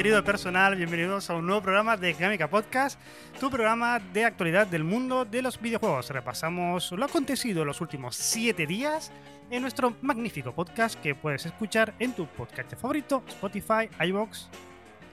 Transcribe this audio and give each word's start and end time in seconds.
Querido 0.00 0.24
personal? 0.24 0.76
Bienvenidos 0.76 1.28
a 1.28 1.34
un 1.34 1.44
nuevo 1.44 1.60
programa 1.60 1.94
de 1.94 2.14
Gamica 2.14 2.48
Podcast, 2.48 2.98
tu 3.38 3.50
programa 3.50 3.98
de 3.98 4.24
actualidad 4.24 4.66
del 4.66 4.82
mundo 4.82 5.26
de 5.26 5.42
los 5.42 5.60
videojuegos. 5.60 6.08
Repasamos 6.08 6.90
lo 6.92 7.04
acontecido 7.04 7.60
en 7.60 7.66
los 7.66 7.82
últimos 7.82 8.16
7 8.16 8.66
días 8.66 9.12
en 9.50 9.60
nuestro 9.60 9.94
magnífico 10.00 10.54
podcast 10.54 10.98
que 11.02 11.14
puedes 11.14 11.44
escuchar 11.44 11.92
en 11.98 12.14
tu 12.14 12.26
podcast 12.28 12.72
favorito, 12.76 13.22
Spotify, 13.28 13.90
iVoox, 14.06 14.46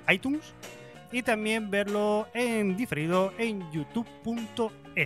iTunes 0.08 0.54
y 1.12 1.22
también 1.22 1.70
verlo 1.70 2.30
en 2.34 2.78
diferido 2.78 3.34
en 3.38 3.70
youtube.es. 3.73 5.04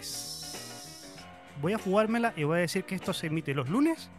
Voy 1.60 1.74
a 1.74 1.80
jugármela 1.80 2.34
y 2.38 2.44
voy 2.44 2.60
a 2.60 2.62
decir 2.62 2.84
que 2.84 2.94
esto 2.94 3.14
se 3.14 3.26
emite 3.26 3.56
los 3.56 3.68
lunes 3.68 4.12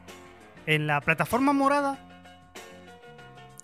en 0.67 0.89
la 0.89 1.01
plataforma 1.01 1.53
morada 1.53 2.05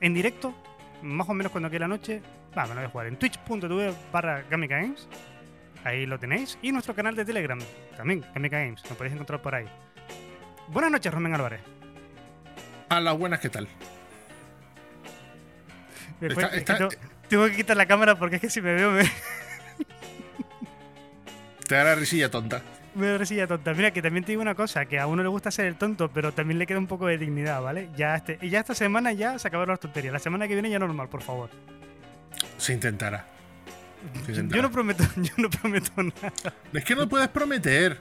en 0.01 0.15
directo 0.15 0.55
más 1.02 1.29
o 1.29 1.34
menos 1.34 1.52
cuando 1.52 1.70
quede 1.70 1.80
la 1.80 1.88
noche, 1.88 2.23
va, 2.57 2.62
me 2.65 2.70
lo 2.70 2.75
voy 2.77 2.84
a 2.84 2.88
jugar 2.91 3.06
en 3.06 3.16
twitch.tv 3.16 3.95
barra 4.12 4.43
Gamica 4.51 4.77
Games. 4.77 5.09
Ahí 5.84 6.06
lo 6.06 6.19
tenéis. 6.19 6.59
Y 6.62 6.73
nuestro 6.73 6.95
canal 6.95 7.14
de 7.14 7.25
Telegram, 7.25 7.59
también, 7.97 8.25
Gamica 8.34 8.59
Games. 8.59 8.83
Lo 8.89 8.97
podéis 8.97 9.14
encontrar 9.14 9.41
por 9.41 9.55
ahí. 9.55 9.67
Buenas 10.69 10.91
noches, 10.91 11.12
Romén 11.12 11.34
Álvarez. 11.34 11.61
A 12.89 13.00
las 13.00 13.17
buenas, 13.17 13.41
¿qué 13.41 13.48
tal? 13.48 13.69
Después, 16.20 16.47
está, 16.47 16.56
está, 16.56 16.77
tengo, 16.77 16.91
tengo, 17.28 17.47
que 17.47 17.56
quitar 17.56 17.77
la 17.77 17.86
cámara 17.86 18.19
porque 18.19 18.36
es 18.36 18.42
que 18.42 18.51
si 18.51 18.61
me 18.61 18.75
veo 18.75 18.91
me... 18.91 19.05
Te 21.69 21.75
da 21.75 21.84
la 21.84 21.95
risilla 21.95 22.30
tonta. 22.30 22.62
Risilla 23.19 23.47
tonta. 23.47 23.75
Mira, 23.75 23.91
que 23.93 24.03
también 24.03 24.25
te 24.25 24.33
digo 24.33 24.43
una 24.43 24.55
cosa, 24.55 24.87
que 24.87 24.99
a 24.99 25.07
uno 25.07 25.23
le 25.23 25.29
gusta 25.29 25.51
ser 25.51 25.67
el 25.67 25.77
tonto, 25.77 26.11
pero 26.11 26.33
también 26.33 26.59
le 26.59 26.67
queda 26.67 26.79
un 26.79 26.87
poco 26.87 27.07
de 27.07 27.19
dignidad, 27.19 27.63
¿vale? 27.63 27.89
Ya, 27.97 28.17
este, 28.17 28.39
ya 28.49 28.61
esta 28.61 28.75
semana 28.75 29.13
ya 29.13 29.39
se 29.39 29.49
acabaron 29.49 29.73
las 29.73 29.81
tonterías. 29.81 30.13
La 30.13 30.19
semana 30.19 30.49
que 30.49 30.55
viene 30.55 30.71
ya 30.71 30.79
normal, 30.79 31.09
por 31.09 31.23
favor. 31.23 31.51
Se 32.57 32.73
intentará. 32.73 33.27
Se 34.25 34.33
intentará. 34.33 34.57
Yo 34.57 34.63
no 34.63 34.71
prometo, 34.71 35.05
yo 35.17 35.33
no 35.37 35.51
prometo 35.51 35.93
nada. 35.97 36.55
Es 36.73 36.85
que 36.85 36.95
no 36.95 37.09
puedes 37.09 37.29
prometer. 37.29 37.99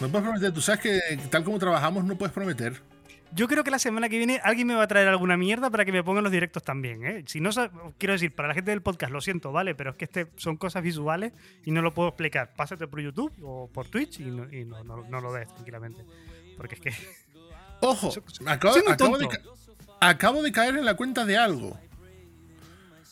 No 0.00 0.08
puedes 0.08 0.26
prometer. 0.26 0.52
Tú 0.52 0.60
sabes 0.60 0.80
que 0.80 1.00
tal 1.30 1.44
como 1.44 1.58
trabajamos 1.58 2.04
no 2.04 2.16
puedes 2.16 2.32
prometer. 2.32 2.80
Yo 3.32 3.46
creo 3.46 3.62
que 3.62 3.70
la 3.70 3.78
semana 3.78 4.08
que 4.08 4.16
viene 4.16 4.40
alguien 4.42 4.66
me 4.66 4.74
va 4.74 4.84
a 4.84 4.88
traer 4.88 5.08
alguna 5.08 5.36
mierda 5.36 5.70
para 5.70 5.84
que 5.84 5.92
me 5.92 6.02
pongan 6.02 6.24
los 6.24 6.32
directos 6.32 6.62
también. 6.62 7.04
¿eh? 7.04 7.24
Si 7.26 7.40
no, 7.40 7.50
quiero 7.98 8.12
decir, 8.12 8.34
para 8.34 8.48
la 8.48 8.54
gente 8.54 8.70
del 8.70 8.82
podcast, 8.82 9.12
lo 9.12 9.20
siento, 9.20 9.52
¿vale? 9.52 9.74
Pero 9.74 9.90
es 9.90 9.96
que 9.96 10.06
este 10.06 10.28
son 10.36 10.56
cosas 10.56 10.82
visuales 10.82 11.32
y 11.64 11.70
no 11.70 11.82
lo 11.82 11.92
puedo 11.92 12.08
explicar. 12.08 12.52
Pásate 12.56 12.86
por 12.86 13.00
YouTube 13.00 13.32
o 13.42 13.68
por 13.68 13.88
Twitch 13.88 14.20
y 14.20 14.24
no, 14.24 14.52
y 14.52 14.64
no, 14.64 14.82
no, 14.82 15.04
no 15.08 15.20
lo 15.20 15.32
ves 15.32 15.48
tranquilamente. 15.54 16.04
Porque 16.56 16.76
es 16.76 16.80
que. 16.80 16.90
Ojo, 17.80 18.12
acabo, 18.46 18.74
acabo, 18.88 19.18
de, 19.18 19.28
acabo 20.00 20.42
de 20.42 20.50
caer 20.50 20.76
en 20.76 20.84
la 20.84 20.94
cuenta 20.94 21.24
de 21.24 21.36
algo. 21.36 21.78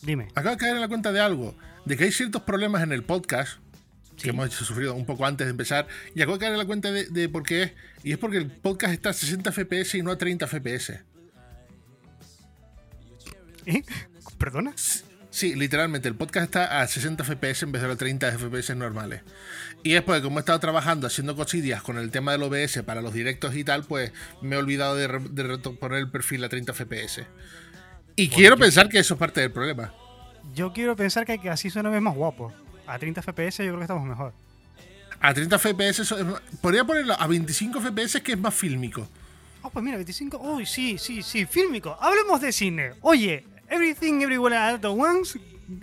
Dime. 0.03 0.29
Acabo 0.35 0.51
de 0.51 0.57
caer 0.57 0.75
en 0.75 0.81
la 0.81 0.89
cuenta 0.89 1.13
de 1.13 1.21
algo. 1.21 1.55
De 1.85 1.97
que 1.97 2.05
hay 2.05 2.13
ciertos 2.13 2.43
problemas 2.43 2.83
en 2.83 2.91
el 2.91 3.05
podcast 3.05 3.61
que 4.21 4.31
hemos 4.31 4.53
sufrido 4.53 4.95
un 4.95 5.07
poco 5.07 5.27
antes 5.27 5.47
de 5.47 5.51
empezar. 5.51 5.87
Y 6.15 6.23
acabo 6.23 6.37
de 6.37 6.41
caer 6.41 6.53
en 6.53 6.59
la 6.59 6.67
cuenta 6.67 6.91
de, 6.93 7.05
de, 7.05 7.29
por 7.29 7.43
qué 7.43 7.63
es. 7.63 7.73
Y 8.03 8.13
es 8.13 8.19
porque 8.19 8.39
el 8.39 8.51
podcast 8.51 8.93
está 8.93 9.11
a 9.11 9.13
60 9.13 9.53
FPS 9.53 9.95
y 9.97 10.03
no 10.03 10.11
a 10.11 10.19
30 10.19 10.47
FPS. 10.47 11.01
¿Eh? 13.67 13.83
¿Perdona? 14.39 14.73
Sí, 15.31 15.55
literalmente, 15.55 16.09
el 16.09 16.15
podcast 16.15 16.45
está 16.45 16.81
a 16.81 16.87
60 16.87 17.23
FPS 17.23 17.65
en 17.65 17.73
vez 17.73 17.83
de 17.83 17.89
los 17.89 17.99
30 17.99 18.39
FPS 18.39 18.75
normales. 18.75 19.21
Y 19.83 19.95
es 19.95 20.03
porque 20.03 20.23
como 20.23 20.39
he 20.39 20.41
estado 20.41 20.59
trabajando 20.61 21.07
haciendo 21.07 21.37
cosillas 21.37 21.83
con 21.83 21.99
el 21.99 22.11
tema 22.11 22.33
del 22.33 22.43
OBS 22.45 22.83
para 22.87 23.03
los 23.03 23.13
directos 23.13 23.55
y 23.55 23.63
tal, 23.63 23.85
pues 23.85 24.13
me 24.41 24.57
he 24.57 24.59
olvidado 24.59 24.97
de, 24.97 25.09
de 25.09 25.59
poner 25.59 25.99
el 25.99 26.11
perfil 26.11 26.43
a 26.45 26.49
30 26.49 26.73
FPS. 26.73 27.27
Y 28.17 28.29
bueno, 28.29 28.37
quiero 28.37 28.57
pensar 28.57 28.89
que 28.89 28.99
eso 28.99 29.15
es 29.15 29.21
parte 29.21 29.43
del 29.43 29.53
problema. 29.53 29.93
Yo 30.55 30.73
quiero 30.73 30.97
pensar 30.97 31.27
que 31.27 31.51
así 31.51 31.69
suena 31.69 31.91
más 32.01 32.15
guapo. 32.15 32.55
A 32.87 32.99
30 32.99 33.23
FPS 33.23 33.59
yo 33.59 33.71
creo 33.71 33.79
que 33.79 33.83
estamos 33.83 34.07
mejor. 34.07 34.33
A 35.21 35.33
30 35.33 35.59
FPS, 35.59 36.15
podría 36.61 36.85
ponerlo 36.85 37.15
a 37.19 37.27
25 37.27 37.81
FPS 37.81 38.21
que 38.23 38.33
es 38.33 38.39
más 38.39 38.55
fílmico. 38.55 39.09
Oh, 39.63 39.71
pues 39.71 39.85
mira, 39.85 39.97
25. 39.97 40.39
Uy, 40.39 40.67
sí, 40.67 40.99
sí, 40.99 41.23
sí, 41.23 41.47
fílmico. 41.47 41.97
Hablemos 42.01 42.41
de 42.41 42.53
cine. 42.53 42.93
Oye, 43.01 43.45
Everything 43.69 44.21
Everywhere 44.21 44.57
at 44.57 44.85
Once, 44.85 45.41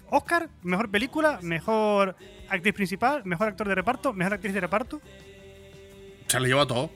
Oscar, 0.09 0.49
mejor 0.61 0.89
película, 0.89 1.39
mejor 1.41 2.15
actriz 2.47 2.73
principal, 2.73 3.23
mejor 3.25 3.49
actor 3.49 3.67
de 3.67 3.75
reparto, 3.75 4.13
mejor 4.13 4.35
actriz 4.35 4.53
de 4.53 4.61
reparto. 4.61 5.01
Se 6.27 6.39
le 6.39 6.47
lleva 6.47 6.65
todo. 6.65 6.89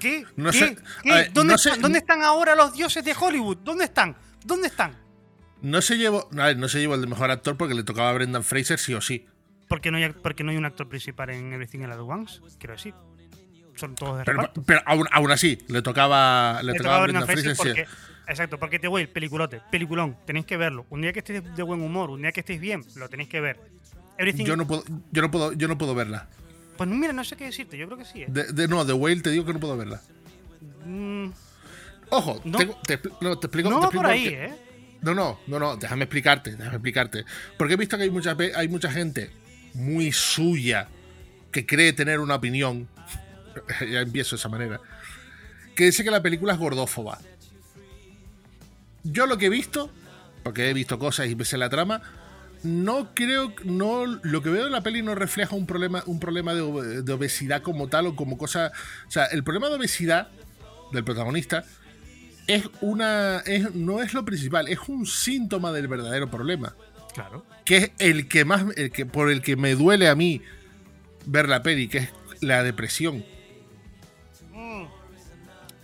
¿Qué? 0.00 0.26
No 0.36 0.50
¿Qué? 0.50 0.58
Sé, 0.58 0.76
¿Qué? 1.02 1.10
Ver, 1.10 1.32
¿Dónde, 1.32 1.52
no 1.52 1.56
están, 1.56 1.74
sé, 1.74 1.80
¿Dónde 1.80 1.98
están 1.98 2.22
ahora 2.22 2.54
los 2.54 2.74
dioses 2.74 3.04
de 3.04 3.14
Hollywood? 3.18 3.58
¿Dónde 3.58 3.84
están? 3.84 4.16
¿Dónde 4.44 4.66
están? 4.66 4.96
No 5.62 5.80
se 5.80 5.96
llevó, 5.96 6.28
no 6.32 6.68
se 6.68 6.80
llevó 6.80 6.96
el 6.96 7.00
de 7.00 7.06
mejor 7.06 7.30
actor 7.30 7.56
porque 7.56 7.74
le 7.74 7.84
tocaba 7.84 8.10
a 8.10 8.12
Brendan 8.12 8.44
Fraser 8.44 8.78
sí 8.78 8.94
o 8.94 9.00
sí. 9.00 9.26
Porque 9.68 9.90
no 9.90 9.96
hay, 9.96 10.10
porque 10.10 10.44
no 10.44 10.50
hay 10.50 10.56
un 10.56 10.64
actor 10.64 10.88
principal 10.88 11.30
en 11.30 11.52
Everything 11.52 11.80
All 11.80 11.92
at 11.92 12.00
Once, 12.00 12.40
quiero 12.58 12.74
decir. 12.74 12.94
Son 13.76 13.94
todos 13.94 14.18
de 14.18 14.24
pero, 14.24 14.38
reparto. 14.38 14.62
pero 14.64 14.82
aún, 14.84 15.06
aún, 15.10 15.30
así, 15.30 15.58
le 15.68 15.80
tocaba, 15.80 16.60
le, 16.62 16.72
le 16.72 16.78
tocaba, 16.78 16.78
tocaba 16.78 16.96
a 16.96 17.02
Brendan 17.04 17.26
Fraser, 17.26 17.56
Fraser 17.56 17.74
porque, 17.74 17.86
sí. 17.86 18.12
Exacto, 18.28 18.58
porque 18.58 18.78
te 18.78 18.88
voy, 18.88 19.06
peliculote, 19.06 19.62
peliculón, 19.70 20.16
tenéis 20.26 20.46
que 20.46 20.56
verlo. 20.56 20.84
Un 20.90 21.02
día 21.02 21.12
que 21.12 21.20
estéis 21.20 21.42
de 21.56 21.62
buen 21.62 21.80
humor, 21.80 22.10
un 22.10 22.22
día 22.22 22.32
que 22.32 22.40
estéis 22.40 22.60
bien, 22.60 22.84
lo 22.96 23.08
tenéis 23.08 23.28
que 23.28 23.40
ver. 23.40 23.60
Everything... 24.18 24.44
Yo, 24.44 24.56
no 24.56 24.66
puedo, 24.66 24.84
yo, 25.10 25.22
no 25.22 25.30
puedo, 25.30 25.52
yo 25.54 25.68
no 25.68 25.78
puedo 25.78 25.94
verla. 25.94 26.28
Pues 26.76 26.88
mira, 26.88 27.12
no 27.12 27.24
sé 27.24 27.36
qué 27.36 27.44
decirte, 27.44 27.78
yo 27.78 27.86
creo 27.86 27.98
que 27.98 28.04
sí. 28.04 28.22
¿eh? 28.22 28.26
De, 28.28 28.52
de, 28.52 28.68
no, 28.68 28.84
The 28.84 28.92
Whale 28.92 29.20
te 29.22 29.30
digo 29.30 29.44
que 29.44 29.52
no 29.52 29.60
puedo 29.60 29.76
verla. 29.76 30.00
Mm, 30.84 31.28
Ojo, 32.10 32.40
no, 32.44 32.58
te, 32.58 32.66
te, 32.98 33.08
no, 33.20 33.38
te 33.38 33.46
explico. 33.46 33.70
no 33.70 33.80
te 33.80 33.86
explico 33.86 34.02
por 34.02 34.06
ahí, 34.06 34.28
que, 34.28 34.44
¿eh? 34.44 34.54
No, 35.02 35.14
no, 35.14 35.40
no, 35.48 35.58
no, 35.58 35.76
déjame 35.76 36.04
explicarte, 36.04 36.52
déjame 36.52 36.76
explicarte. 36.76 37.24
Porque 37.58 37.74
he 37.74 37.76
visto 37.76 37.96
que 37.96 38.04
hay 38.04 38.10
mucha, 38.10 38.36
hay 38.54 38.68
mucha 38.68 38.90
gente 38.90 39.30
muy 39.74 40.12
suya 40.12 40.88
que 41.50 41.66
cree 41.66 41.92
tener 41.92 42.20
una 42.20 42.36
opinión. 42.36 42.88
ya 43.80 44.00
empiezo 44.00 44.36
de 44.36 44.40
esa 44.40 44.48
manera. 44.48 44.80
Que 45.74 45.84
dice 45.84 46.04
que 46.04 46.10
la 46.10 46.22
película 46.22 46.52
es 46.52 46.58
gordófoba. 46.58 47.18
Yo 49.02 49.26
lo 49.26 49.38
que 49.38 49.46
he 49.46 49.50
visto, 49.50 49.90
porque 50.44 50.70
he 50.70 50.74
visto 50.74 50.98
cosas 50.98 51.28
y 51.28 51.34
me 51.34 51.44
sé 51.44 51.58
la 51.58 51.68
trama, 51.68 52.02
no 52.62 53.12
creo, 53.12 53.52
no, 53.64 54.06
lo 54.06 54.42
que 54.42 54.50
veo 54.50 54.66
en 54.66 54.72
la 54.72 54.82
peli 54.82 55.02
no 55.02 55.16
refleja 55.16 55.56
un 55.56 55.66
problema, 55.66 56.04
un 56.06 56.20
problema 56.20 56.54
de, 56.54 57.02
de 57.02 57.12
obesidad 57.12 57.62
como 57.62 57.88
tal 57.88 58.06
o 58.06 58.14
como 58.14 58.38
cosa. 58.38 58.70
O 59.08 59.10
sea, 59.10 59.24
el 59.26 59.42
problema 59.42 59.68
de 59.68 59.74
obesidad 59.74 60.28
del 60.92 61.02
protagonista 61.02 61.64
es 62.46 62.68
una. 62.80 63.38
Es, 63.40 63.74
no 63.74 64.02
es 64.02 64.14
lo 64.14 64.24
principal, 64.24 64.68
es 64.68 64.78
un 64.88 65.06
síntoma 65.06 65.72
del 65.72 65.88
verdadero 65.88 66.30
problema. 66.30 66.74
Claro. 67.14 67.44
Que 67.64 67.76
es 67.76 67.90
el 67.98 68.28
que 68.28 68.44
más. 68.44 68.64
El 68.76 68.90
que, 68.90 69.06
por 69.06 69.30
el 69.30 69.42
que 69.42 69.56
me 69.56 69.74
duele 69.74 70.08
a 70.08 70.14
mí 70.14 70.42
ver 71.26 71.48
la 71.48 71.62
peli, 71.62 71.88
que 71.88 71.98
es 71.98 72.08
la 72.40 72.62
depresión. 72.62 73.24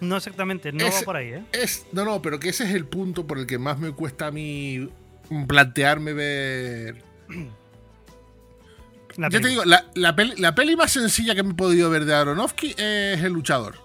No 0.01 0.17
exactamente, 0.17 0.73
no 0.73 0.87
es, 0.87 0.95
va 0.95 1.01
por 1.03 1.17
ahí, 1.17 1.29
¿eh? 1.29 1.45
Es, 1.53 1.87
no, 1.93 2.05
no, 2.05 2.23
pero 2.23 2.39
que 2.39 2.51
ese 2.51 2.65
es 2.65 2.71
el 2.71 2.85
punto 2.85 3.27
por 3.27 3.39
el 3.39 3.47
que 3.47 3.59
más 3.59 3.79
me 3.79 3.91
cuesta 3.91 4.29
a 4.29 4.31
mí 4.31 4.89
plantearme 5.49 6.13
ver. 6.13 7.03
La 9.17 9.29
Yo 9.29 9.41
te 9.41 9.49
digo, 9.49 9.65
la, 9.65 9.87
la, 9.95 10.15
peli, 10.15 10.35
la, 10.37 10.55
peli, 10.55 10.77
más 10.77 10.93
sencilla 10.93 11.35
que 11.35 11.43
me 11.43 11.51
he 11.51 11.55
podido 11.55 11.91
ver 11.91 12.05
de 12.05 12.15
Aronofsky 12.15 12.77
es 12.77 13.21
El 13.21 13.33
Luchador. 13.33 13.77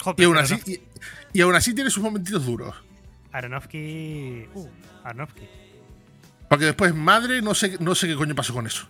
Joder, 0.00 0.20
y, 0.20 0.24
aún 0.24 0.38
así, 0.38 0.54
y, 0.66 0.80
y, 1.34 1.40
aún 1.42 1.54
así 1.54 1.74
tiene 1.74 1.90
sus 1.90 2.02
momentitos 2.02 2.46
duros. 2.46 2.74
Aronofsky. 3.32 4.46
Uh, 4.54 4.68
Aronofsky. 5.04 5.46
Porque 6.48 6.66
después, 6.66 6.94
madre, 6.94 7.42
no 7.42 7.54
sé, 7.54 7.76
no 7.80 7.94
sé 7.94 8.06
qué 8.06 8.14
coño 8.14 8.34
pasó 8.34 8.54
con 8.54 8.66
eso. 8.66 8.88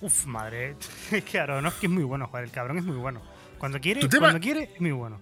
Uf, 0.00 0.26
madre. 0.26 0.76
Es 1.10 1.24
que 1.24 1.38
Aronofsky 1.38 1.86
es 1.86 1.92
muy 1.92 2.04
bueno, 2.04 2.26
joder. 2.26 2.44
El 2.44 2.50
cabrón 2.50 2.78
es 2.78 2.84
muy 2.84 2.96
bueno. 2.96 3.22
Cuando 3.58 3.80
quiere, 3.80 4.06
cuando 4.18 4.40
quiere, 4.40 4.70
es 4.74 4.80
muy 4.80 4.90
bueno. 4.90 5.20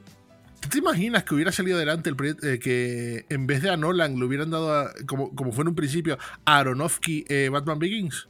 ¿Tú 0.60 0.68
te 0.68 0.78
imaginas 0.78 1.24
que 1.24 1.34
hubiera 1.34 1.52
salido 1.52 1.76
adelante 1.76 2.08
el 2.08 2.16
proyecto, 2.16 2.48
eh, 2.48 2.58
que 2.58 3.26
en 3.28 3.46
vez 3.46 3.62
de 3.62 3.70
a 3.70 3.76
Nolan 3.76 4.18
le 4.18 4.24
hubieran 4.24 4.50
dado, 4.50 4.72
a, 4.72 4.92
como, 5.06 5.34
como 5.34 5.52
fue 5.52 5.62
en 5.62 5.68
un 5.68 5.74
principio, 5.74 6.18
a 6.44 6.58
Aronofsky 6.58 7.24
eh, 7.28 7.48
Batman 7.50 7.78
Begins? 7.78 8.28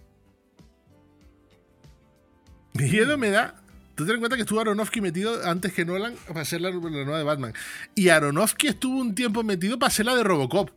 Miedo 2.74 3.18
me 3.18 3.30
da. 3.30 3.61
Tú 3.94 4.06
ten 4.06 4.14
en 4.14 4.20
cuenta 4.20 4.36
que 4.36 4.42
estuvo 4.42 4.60
Aronofsky 4.60 5.00
metido 5.00 5.46
antes 5.46 5.72
que 5.72 5.84
Nolan 5.84 6.14
para 6.26 6.40
hacer 6.40 6.60
la, 6.60 6.70
la 6.70 6.80
nueva 6.80 7.18
de 7.18 7.24
Batman. 7.24 7.52
Y 7.94 8.08
Aronofsky 8.08 8.68
estuvo 8.68 8.98
un 8.98 9.14
tiempo 9.14 9.42
metido 9.42 9.78
para 9.78 9.88
hacer 9.88 10.06
la 10.06 10.14
de 10.14 10.24
Robocop. 10.24 10.70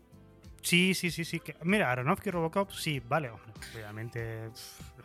Sí, 0.62 0.94
sí, 0.96 1.12
sí, 1.12 1.24
sí. 1.24 1.42
Mira, 1.64 1.92
Aronofsky 1.92 2.30
y 2.30 2.32
Robocop, 2.32 2.72
sí, 2.72 3.02
vale, 3.08 3.30
hombre. 3.30 3.54
Obviamente, 3.76 4.50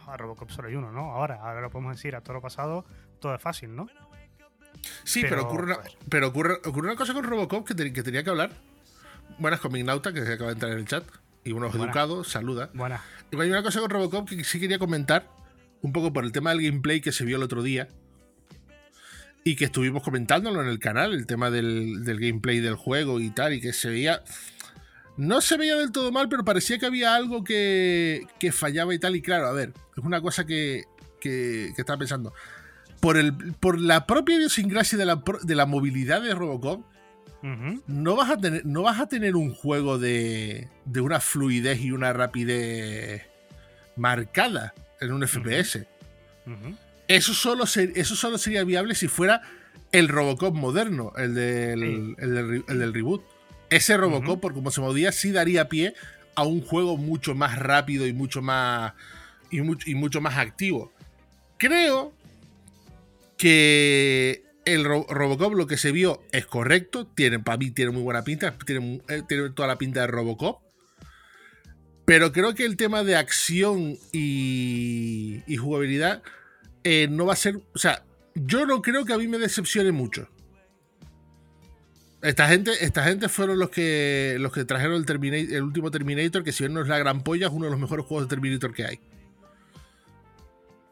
a 0.07 0.17
Robocop 0.17 0.51
solo 0.51 0.69
hay 0.69 0.75
uno, 0.75 0.91
¿no? 0.91 1.13
Ahora, 1.13 1.37
ahora 1.37 1.61
lo 1.61 1.71
podemos 1.71 1.95
decir 1.95 2.17
a 2.17 2.23
todo 2.23 2.35
lo 2.35 2.41
pasado, 2.41 2.85
todo 3.21 3.35
es 3.35 3.43
fácil, 3.43 3.77
¿no? 3.77 3.87
Sí, 5.05 5.23
pero, 5.29 5.43
ocurre, 5.43 5.65
una, 5.65 5.79
pero 6.09 6.29
ocurre, 6.29 6.55
ocurre, 6.65 6.89
una 6.89 6.97
cosa 6.97 7.13
con 7.13 7.25
Robocop 7.25 7.67
que, 7.67 7.93
que, 7.93 8.03
tenía 8.03 8.25
que 8.25 8.31
hablar. 8.31 8.53
Buenas 9.39 9.61
con 9.61 9.73
Mignauta, 9.73 10.13
que 10.13 10.25
se 10.25 10.33
acaba 10.33 10.49
de 10.49 10.55
entrar 10.55 10.73
en 10.73 10.79
el 10.79 10.87
chat. 10.87 11.05
Y 11.45 11.53
unos 11.53 11.75
educados, 11.75 12.29
saluda. 12.29 12.71
Buena. 12.75 13.03
Y 13.31 13.41
hay 13.41 13.51
una 13.51 13.63
cosa 13.63 13.81
con 13.81 13.91
Robocop 13.91 14.29
que 14.29 14.45
sí 14.45 14.61
quería 14.61 14.79
comentar, 14.79 15.29
un 15.83 15.93
poco 15.93 16.13
por 16.13 16.25
el 16.25 16.33
tema 16.33 16.51
del 16.51 16.63
gameplay 16.63 17.01
que 17.01 17.13
se 17.13 17.25
vio 17.25 17.37
el 17.37 17.43
otro 17.43 17.63
día. 17.63 17.89
Y 19.43 19.57
que 19.57 19.67
estuvimos 19.67 20.03
comentándolo 20.03 20.61
en 20.63 20.69
el 20.69 20.79
canal, 20.79 21.15
el 21.15 21.27
tema 21.27 21.51
del, 21.51 22.05
del 22.05 22.21
gameplay 22.21 22.61
del 22.61 22.75
juego 22.75 23.21
y 23.21 23.31
tal, 23.31 23.55
y 23.55 23.61
que 23.61 23.73
se 23.73 23.89
veía 23.89 24.23
no 25.21 25.43
se 25.43 25.59
veía 25.59 25.77
del 25.77 25.93
todo 25.93 26.11
mal, 26.13 26.31
pero 26.31 26.45
parecía 26.45 26.79
que 26.79 26.87
había 26.87 27.15
algo 27.15 27.45
que, 27.45 28.27
que 28.39 28.53
fallaba 28.53 28.95
y 28.95 28.99
tal. 28.99 29.17
Y 29.17 29.21
claro, 29.21 29.49
a 29.49 29.53
ver, 29.53 29.75
es 29.95 30.03
una 30.03 30.23
cosa 30.23 30.47
que, 30.47 30.85
que, 31.21 31.73
estaba 31.77 31.99
pensando. 31.99 32.33
Por, 33.01 33.19
el, 33.19 33.35
por 33.55 33.79
la 33.79 34.07
propia 34.07 34.37
idiosincrasia 34.37 34.97
de 34.97 35.05
la, 35.05 35.23
de 35.43 35.55
la 35.55 35.67
movilidad 35.67 36.23
de 36.23 36.35
Robocop, 36.35 36.85
no, 37.87 38.17
vas 38.17 38.31
a 38.31 38.39
tener, 38.39 38.65
no 38.65 38.83
vas 38.83 38.99
a 38.99 39.09
tener 39.09 39.37
un 39.37 39.55
juego 39.55 39.99
de, 39.99 40.69
de 40.87 41.01
una 41.03 41.21
fluidez 41.21 41.81
y 41.81 41.93
una 41.93 42.15
rapidez 42.15 43.27
marcada 43.97 44.75
en 45.01 45.13
un 45.13 45.27
FPS. 45.27 45.87
Eso, 47.11 47.35
solo 47.35 47.65
eso 47.65 48.15
solo 48.15 48.39
sería 48.39 48.63
viable 48.63 48.95
si 48.95 49.09
fuera 49.09 49.43
el 49.91 50.07
Robocop 50.07 50.55
moderno, 50.55 51.13
el 51.17 51.35
del, 51.35 52.15
el 52.19 52.79
del 52.79 52.95
reboot. 52.95 53.25
Ese 53.69 53.97
Robocop, 53.97 54.41
por 54.41 54.55
como 54.55 54.71
se 54.71 54.81
movía, 54.81 55.11
sí 55.11 55.33
daría 55.33 55.69
pie 55.69 55.95
a 56.37 56.45
un 56.45 56.61
juego 56.61 56.97
mucho 56.97 57.35
más 57.35 57.59
rápido 57.59 58.07
y 58.07 58.13
mucho 58.13 58.43
más. 58.43 58.93
y, 59.51 59.61
mucho, 59.61 60.21
más 60.21 60.39
activo. 60.39 60.93
Creo 61.59 62.13
que 63.37 64.45
el 64.65 64.85
Robocop 64.85 65.55
lo 65.55 65.67
que 65.67 65.79
se 65.79 65.91
vio 65.91 66.23
es 66.31 66.47
correcto. 66.47 67.09
Tiene, 67.09 67.41
para 67.41 67.59
mí 67.59 67.73
tiene 67.73 67.91
muy 67.91 68.03
buena 68.03 68.23
pinta. 68.23 68.57
Tiene, 68.65 69.03
eh, 69.09 69.23
tiene, 69.27 69.51
toda 69.51 69.67
la 69.67 69.79
pinta 69.79 70.03
de 70.03 70.07
Robocop. 70.07 70.63
Pero 72.05 72.33
creo 72.33 72.55
que 72.55 72.65
el 72.65 72.77
tema 72.77 73.03
de 73.03 73.17
acción 73.17 73.99
y, 74.13 75.43
jugabilidad 75.59 76.23
eh, 76.85 77.09
no 77.11 77.27
va 77.27 77.35
a 77.35 77.37
ser. 77.37 77.61
O 77.75 77.79
sea, 77.79 78.05
yo 78.35 78.67
no 78.67 78.83
creo 78.83 79.05
que 79.05 79.13
a 79.13 79.19
mí 79.19 79.29
me 79.29 79.39
decepcione 79.39 79.93
mucho. 79.93 80.29
Esta 82.23 82.49
gente, 82.49 82.73
esta 82.85 83.03
gente 83.05 83.29
fueron 83.29 83.59
los 83.59 83.71
que 83.71 84.37
los 84.39 84.53
que 84.53 84.65
trajeron 84.65 84.97
el, 84.97 85.07
Terminator, 85.07 85.55
el 85.55 85.63
último 85.63 85.91
Terminator, 85.91 86.45
que 86.45 86.53
si 86.53 86.65
bien 86.65 86.75
no 86.75 86.83
es 86.83 86.89
la 86.89 86.99
gran 86.99 87.23
polla, 87.23 87.47
es 87.47 87.53
uno 87.53 87.65
de 87.65 87.71
los 87.71 87.81
mejores 87.81 88.05
juegos 88.05 88.27
de 88.27 88.31
Terminator 88.31 88.75
que 88.75 88.85
hay. 88.85 89.01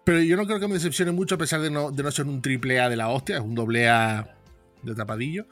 Pero 0.05 0.23
yo 0.23 0.39
no 0.39 0.47
creo 0.47 0.59
que 0.59 0.69
me 0.69 0.75
decepcione 0.75 1.13
mucho 1.13 1.35
a 1.35 1.39
pesar 1.39 1.61
de 1.61 1.71
no, 1.71 1.91
de 1.91 2.03
no 2.03 2.11
ser 2.11 2.27
un 2.27 2.41
triple 2.41 2.81
A 2.81 2.89
de 2.89 2.97
la 2.97 3.11
hostia, 3.11 3.37
es 3.37 3.43
un 3.43 3.55
doble 3.55 3.91
A 3.91 4.39
de 4.83 4.95
tapadillo. 4.95 5.47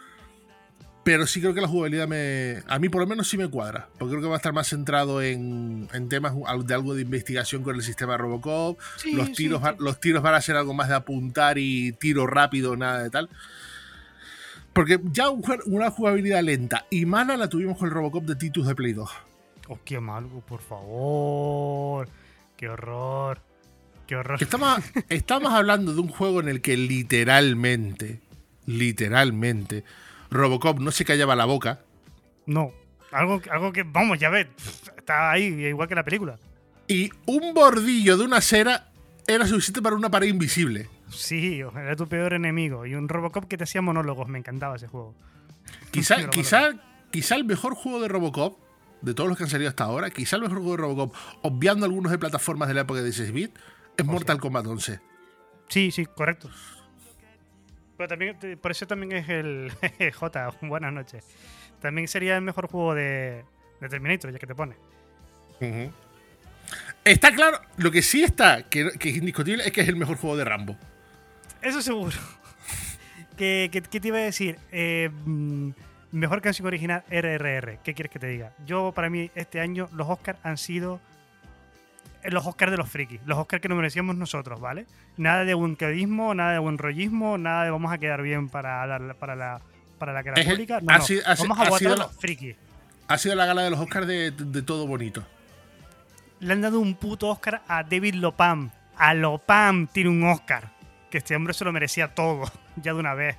Pero 1.07 1.25
sí 1.29 1.41
creo 1.41 1.55
que 1.55 1.61
la 1.61 1.69
jugabilidad 1.69 2.09
me. 2.09 2.65
A 2.67 2.81
mí 2.81 2.89
por 2.89 3.01
lo 3.01 3.07
menos 3.07 3.29
sí 3.29 3.39
me 3.39 3.47
cuadra. 3.47 3.89
Porque 3.97 4.11
creo 4.11 4.23
que 4.23 4.27
va 4.27 4.35
a 4.35 4.39
estar 4.39 4.53
más 4.53 4.67
centrado 4.67 5.23
en, 5.23 5.89
en 5.93 6.09
temas 6.09 6.35
de 6.65 6.75
algo 6.75 6.97
de 6.97 7.03
investigación 7.03 7.63
con 7.63 7.77
el 7.77 7.83
sistema 7.83 8.17
Robocop. 8.17 8.77
los, 9.13 9.31
tiros, 9.31 9.63
los 9.79 10.01
tiros 10.01 10.21
van 10.21 10.35
a 10.35 10.41
ser 10.41 10.57
algo 10.57 10.75
más 10.75 10.89
de 10.89 10.97
apuntar 10.97 11.59
y 11.59 11.93
tiro 11.93 12.27
rápido, 12.27 12.77
nada 12.77 13.05
de 13.05 13.11
tal. 13.11 13.31
Porque 14.73 14.99
ya 15.13 15.31
una 15.31 15.93
jugabilidad 15.93 16.43
lenta 16.43 16.87
y 16.91 17.07
mala 17.07 17.37
la 17.37 17.49
tuvimos 17.49 17.79
con 17.79 17.87
el 17.87 17.95
Robocop 17.95 18.25
de 18.25 18.35
Titus 18.35 18.67
de 18.67 18.75
Play 18.75 18.93
2. 18.93 19.09
Oh, 19.69 19.79
qué 19.85 20.01
malo, 20.01 20.43
por 20.45 20.61
favor. 20.61 22.09
Qué 22.57 22.69
horror. 22.69 23.41
Qué 24.09 24.17
horror. 24.17 24.43
Estamos, 24.43 24.81
estamos 25.09 25.53
hablando 25.53 25.95
de 25.95 26.01
un 26.01 26.09
juego 26.09 26.41
en 26.41 26.49
el 26.49 26.61
que 26.61 26.77
literalmente, 26.77 28.23
literalmente, 28.67 29.85
Robocop 30.31 30.79
no 30.81 30.91
se 30.91 31.05
callaba 31.05 31.37
la 31.37 31.45
boca. 31.45 31.81
No. 32.47 32.73
Algo, 33.13 33.41
algo 33.51 33.73
que, 33.73 33.83
vamos, 33.83 34.19
ya 34.19 34.31
ves, 34.31 34.49
está 34.97 35.31
ahí, 35.31 35.45
igual 35.45 35.89
que 35.89 35.95
la 35.95 36.05
película. 36.05 36.39
Y 36.89 37.11
un 37.27 37.55
bordillo 37.55 38.17
de 38.17 38.25
una 38.25 38.41
cera 38.41 38.91
era 39.27 39.47
suficiente 39.47 39.83
para 39.83 39.97
una 39.97 40.11
pared 40.11 40.29
invisible. 40.29 40.89
Sí, 41.09 41.61
era 41.61 41.97
tu 41.97 42.07
peor 42.09 42.35
enemigo. 42.35 42.87
Y 42.87 42.95
un 42.95 43.09
Robocop 43.09 43.47
que 43.47 43.57
te 43.57 43.65
hacía 43.65 43.83
monólogos. 43.83 44.29
Me 44.29 44.39
encantaba 44.39 44.77
ese 44.77 44.87
juego. 44.87 45.15
Quizá, 45.91 46.31
quizá, 46.31 46.71
quizá 47.11 47.35
el 47.37 47.45
mejor 47.45 47.75
juego 47.75 48.01
de 48.01 48.09
Robocop, 48.09 48.59
de 49.03 49.15
todos 49.15 49.29
los 49.29 49.39
que 49.39 49.45
han 49.45 49.51
salido 49.51 49.69
hasta 49.69 49.85
ahora, 49.85 50.11
quizá 50.11 50.37
el 50.37 50.43
mejor 50.43 50.59
juego 50.59 50.73
de 50.73 50.77
Robocop, 50.79 51.15
obviando 51.43 51.87
algunos 51.87 52.13
de 52.13 52.19
plataformas 52.19 52.69
de 52.69 52.75
la 52.75 52.83
época 52.83 53.03
de 53.03 53.11
16-bit, 53.11 53.57
es 53.97 54.05
Mortal 54.05 54.39
Kombat 54.39 54.67
11. 54.67 55.01
Sí, 55.69 55.91
sí, 55.91 56.07
correcto. 56.07 56.51
Pero 57.97 58.09
también, 58.09 58.37
por 58.61 58.71
eso 58.71 58.87
también 58.87 59.13
es 59.13 59.29
el 59.29 59.73
J, 60.15 60.51
buenas 60.63 60.93
noches. 60.93 61.27
También 61.81 62.09
sería 62.09 62.37
el 62.37 62.43
mejor 62.43 62.69
juego 62.69 62.95
de, 62.95 63.45
Terminator, 63.81 64.33
ya 64.33 64.39
que 64.39 64.47
te 64.47 64.55
pone. 64.55 64.75
Está 67.05 67.33
claro, 67.35 67.61
lo 67.77 67.91
que 67.91 68.03
sí 68.03 68.23
está, 68.23 68.65
que, 68.65 68.91
que, 68.99 69.11
es 69.11 69.17
indiscutible, 69.17 69.65
es 69.65 69.73
que 69.73 69.81
es 69.81 69.89
el 69.89 69.97
mejor 69.97 70.17
juego 70.17 70.37
de 70.37 70.45
Rambo. 70.45 70.77
Eso 71.63 71.81
seguro. 71.81 72.17
¿Qué, 73.37 73.69
te 73.71 74.09
iba 74.09 74.19
a 74.19 74.23
decir? 74.23 74.59
Eh, 74.73 75.11
mm, 75.25 75.71
mejor 76.13 76.43
canción 76.43 76.67
original 76.67 77.05
RRR. 77.11 77.79
¿Qué 77.83 77.95
quieres 77.95 78.11
que 78.11 78.19
te 78.19 78.27
diga? 78.27 78.53
Yo, 78.67 78.93
para 78.93 79.11
mí, 79.11 79.31
este 79.35 79.61
año 79.61 79.89
los 79.93 80.09
Oscars 80.09 80.39
han 80.43 80.59
sido 80.59 81.01
los 82.31 82.47
Oscars 82.47 82.71
de 82.71 82.79
los 82.79 82.89
frikis. 82.89 83.21
Los 83.27 83.39
Oscars 83.39 83.61
que 83.61 83.69
nos 83.69 83.77
merecíamos 83.77 84.17
nosotros, 84.17 84.61
¿vale? 84.61 84.87
Nada 85.17 85.45
de 85.45 85.55
buen 85.55 85.77
cadismo, 85.77 86.35
nada 86.35 86.53
de 86.53 86.59
buen 86.59 86.79
rollismo, 86.79 87.39
nada 87.39 87.65
de 87.65 87.71
vamos 87.71 87.93
a 87.93 87.99
quedar 87.99 88.23
bien 88.23 88.49
para, 88.49 88.87
la, 88.87 89.15
para 89.15 89.37
la, 89.37 89.61
para 89.99 90.13
la 90.13 90.23
cara 90.23 90.43
pública. 90.43 90.81
No, 90.81 90.87
vamos 90.87 91.59
a 91.59 91.69
votar 91.69 91.93
a 91.93 91.97
los 91.97 92.17
frikis. 92.17 92.57
Ha 93.09 93.19
sido 93.19 93.35
la 93.37 93.47
gala 93.47 93.63
de 93.63 93.71
los 93.71 93.81
Oscars 93.81 94.07
de, 94.07 94.33
de 94.33 94.63
todo 94.63 94.87
bonito. 94.87 95.25
Le 96.41 96.53
han 96.53 96.61
dado 96.61 96.81
un 96.81 96.95
puto 96.97 97.29
Oscar 97.29 97.63
a 97.67 97.83
David 97.83 98.15
Lopam. 98.15 98.71
A 98.97 99.15
Lopam 99.15 99.87
tiene 99.87 100.11
un 100.11 100.25
Oscar 100.25 100.77
que 101.11 101.19
este 101.19 101.37
hombre 101.37 101.55
se 101.55 101.65
lo 101.65 101.73
merecía 101.73 102.15
todo, 102.15 102.51
ya 102.77 102.93
de 102.93 103.01
una 103.01 103.15
vez. 103.15 103.37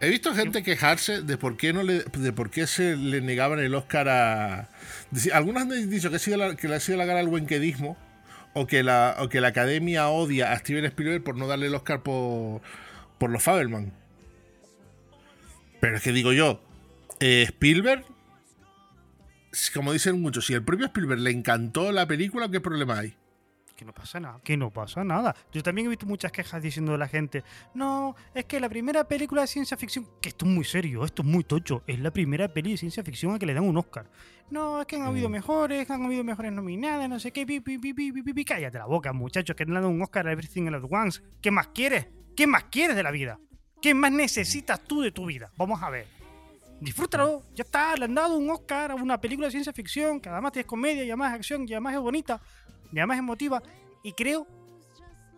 He 0.00 0.10
visto 0.10 0.34
gente 0.34 0.64
quejarse 0.64 1.22
de 1.22 1.38
por 1.38 1.56
qué 1.56 1.72
no 1.72 1.84
le, 1.84 2.00
de 2.00 2.32
por 2.32 2.50
qué 2.50 2.66
se 2.66 2.96
le 2.96 3.20
negaban 3.20 3.60
el 3.60 3.74
Oscar 3.74 4.08
a. 4.08 4.68
Algunos 5.32 5.62
han 5.62 5.90
dicho 5.90 6.10
que, 6.10 6.16
ha 6.16 6.18
sido 6.18 6.56
que 6.56 6.68
le 6.68 6.76
ha 6.76 6.80
sido 6.80 6.98
la 6.98 7.04
gana 7.04 7.20
al 7.20 7.28
buenquedismo 7.28 7.96
o 8.54 8.66
que 8.66 8.82
la, 8.82 9.16
o 9.18 9.28
que 9.28 9.40
la 9.40 9.48
academia 9.48 10.08
odia 10.08 10.52
a 10.52 10.58
Steven 10.58 10.84
Spielberg 10.86 11.22
por 11.22 11.36
no 11.36 11.46
darle 11.46 11.66
el 11.66 11.74
Oscar 11.74 12.02
por, 12.02 12.62
por 13.18 13.30
los 13.30 13.42
Fabelman. 13.42 13.92
Pero 15.80 15.96
es 15.96 16.02
que 16.02 16.12
digo 16.12 16.32
yo, 16.32 16.62
eh, 17.20 17.42
Spielberg, 17.42 18.04
como 19.74 19.92
dicen 19.92 20.20
muchos, 20.20 20.46
si 20.46 20.54
el 20.54 20.62
propio 20.62 20.86
Spielberg 20.86 21.20
le 21.20 21.30
encantó 21.30 21.92
la 21.92 22.06
película, 22.06 22.50
¿qué 22.50 22.60
problema 22.60 22.98
hay? 22.98 23.14
Que 23.76 23.84
no 23.84 23.92
pasa 23.92 24.20
nada, 24.20 24.40
que 24.42 24.56
no 24.56 24.70
pasa 24.70 25.04
nada. 25.04 25.34
Yo 25.52 25.62
también 25.62 25.86
he 25.86 25.90
visto 25.90 26.06
muchas 26.06 26.32
quejas 26.32 26.62
diciendo 26.62 26.92
de 26.92 26.98
la 26.98 27.08
gente, 27.08 27.44
no, 27.74 28.14
es 28.34 28.44
que 28.44 28.60
la 28.60 28.68
primera 28.68 29.04
película 29.04 29.42
de 29.42 29.46
ciencia 29.46 29.76
ficción, 29.76 30.06
que 30.20 30.28
esto 30.30 30.44
es 30.46 30.50
muy 30.50 30.64
serio, 30.64 31.04
esto 31.04 31.22
es 31.22 31.28
muy 31.28 31.44
tocho, 31.44 31.82
es 31.86 31.98
la 31.98 32.10
primera 32.10 32.52
peli 32.52 32.72
de 32.72 32.76
ciencia 32.76 33.02
ficción 33.02 33.34
a 33.34 33.38
que 33.38 33.46
le 33.46 33.54
dan 33.54 33.64
un 33.64 33.76
Oscar. 33.76 34.06
No, 34.50 34.80
es 34.80 34.86
que 34.86 34.96
han 34.96 35.02
habido 35.02 35.28
mm. 35.28 35.32
mejores, 35.32 35.90
han 35.90 36.04
habido 36.04 36.24
mejores 36.24 36.52
nominadas, 36.52 37.08
no 37.08 37.18
sé 37.18 37.32
qué, 37.32 37.46
pi, 37.46 37.60
pi, 37.60 37.78
pi, 37.78 37.92
pi, 37.94 38.12
pi, 38.12 38.44
cállate 38.44 38.78
la 38.78 38.86
boca, 38.86 39.12
muchachos, 39.12 39.56
que 39.56 39.64
le 39.64 39.70
han 39.70 39.74
dado 39.76 39.88
un 39.88 40.02
Oscar 40.02 40.26
a 40.28 40.32
Everything 40.32 40.66
All 40.66 40.74
At 40.74 40.84
Once. 40.90 41.22
¿Qué 41.40 41.50
más 41.50 41.68
quieres? 41.68 42.08
¿Qué 42.36 42.46
más 42.46 42.64
quieres 42.64 42.96
de 42.96 43.02
la 43.02 43.10
vida? 43.10 43.38
¿Qué 43.80 43.94
más 43.94 44.12
necesitas 44.12 44.80
tú 44.84 45.00
de 45.00 45.10
tu 45.10 45.26
vida? 45.26 45.50
Vamos 45.56 45.82
a 45.82 45.90
ver. 45.90 46.06
Disfrútalo, 46.82 47.44
ya 47.54 47.62
está, 47.62 47.96
le 47.96 48.06
han 48.06 48.14
dado 48.14 48.36
un 48.36 48.50
Oscar 48.50 48.90
a 48.90 48.94
una 48.96 49.20
película 49.20 49.46
de 49.46 49.52
ciencia 49.52 49.72
ficción 49.72 50.20
que 50.20 50.28
además 50.28 50.52
es 50.56 50.66
comedia 50.66 51.04
y 51.04 51.10
además 51.10 51.30
es 51.30 51.36
acción 51.36 51.64
y 51.68 51.72
además 51.72 51.94
es 51.94 52.00
bonita 52.00 52.42
y 52.92 52.98
además 52.98 53.18
emotiva. 53.18 53.62
Y 54.02 54.12
creo, 54.12 54.46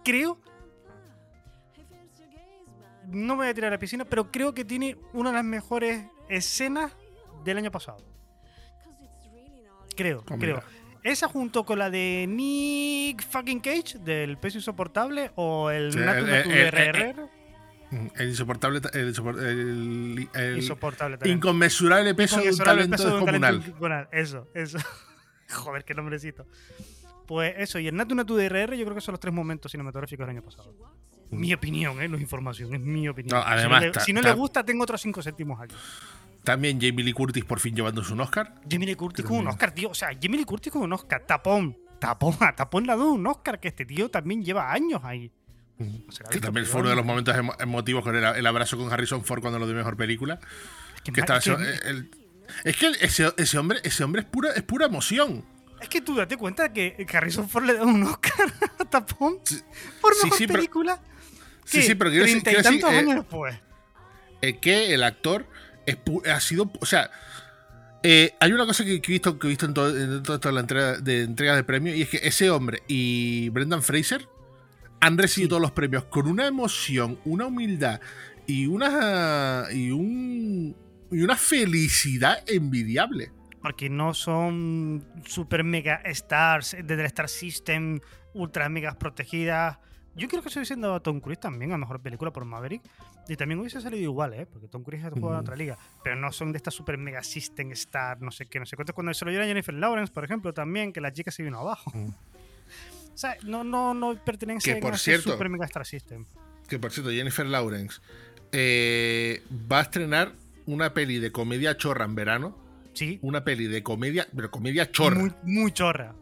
creo, 0.04 0.38
no 3.08 3.36
me 3.36 3.44
voy 3.44 3.48
a 3.48 3.54
tirar 3.54 3.68
a 3.68 3.76
la 3.76 3.78
piscina, 3.78 4.04
pero 4.04 4.30
creo 4.30 4.54
que 4.54 4.64
tiene 4.64 4.96
una 5.12 5.30
de 5.30 5.36
las 5.36 5.44
mejores 5.44 6.06
escenas 6.28 6.92
del 7.44 7.58
año 7.58 7.70
pasado. 7.70 7.98
Creo, 9.96 10.24
oh, 10.28 10.38
creo. 10.38 10.62
Esa 11.02 11.28
junto 11.28 11.64
con 11.64 11.78
la 11.78 11.90
de 11.90 12.26
Nick 12.26 13.22
fucking 13.28 13.60
Cage 13.60 13.98
del 13.98 14.38
peso 14.38 14.58
insoportable 14.58 15.30
o 15.34 15.70
el 15.70 15.92
sí, 15.92 15.98
RR. 15.98 17.28
El 18.16 18.28
insoportable, 18.28 18.80
el, 18.94 19.08
insoportable 20.56 21.18
inconmensurable 21.30 22.14
peso 22.14 22.40
de 22.40 22.50
un 22.50 22.58
talento 22.58 23.04
descomunal. 23.04 24.08
Eso, 24.10 24.48
eso. 24.54 24.78
Joder, 25.50 25.84
qué 25.84 25.94
nombrecito. 25.94 26.46
Pues 27.26 27.54
eso, 27.56 27.78
y 27.78 27.88
el 27.88 27.96
Natu 27.96 28.14
Natu 28.14 28.36
de 28.36 28.48
RR 28.48 28.76
yo 28.76 28.84
creo 28.84 28.94
que 28.94 29.00
son 29.00 29.12
los 29.12 29.20
tres 29.20 29.32
momentos 29.32 29.72
cinematográficos 29.72 30.26
del 30.26 30.36
año 30.36 30.42
pasado. 30.42 30.74
Mi 31.30 31.52
opinión, 31.52 32.00
¿eh? 32.00 32.08
no 32.08 32.16
es 32.16 32.22
información, 32.22 32.74
es 32.74 32.80
mi 32.80 33.08
opinión. 33.08 33.42
además, 33.44 33.84
si 34.04 34.12
no, 34.12 34.20
le, 34.20 34.32
gusta, 34.32 34.64
tengo 34.64 34.84
otros 34.84 35.00
cinco 35.00 35.22
céntimos 35.22 35.60
aquí. 35.60 35.74
También 36.44 36.78
Jamie 36.78 37.04
Lee 37.04 37.12
Curtis 37.12 37.44
por 37.44 37.58
fin 37.58 37.74
llevándose 37.74 38.12
un 38.12 38.20
Oscar. 38.20 38.54
Jamie 38.70 38.86
Lee 38.86 38.94
Curtis 38.94 39.24
con 39.24 39.38
un 39.38 39.48
Oscar, 39.48 39.72
tío. 39.72 39.90
O 39.90 39.94
sea, 39.94 40.10
Jamie 40.20 40.38
Lee 40.38 40.44
Curtis 40.44 40.70
con 40.70 40.82
un 40.82 40.92
Oscar. 40.92 41.24
Tapón. 41.26 41.76
Tapón. 41.98 42.36
Tapón 42.54 42.86
la 42.86 42.96
un 42.96 43.26
Oscar, 43.26 43.58
que 43.58 43.68
este 43.68 43.86
tío 43.86 44.10
también 44.10 44.44
lleva 44.44 44.70
años 44.70 45.00
ahí. 45.02 45.32
O 46.06 46.12
sea, 46.12 46.26
que 46.30 46.40
también 46.40 46.66
fue 46.66 46.82
uno 46.82 46.90
de 46.90 46.96
los 46.96 47.04
momentos 47.04 47.34
emotivos 47.58 48.04
con 48.04 48.14
el, 48.14 48.46
abrazo 48.46 48.76
con 48.76 48.92
Harrison 48.92 49.24
Ford 49.24 49.40
cuando 49.40 49.58
lo 49.58 49.66
dio 49.66 49.74
mejor 49.74 49.96
película. 49.96 50.38
Es 51.04 51.12
que, 51.12 51.20
es 52.64 52.76
que 52.76 52.86
ese, 53.00 53.32
ese, 53.36 53.58
hombre, 53.58 53.80
ese 53.82 54.04
hombre 54.04 54.22
es 54.22 54.28
pura, 54.28 54.52
es 54.52 54.62
pura 54.62 54.86
emoción. 54.86 55.44
Es 55.84 55.90
que 55.90 56.00
tú 56.00 56.14
date 56.14 56.38
cuenta 56.38 56.72
que 56.72 57.06
Harrison 57.12 57.46
Ford 57.46 57.66
le 57.66 57.74
da 57.74 57.82
un 57.82 58.02
Oscar 58.04 58.50
a 58.78 58.84
Tapón 58.86 59.38
por 60.00 60.14
mejor 60.24 60.38
sí, 60.38 60.46
película. 60.46 60.98
sí, 61.66 61.82
sí, 61.82 61.94
pero 61.94 62.08
quiero 62.08 62.24
decir, 62.24 62.38
y 62.38 62.62
tantos 62.62 62.90
eh, 62.90 62.96
años 62.96 63.16
después. 63.16 63.60
que 64.62 64.94
el 64.94 65.02
actor 65.02 65.46
ha 66.32 66.40
sido. 66.40 66.72
O 66.80 66.86
sea, 66.86 67.10
eh, 68.02 68.34
hay 68.40 68.52
una 68.52 68.64
cosa 68.64 68.82
que, 68.82 68.94
he 68.94 68.98
visto, 68.98 69.38
que 69.38 69.46
he 69.46 69.50
visto 69.50 69.66
en, 69.66 69.74
toda 70.22 70.52
la 70.52 70.60
entrega 70.60 70.96
de, 70.96 71.22
entrega 71.22 71.54
de 71.54 71.64
premios 71.64 71.98
y 71.98 72.02
es 72.02 72.08
que 72.08 72.20
ese 72.22 72.48
hombre 72.48 72.82
y 72.88 73.50
Brendan 73.50 73.82
Fraser 73.82 74.26
han 75.00 75.18
recibido 75.18 75.50
todos 75.50 75.62
los 75.62 75.72
premios 75.72 76.04
con 76.04 76.26
una 76.26 76.46
emoción, 76.46 77.18
una 77.26 77.44
humildad 77.44 78.00
y 78.46 78.66
una, 78.68 79.64
y, 79.70 79.90
un, 79.90 80.74
y 81.12 81.20
una 81.20 81.36
felicidad 81.36 82.42
envidiable. 82.46 83.32
Porque 83.64 83.88
no 83.88 84.12
son 84.12 85.02
super 85.24 85.64
mega 85.64 86.02
stars 86.04 86.76
desde 86.84 87.06
Star 87.06 87.30
System, 87.30 87.98
ultra 88.34 88.68
megas 88.68 88.96
protegidas. 88.96 89.78
Yo 90.14 90.28
creo 90.28 90.42
que 90.42 90.48
estoy 90.48 90.60
diciendo 90.60 91.00
Tom 91.00 91.18
Cruise 91.20 91.40
también, 91.40 91.72
a 91.72 91.78
mejor 91.78 92.02
película 92.02 92.30
por 92.30 92.44
Maverick. 92.44 92.82
Y 93.26 93.36
también 93.36 93.58
hubiese 93.60 93.80
salido 93.80 94.02
igual, 94.02 94.34
¿eh? 94.34 94.44
Porque 94.44 94.68
Tom 94.68 94.82
Cruise 94.82 95.02
juega 95.18 95.36
en 95.36 95.40
otra 95.40 95.56
liga. 95.56 95.78
Pero 96.02 96.14
no 96.14 96.30
son 96.30 96.52
de 96.52 96.58
esta 96.58 96.70
super 96.70 96.98
mega 96.98 97.22
system 97.22 97.72
star, 97.72 98.20
no 98.20 98.30
sé 98.30 98.44
qué, 98.44 98.60
no 98.60 98.66
sé 98.66 98.76
cuánto. 98.76 98.92
Cuando 98.92 99.14
se 99.14 99.24
lo 99.24 99.30
dieron 99.30 99.46
a 99.46 99.48
Jennifer 99.48 99.74
Lawrence, 99.74 100.12
por 100.12 100.26
ejemplo, 100.26 100.52
también, 100.52 100.92
que 100.92 101.00
la 101.00 101.10
chica 101.10 101.30
se 101.30 101.42
vino 101.42 101.58
abajo. 101.58 101.90
O 103.14 103.16
sea, 103.16 103.36
no, 103.44 103.62
no, 103.62 103.94
no 103.94 104.16
pertenece 104.24 104.72
a 104.72 104.88
ese 104.88 105.18
super 105.18 105.48
mega 105.48 105.64
star 105.66 105.86
system. 105.86 106.26
Que 106.68 106.80
por 106.80 106.90
cierto, 106.90 107.12
Jennifer 107.12 107.46
Lawrence 107.46 108.00
eh, 108.50 109.44
va 109.70 109.78
a 109.78 109.82
estrenar 109.82 110.32
una 110.66 110.94
peli 110.94 111.20
de 111.20 111.30
comedia 111.30 111.76
chorra 111.76 112.04
en 112.06 112.16
verano. 112.16 112.63
Sí. 112.94 113.18
Una 113.22 113.44
peli 113.44 113.66
de 113.66 113.82
comedia, 113.82 114.26
pero 114.34 114.50
comedia 114.50 114.90
chorra. 114.90 115.20
Muy, 115.20 115.32
muy 115.42 115.72
chorra. 115.72 116.14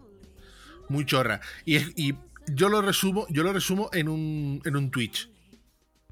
Muy 0.88 1.06
chorra. 1.06 1.40
Y, 1.64 1.76
y 2.08 2.14
yo 2.46 2.68
lo 2.68 2.82
resumo, 2.82 3.26
yo 3.30 3.42
lo 3.42 3.52
resumo 3.52 3.90
en 3.92 4.08
un, 4.08 4.60
en 4.64 4.76
un 4.76 4.90
Twitch. 4.90 5.28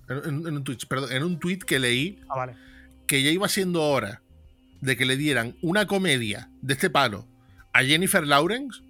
En, 0.09 0.47
un 0.47 0.65
Twitch, 0.65 0.87
perdón, 0.87 1.13
en 1.13 1.23
un 1.23 1.39
tweet 1.39 1.59
que 1.59 1.79
leí 1.79 2.19
ah, 2.29 2.37
vale. 2.37 2.55
que 3.07 3.23
ya 3.23 3.31
iba 3.31 3.49
siendo 3.49 3.83
hora 3.83 4.23
de 4.81 4.97
que 4.97 5.05
le 5.05 5.17
dieran 5.17 5.57
una 5.63 5.87
comedia 5.87 6.51
de 6.63 6.75
este 6.75 6.91
palo 6.91 7.29
a 7.73 7.85
Jennifer 7.85 8.27
Lawrence, 8.27 8.81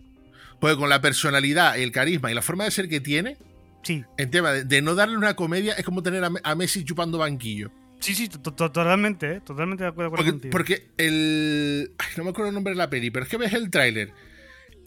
porque 0.61 0.77
con 0.77 0.89
la 0.89 1.03
personalidad, 1.03 1.79
el 1.79 1.93
carisma 1.93 2.31
y 2.31 2.35
la 2.35 2.41
forma 2.41 2.65
de 2.65 2.71
ser 2.71 2.89
que 2.89 3.01
tiene, 3.01 3.37
sí. 3.83 4.03
en 4.17 4.31
tema 4.31 4.53
de, 4.53 4.83
no 4.83 4.95
darle 4.95 5.17
una 5.17 5.37
comedia 5.37 5.75
es 5.75 5.85
como 5.85 6.03
tener 6.03 6.25
a, 6.25 6.55
Messi 6.55 6.85
chupando 6.85 7.19
banquillo. 7.19 7.71
Sí, 8.01 8.15
sí, 8.15 8.29
totalmente, 8.29 9.35
¿eh? 9.35 9.41
totalmente 9.41 9.85
de 9.85 9.91
acuerdo 9.91 10.11
porque, 10.11 10.31
contigo. 10.31 10.51
Porque 10.51 10.91
el. 10.97 11.93
no 12.17 12.25
me 12.25 12.31
acuerdo 12.31 12.49
el 12.49 12.55
nombre 12.55 12.73
de 12.73 12.79
la 12.79 12.89
peli, 12.89 13.11
pero 13.11 13.25
es 13.25 13.31
que 13.31 13.37
ves 13.37 13.53
el 13.53 13.71
tráiler 13.71 14.13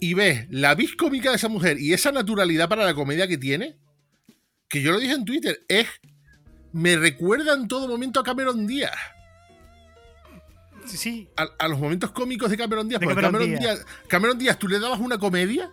y 0.00 0.14
ves 0.14 0.46
la 0.50 0.74
vis 0.74 0.96
cómica 0.96 1.30
de 1.30 1.36
esa 1.36 1.48
mujer 1.48 1.80
y 1.80 1.92
esa 1.92 2.10
naturalidad 2.10 2.68
para 2.68 2.84
la 2.84 2.94
comedia 2.94 3.28
que 3.28 3.38
tiene, 3.38 3.76
que 4.68 4.82
yo 4.82 4.92
lo 4.92 4.98
dije 4.98 5.14
en 5.14 5.24
Twitter, 5.24 5.60
es. 5.68 5.86
Me 6.72 6.96
recuerda 6.96 7.54
en 7.54 7.68
todo 7.68 7.86
momento 7.86 8.18
a 8.18 8.24
Cameron 8.24 8.66
Díaz. 8.66 8.96
Sí. 10.86 11.28
A, 11.36 11.68
los 11.68 11.78
momentos 11.78 12.10
cómicos 12.10 12.50
de 12.50 12.56
Cameron 12.56 12.88
Díaz. 12.88 13.00
porque 13.00 13.20
Cameron, 13.20 13.58
Díaz. 13.58 13.86
Cameron 14.08 14.38
Díaz, 14.38 14.58
tú 14.58 14.66
le 14.66 14.80
dabas 14.80 14.98
una 14.98 15.16
comedia. 15.18 15.70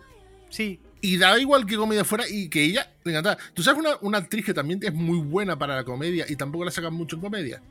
Sí. 0.49 0.79
Y 1.01 1.17
daba 1.17 1.39
igual 1.39 1.65
que 1.65 1.75
comedia 1.75 2.03
fuera 2.03 2.25
y 2.29 2.49
que 2.49 2.63
ella 2.63 2.91
le 3.03 3.11
encantaba. 3.11 3.37
Tú 3.53 3.63
sabes 3.63 3.79
una, 3.79 3.97
una 4.01 4.19
actriz 4.19 4.45
que 4.45 4.53
también 4.53 4.79
es 4.83 4.93
muy 4.93 5.19
buena 5.19 5.57
para 5.57 5.75
la 5.75 5.83
comedia 5.83 6.25
y 6.29 6.35
tampoco 6.35 6.65
la 6.65 6.71
sacan 6.71 6.93
mucho 6.93 7.15
en 7.15 7.21
comedia. 7.21 7.61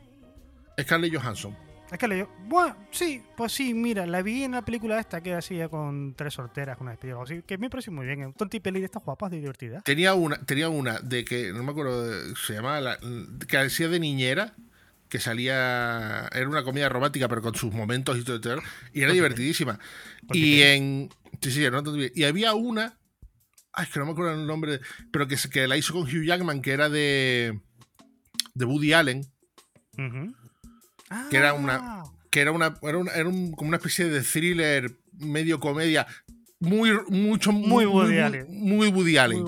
Scarlett 0.81 1.15
Johansson. 1.15 1.57
Es 1.91 1.99
que 1.99 2.07
le 2.07 2.27
bueno, 2.47 2.77
sí, 2.93 3.21
pues 3.37 3.53
sí, 3.53 3.75
mira, 3.75 4.07
la 4.07 4.23
vi 4.23 4.45
en 4.45 4.53
la 4.53 4.63
película 4.63 5.01
esta 5.01 5.21
que 5.21 5.35
hacía 5.35 5.69
con 5.69 6.15
tres 6.15 6.35
solteras, 6.35 6.77
con 6.77 6.85
una 6.85 6.93
despedida, 6.93 7.21
así 7.21 7.43
que 7.45 7.59
me 7.59 7.69
pareció 7.69 7.93
muy 7.93 8.07
bien. 8.07 8.27
Un 8.27 8.33
tonti 8.33 8.61
peli 8.61 8.79
de 8.79 8.87
estas 8.87 9.05
guapas, 9.05 9.31
de 9.31 9.39
divertida. 9.39 9.81
Tenía 9.81 10.15
una, 10.15 10.39
tenía 10.39 10.69
una 10.69 11.01
de 11.01 11.25
que, 11.25 11.53
no 11.53 11.65
me 11.65 11.73
acuerdo, 11.73 12.37
se 12.37 12.55
llamaba, 12.55 12.81
la, 12.81 12.99
que 13.49 13.59
hacía 13.59 13.89
de 13.89 13.99
niñera, 13.99 14.55
que 15.09 15.19
salía, 15.19 16.29
era 16.33 16.49
una 16.49 16.63
comedia 16.63 16.89
romántica, 16.89 17.29
pero 17.29 17.43
con 17.43 17.57
sus 17.57 17.73
momentos 17.73 18.17
y 18.19 18.23
todo, 18.23 18.63
y 18.93 19.03
era 19.03 19.13
divertidísima. 19.13 19.81
Y 20.33 20.63
en, 20.63 21.09
sí, 21.41 21.51
sí, 21.51 21.67
no, 21.69 21.83
y 22.15 22.23
había 22.23 22.55
una, 22.55 23.00
ay, 23.73 23.85
es 23.85 23.93
que 23.93 23.99
no 23.99 24.07
me 24.07 24.13
acuerdo 24.13 24.35
el 24.35 24.47
nombre, 24.47 24.81
pero 25.13 25.27
que, 25.29 25.37
que 25.53 25.69
la 25.69 25.77
hizo 25.77 25.93
con 25.93 26.03
Hugh 26.03 26.25
Jackman, 26.25 26.63
que 26.63 26.73
era 26.73 26.89
de, 26.89 27.61
de 28.55 28.65
Woody 28.65 28.93
Allen 28.93 29.25
que 31.29 31.37
era 31.37 31.53
una 31.55 31.77
ah. 31.77 32.05
que 32.31 32.41
era 32.41 32.53
una 32.53 32.79
era, 32.83 33.25
como 33.25 33.69
una 33.69 33.77
especie 33.77 34.07
de 34.07 34.23
thriller 34.23 34.91
medio 35.13 35.59
comedia 35.61 36.07
muy 36.61 36.93
mucho 37.09 37.53
muy, 37.53 37.87
Woody 37.87 38.19
Allen. 38.19 38.47
muy 38.49 38.89
Woody 38.89 39.19
Allen. 39.19 39.45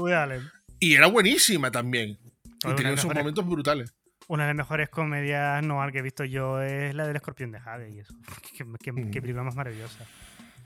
y 0.80 0.94
era 0.94 1.06
buenísima 1.06 1.70
también 1.70 2.18
y 2.64 2.74
tenía 2.74 2.92
esos 2.92 3.14
momentos 3.14 3.46
brutales 3.46 3.94
una 4.28 4.44
de 4.44 4.48
las 4.48 4.56
mejores 4.56 4.88
comedias 4.88 5.64
noir 5.64 5.92
que 5.92 5.98
he 5.98 6.02
visto 6.02 6.24
yo 6.24 6.60
es 6.60 6.94
la 6.94 7.06
del 7.06 7.16
escorpión 7.16 7.52
de 7.52 7.60
Jade 7.60 7.90
y 7.90 7.98
eso 8.00 8.14
qué, 8.58 8.64
qué, 8.82 8.92
mm. 8.92 9.10
película 9.10 9.42
más 9.42 9.54
maravillosa 9.54 10.06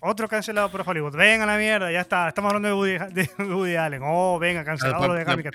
otro 0.01 0.29
cancelado 0.29 0.71
por 0.71 0.83
Hollywood. 0.87 1.17
Venga 1.17 1.47
la 1.47 1.59
mierda, 1.59 1.91
ya 1.91 2.01
está. 2.01 2.29
Estamos 2.29 2.53
hablando 2.53 2.69
de 2.69 3.29
Woody, 3.39 3.77
Allen. 3.77 4.03
Oh, 4.05 4.39
venga, 4.39 4.65
cancelado 4.65 5.09
lo 5.09 5.15
de 5.15 5.25
también. 5.25 5.51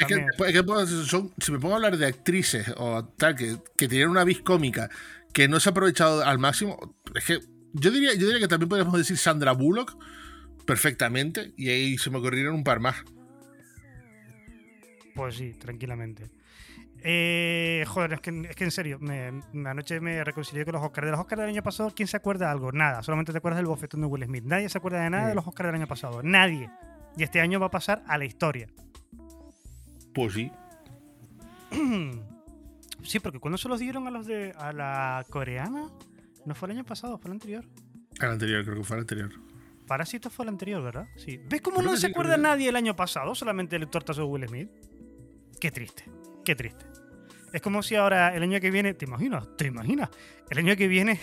si 1.38 1.52
me 1.52 1.60
pongo 1.60 1.74
a 1.74 1.78
hablar 1.78 1.98
de 1.98 2.06
actrices 2.06 2.74
o 2.78 3.06
tal 3.06 3.36
que, 3.36 3.58
que 3.78 3.88
tienen 3.88 4.10
una 4.10 4.24
vis 4.24 4.42
cómica 4.42 4.90
que 5.34 5.48
no 5.48 5.60
se 5.60 5.70
ha 5.70 5.72
aprovechado 5.72 6.24
al 6.24 6.40
máximo. 6.40 6.96
Es 7.16 7.26
que 7.26 7.40
yo 7.74 7.92
diría, 7.92 8.14
yo 8.14 8.26
diría 8.26 8.40
que 8.40 8.48
también 8.48 8.70
podemos 8.70 8.98
decir 8.98 9.18
Sandra 9.18 9.54
Bullock 9.54 9.98
perfectamente 10.66 11.54
y 11.58 11.70
ahí 11.70 11.98
se 11.98 12.10
me 12.10 12.18
ocurrieron 12.18 12.56
un 12.56 12.64
par 12.64 12.80
más. 12.80 12.98
Pues 15.16 15.36
sí, 15.36 15.54
tranquilamente. 15.54 16.30
Eh, 17.04 17.84
joder, 17.88 18.14
es 18.14 18.22
que, 18.22 18.48
es 18.50 18.56
que 18.56 18.64
en 18.64 18.72
serio, 18.72 19.00
me, 19.00 19.42
anoche 19.68 20.00
me 20.00 20.24
reconcilié 20.24 20.66
con 20.66 20.74
los 20.74 20.84
Oscars. 20.84 21.06
De 21.06 21.12
los 21.12 21.20
Oscars 21.20 21.42
del 21.42 21.50
año 21.50 21.64
pasado, 21.64 21.92
¿quién 21.96 22.08
se 22.08 22.18
acuerda 22.18 22.46
de 22.46 22.52
algo? 22.52 22.72
Nada, 22.72 23.02
solamente 23.02 23.32
te 23.32 23.40
acuerdas 23.40 23.58
del 23.58 23.68
bofetón 23.68 24.02
de 24.02 24.08
Will 24.08 24.24
Smith. 24.26 24.44
Nadie 24.46 24.70
se 24.70 24.78
acuerda 24.78 25.02
de 25.02 25.10
nada 25.10 25.30
de 25.30 25.36
los 25.36 25.48
Oscars 25.48 25.68
del 25.68 25.76
año 25.76 25.88
pasado. 25.88 26.22
Nadie. 26.24 26.70
Y 27.18 27.24
este 27.24 27.42
año 27.42 27.60
va 27.60 27.68
a 27.68 27.72
pasar 27.72 28.04
a 28.08 28.18
la 28.18 28.26
historia. 28.26 28.68
Pues 30.14 30.34
sí. 30.34 30.52
Sí, 33.04 33.20
porque 33.20 33.40
cuando 33.40 33.58
se 33.58 33.68
los 33.68 33.80
dieron 33.80 34.08
a 34.08 34.12
los 34.12 34.28
de 34.28 34.54
a 34.60 34.72
la 34.72 35.26
coreana, 35.28 35.90
no 36.46 36.54
fue 36.54 36.68
el 36.68 36.78
año 36.78 36.86
pasado, 36.86 37.18
fue 37.18 37.30
el 37.30 37.34
anterior. 37.34 37.66
El 38.20 38.30
anterior, 38.30 38.64
creo 38.64 38.78
que 38.78 38.84
fue 38.84 38.98
el 38.98 39.02
anterior. 39.02 39.32
Parásito 39.88 40.30
fue 40.30 40.46
el 40.46 40.50
anterior, 40.50 40.84
¿verdad? 40.84 41.08
Sí. 41.16 41.42
¿Ves 41.50 41.62
cómo 41.62 41.82
no 41.82 41.98
se 41.98 42.08
acuerda 42.08 42.38
nadie 42.38 42.70
el 42.70 42.76
año 42.76 42.96
pasado? 42.96 43.34
Solamente 43.34 43.76
el 43.76 43.88
tortazo 43.88 44.22
de 44.22 44.28
Will 44.28 44.48
Smith. 44.48 44.70
Qué 45.60 45.72
triste, 45.72 46.06
qué 46.46 46.56
triste. 46.56 46.91
Es 47.54 47.62
como 47.62 47.84
si 47.84 47.96
ahora, 47.96 48.34
el 48.34 48.44
año 48.44 48.60
que 48.62 48.72
viene, 48.72 48.94
¿te 48.94 49.06
imaginas? 49.06 49.46
¿Te 49.58 49.68
imaginas? 49.68 50.10
El 50.50 50.60
año 50.60 50.76
que 50.76 50.88
viene 50.88 51.20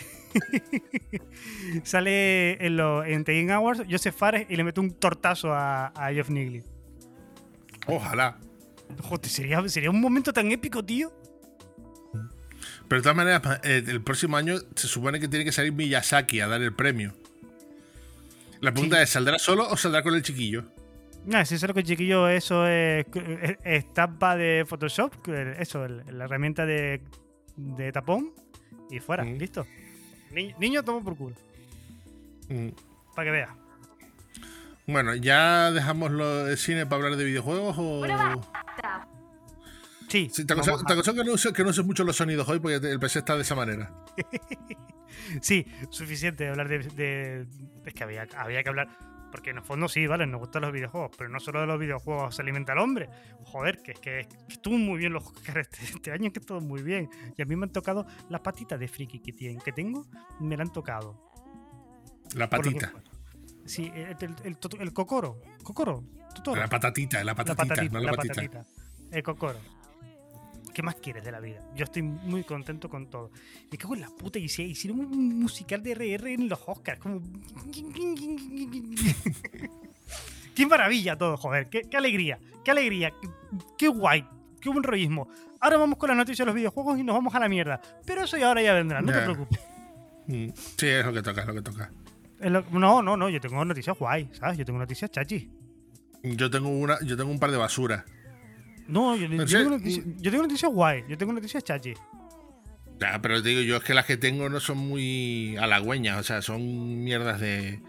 sale 1.84 2.64
en, 2.64 2.76
lo, 2.76 3.04
en 3.04 3.24
The 3.24 3.50
Awards 3.52 3.84
Joseph 3.90 4.14
Fares 4.14 4.46
y 4.48 4.56
le 4.56 4.64
mete 4.64 4.80
un 4.80 4.92
tortazo 4.92 5.52
a, 5.52 5.86
a 5.88 6.12
Jeff 6.12 6.28
Nigley. 6.28 6.62
Ojalá. 7.86 8.38
Joder, 9.02 9.28
sería, 9.28 9.66
sería 9.68 9.90
un 9.90 10.00
momento 10.00 10.32
tan 10.32 10.50
épico, 10.52 10.84
tío. 10.84 11.12
Pero 12.88 13.00
de 13.00 13.02
todas 13.02 13.16
maneras, 13.16 13.60
eh, 13.64 13.82
el 13.86 14.02
próximo 14.02 14.36
año 14.36 14.56
se 14.74 14.88
supone 14.88 15.20
que 15.20 15.28
tiene 15.28 15.44
que 15.44 15.52
salir 15.52 15.72
Miyazaki 15.72 16.40
a 16.40 16.48
dar 16.48 16.62
el 16.62 16.74
premio. 16.74 17.12
La 18.60 18.72
pregunta 18.72 19.00
es, 19.02 19.10
¿saldrá 19.10 19.38
solo 19.38 19.68
o 19.68 19.76
saldrá 19.76 20.02
con 20.02 20.14
el 20.14 20.22
chiquillo? 20.22 20.64
No, 21.28 21.44
si 21.44 21.58
solo 21.58 21.74
con 21.74 21.80
el 21.80 21.86
chiquillo, 21.86 22.26
eso 22.26 22.66
es, 22.66 23.04
estampa 23.62 24.34
de 24.34 24.64
Photoshop, 24.66 25.28
eso, 25.58 25.86
la 25.86 26.24
herramienta 26.24 26.64
de, 26.64 27.02
tapón 27.92 28.32
y 28.90 28.98
fuera, 28.98 29.24
mm. 29.24 29.36
listo. 29.36 29.66
niño, 30.58 30.82
toma 30.82 31.04
por 31.04 31.18
culo. 31.18 31.36
Mm. 32.48 32.68
Para 33.14 33.26
que 33.26 33.30
vea. 33.30 33.54
Bueno, 34.86 35.14
¿ya 35.16 35.70
dejamos 35.70 36.12
lo 36.12 36.46
de 36.46 36.56
cine 36.56 36.86
para 36.86 37.04
hablar 37.04 37.18
de 37.18 37.24
videojuegos 37.26 37.76
o...? 37.78 38.06
Sí. 40.08 40.30
te 40.46 40.50
aconsejo, 40.54 40.78
que, 41.14 41.24
no 41.24 41.32
uses, 41.34 41.52
que 41.52 41.62
no 41.62 41.70
mucho 41.84 42.04
los 42.04 42.16
sonidos 42.16 42.48
hoy 42.48 42.58
porque 42.58 42.76
el 42.76 42.98
PC 42.98 43.18
está 43.18 43.36
de 43.36 43.42
esa 43.42 43.54
manera. 43.54 43.92
sí, 45.42 45.66
suficiente 45.90 46.48
hablar 46.48 46.68
de, 46.68 47.46
Es 47.84 47.92
que 47.92 48.04
había, 48.04 48.26
había 48.34 48.62
que 48.62 48.68
hablar. 48.70 49.07
Porque 49.30 49.50
en 49.50 49.58
el 49.58 49.62
fondo 49.62 49.88
sí, 49.88 50.06
vale, 50.06 50.26
nos 50.26 50.40
gustan 50.40 50.62
los 50.62 50.72
videojuegos, 50.72 51.10
pero 51.16 51.28
no 51.28 51.40
solo 51.40 51.60
de 51.60 51.66
los 51.66 51.78
videojuegos 51.78 52.34
se 52.34 52.42
alimenta 52.42 52.72
el 52.72 52.78
hombre. 52.78 53.08
Joder, 53.44 53.82
que 53.82 53.92
es 53.92 54.00
que, 54.00 54.28
estuvo 54.48 54.78
muy 54.78 54.98
bien 54.98 55.12
los 55.12 55.24
este, 55.46 55.84
este, 55.84 56.12
año, 56.12 56.32
que 56.32 56.40
estuvo 56.40 56.60
muy 56.60 56.82
bien. 56.82 57.08
Y 57.36 57.42
a 57.42 57.44
mí 57.44 57.56
me 57.56 57.64
han 57.64 57.72
tocado 57.72 58.06
las 58.28 58.40
patitas 58.40 58.78
de 58.80 58.88
friki 58.88 59.20
que, 59.20 59.32
tienen, 59.32 59.60
que 59.60 59.72
tengo, 59.72 60.06
me 60.40 60.56
la 60.56 60.62
han 60.62 60.72
tocado. 60.72 61.28
La 62.34 62.48
patita. 62.48 62.92
sí, 63.64 63.90
el, 63.94 64.16
el, 64.44 64.58
el, 64.80 64.92
cocoro. 64.92 65.40
Cocoro. 65.62 66.04
La 66.54 66.68
patatita, 66.68 67.24
la 67.24 67.34
patatita, 67.34 67.84
no 67.84 68.00
la, 68.00 68.12
patatita. 68.12 68.66
El 69.10 69.22
cocoro. 69.22 69.58
¿Qué 70.78 70.82
más 70.84 70.94
quieres 70.94 71.24
de 71.24 71.32
la 71.32 71.40
vida? 71.40 71.60
Yo 71.74 71.82
estoy 71.82 72.02
muy 72.02 72.44
contento 72.44 72.88
con 72.88 73.10
todo. 73.10 73.32
Y 73.68 73.76
cago 73.76 73.96
en 73.96 74.00
la 74.00 74.10
puta, 74.10 74.38
y 74.38 74.44
hicieron 74.44 75.00
un 75.00 75.40
musical 75.40 75.82
de 75.82 75.92
RR 75.92 76.32
en 76.32 76.48
los 76.48 76.60
Oscars. 76.66 77.00
Como. 77.00 77.20
qué 80.54 80.66
maravilla 80.68 81.18
todo, 81.18 81.36
joder. 81.36 81.68
Qué, 81.68 81.82
alegría, 81.96 82.38
qué 82.64 82.70
alegría. 82.70 83.12
Qué, 83.76 83.88
guay. 83.88 84.24
Qué 84.60 84.70
buen 84.70 84.84
rollismo. 84.84 85.28
Ahora 85.58 85.78
vamos 85.78 85.98
con 85.98 86.10
la 86.10 86.14
noticia 86.14 86.44
de 86.44 86.46
los 86.46 86.54
videojuegos 86.54 86.96
y 86.96 87.02
nos 87.02 87.16
vamos 87.16 87.34
a 87.34 87.40
la 87.40 87.48
mierda. 87.48 87.80
Pero 88.06 88.22
eso 88.22 88.36
ya 88.36 88.46
ahora 88.46 88.62
ya 88.62 88.74
vendrá, 88.74 89.02
no 89.02 89.12
te 89.12 89.20
preocupes. 89.20 89.58
Mm, 90.28 90.50
sí, 90.76 90.86
es 90.86 91.04
lo 91.04 91.12
que 91.12 91.22
toca, 91.22 91.40
es 91.40 91.46
lo 91.48 91.54
que 91.54 91.62
toca. 91.62 91.90
no, 92.38 93.02
no, 93.02 93.16
no, 93.16 93.28
yo 93.28 93.40
tengo 93.40 93.64
noticias 93.64 93.98
guay, 93.98 94.30
¿sabes? 94.30 94.56
Yo 94.56 94.64
tengo 94.64 94.78
noticias 94.78 95.10
chachi. 95.10 95.50
Yo 96.22 96.48
tengo 96.48 96.68
una, 96.68 97.00
yo 97.04 97.16
tengo 97.16 97.32
un 97.32 97.40
par 97.40 97.50
de 97.50 97.56
basura. 97.56 98.04
No, 98.88 99.14
yo, 99.14 99.28
tengo 99.46 100.42
noticias, 100.42 100.72
guay, 100.72 101.04
yo 101.08 101.18
tengo 101.18 101.32
noticias 101.32 101.62
chachi. 101.62 101.92
Ya, 102.98 103.20
pero 103.20 103.42
te 103.42 103.50
digo, 103.50 103.60
yo 103.60 103.76
es 103.76 103.84
que 103.84 103.94
las 103.94 104.06
que 104.06 104.16
tengo 104.16 104.48
no 104.48 104.60
son 104.60 104.78
muy 104.78 105.56
halagüeñas, 105.58 106.18
o 106.18 106.22
sea, 106.22 106.42
son 106.42 107.04
mierdas 107.04 107.38
de. 107.38 107.80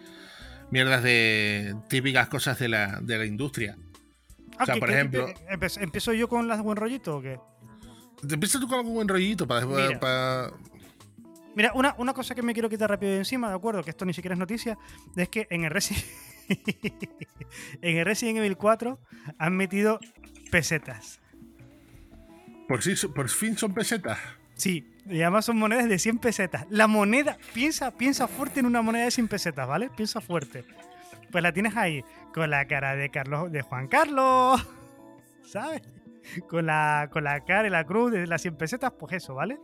mierdas 0.72 1.02
de. 1.02 1.76
típicas 1.88 2.28
cosas 2.28 2.60
de 2.60 2.68
la, 2.68 3.00
de 3.02 3.18
la 3.18 3.26
industria. 3.26 3.78
o 4.60 4.66
sea, 4.66 4.76
por 4.76 4.92
ejemplo. 4.92 5.28
¿Empiezo 5.80 6.14
yo 6.14 6.28
con 6.28 6.48
las 6.50 6.62
buen 6.62 6.76
rollito 6.76 7.18
o 7.18 7.22
qué? 7.22 7.40
¿Te 8.28 8.34
empiezas 8.34 8.60
tú 8.60 8.68
con 8.68 8.80
algún 8.80 8.94
buen 8.94 9.08
rollito 9.08 9.48
para. 9.48 9.66
Mira, 9.66 10.52
Mira 11.56 11.72
una, 11.74 11.96
una, 11.98 12.14
cosa 12.14 12.36
que 12.36 12.42
me 12.42 12.54
quiero 12.54 12.70
quitar 12.70 12.90
rápido 12.90 13.14
de 13.14 13.20
encima, 13.20 13.50
¿de 13.50 13.56
acuerdo? 13.56 13.84
Que 13.84 13.90
esto 13.90 14.06
ni 14.06 14.14
siquiera 14.14 14.34
es 14.34 14.40
noticia, 14.40 14.78
es 15.16 15.30
que 15.30 15.48
en 15.50 15.64
el 15.64 15.72
Resident. 15.72 16.06
en 17.82 17.98
el 17.98 18.06
Resident 18.06 18.40
Evil 18.40 18.58
4 18.58 19.00
han 19.38 19.56
metido 19.56 20.00
pesetas. 20.50 21.20
¿Por, 22.68 22.84
si, 22.84 22.96
¿Por 23.08 23.30
fin 23.30 23.58
son 23.58 23.74
pesetas? 23.74 24.20
Sí, 24.54 24.94
y 25.06 25.22
además 25.22 25.46
son 25.46 25.58
monedas 25.58 25.90
de 25.90 25.98
100 25.98 26.20
pesetas. 26.20 26.68
La 26.70 26.88
moneda, 26.88 27.38
piensa, 27.54 27.92
piensa 27.92 28.28
fuerte 28.28 28.60
en 28.60 28.66
una 28.66 28.82
moneda 28.82 29.06
de 29.06 29.12
100 29.12 29.28
pesetas, 29.28 29.68
¿vale? 29.68 29.90
Piensa 29.90 30.22
fuerte. 30.22 30.66
Pues 31.32 31.42
la 31.42 31.54
tienes 31.54 31.76
ahí, 31.76 32.04
con 32.34 32.50
la 32.50 32.66
cara 32.66 32.96
de 32.96 33.10
Carlos, 33.10 33.52
de 33.52 33.62
Juan 33.62 33.88
Carlos, 33.88 34.68
¿sabes? 35.44 35.82
Con 36.48 36.66
la, 36.66 37.10
con 37.12 37.24
la 37.24 37.40
cara 37.44 37.68
y 37.68 37.72
la 37.72 37.86
cruz 37.86 38.12
de 38.12 38.28
las 38.28 38.42
100 38.42 38.58
pesetas, 38.58 38.92
pues 39.00 39.14
eso, 39.14 39.34
¿vale? 39.34 39.58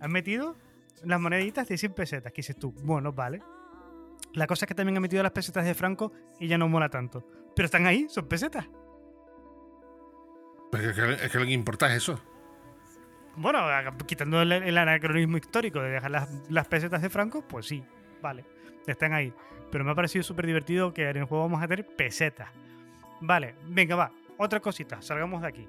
Han 0.00 0.10
metido 0.10 0.56
las 1.04 1.20
moneditas 1.20 1.68
de 1.68 1.78
100 1.78 1.92
pesetas, 1.92 2.32
que 2.32 2.38
dices 2.38 2.56
tú, 2.56 2.72
bueno, 2.82 3.12
vale. 3.12 3.42
La 4.32 4.46
cosa 4.46 4.64
es 4.64 4.68
que 4.68 4.74
también 4.74 4.96
han 4.96 5.02
metido 5.02 5.22
las 5.22 5.32
pesetas 5.32 5.64
de 5.64 5.74
Franco 5.74 6.12
y 6.38 6.48
ya 6.48 6.58
no 6.58 6.68
mola 6.68 6.88
tanto. 6.88 7.26
Pero 7.54 7.66
están 7.66 7.86
ahí, 7.86 8.06
son 8.08 8.26
pesetas. 8.26 8.66
Es, 10.72 11.30
que, 11.30 11.38
lo 11.38 11.44
que 11.44 11.52
importa 11.52 11.88
es 11.88 12.02
eso. 12.02 12.20
Bueno, 13.36 13.60
quitando 14.06 14.42
el, 14.42 14.78
anacronismo 14.78 15.36
histórico 15.36 15.80
de 15.80 15.90
dejar 15.90 16.10
las, 16.48 16.68
pesetas 16.68 17.02
de 17.02 17.10
Franco, 17.10 17.42
pues 17.42 17.66
sí, 17.66 17.82
vale, 18.20 18.44
están 18.86 19.12
ahí. 19.12 19.32
Pero 19.70 19.84
me 19.84 19.92
ha 19.92 19.94
parecido 19.94 20.22
súper 20.22 20.46
divertido 20.46 20.92
que 20.92 21.08
en 21.08 21.16
el 21.16 21.24
juego 21.24 21.44
vamos 21.44 21.62
a 21.62 21.68
tener 21.68 21.86
pesetas. 21.86 22.48
Vale, 23.20 23.54
venga, 23.66 23.96
va, 23.96 24.12
otra 24.36 24.60
cosita, 24.60 25.00
salgamos 25.00 25.42
de 25.42 25.48
aquí. 25.48 25.68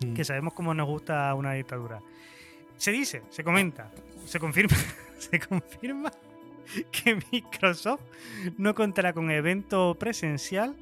Mm. 0.00 0.14
Que 0.14 0.24
sabemos 0.24 0.52
cómo 0.54 0.74
nos 0.74 0.86
gusta 0.86 1.32
una 1.34 1.52
dictadura. 1.52 2.00
Se 2.76 2.90
dice, 2.90 3.22
se 3.30 3.44
comenta, 3.44 3.90
se 4.26 4.40
confirma, 4.40 4.76
se 5.18 5.38
confirma 5.38 6.12
que 6.90 7.18
Microsoft 7.30 8.02
no 8.58 8.74
contará 8.74 9.12
con 9.12 9.30
evento 9.30 9.96
presencial 9.98 10.76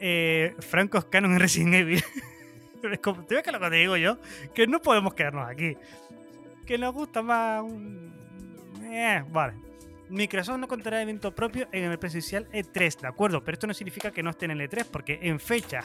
eh, 0.00 0.54
francos 0.60 1.04
canon 1.04 1.32
en 1.32 1.40
Resident 1.40 1.74
Evil. 1.74 2.04
¿Te 3.26 3.34
ves 3.34 3.42
que 3.42 3.52
lo 3.52 3.60
que 3.60 3.70
te 3.70 3.76
digo 3.76 3.96
yo? 3.96 4.18
Que 4.54 4.66
no 4.66 4.80
podemos 4.80 5.14
quedarnos 5.14 5.48
aquí. 5.48 5.76
Que 6.66 6.78
nos 6.78 6.94
gusta 6.94 7.22
más 7.22 7.64
Eh, 8.82 9.24
vale. 9.30 9.54
Microsoft 10.08 10.58
no 10.58 10.66
contará 10.66 11.00
evento 11.00 11.32
propio 11.32 11.68
en 11.70 11.84
el 11.84 11.98
presencial 11.98 12.50
E3, 12.50 13.00
¿de 13.00 13.06
acuerdo? 13.06 13.44
Pero 13.44 13.54
esto 13.54 13.66
no 13.68 13.74
significa 13.74 14.10
que 14.10 14.24
no 14.24 14.30
esté 14.30 14.46
en 14.46 14.52
el 14.52 14.60
E3, 14.60 14.86
porque 14.90 15.20
en 15.22 15.38
fechas 15.38 15.84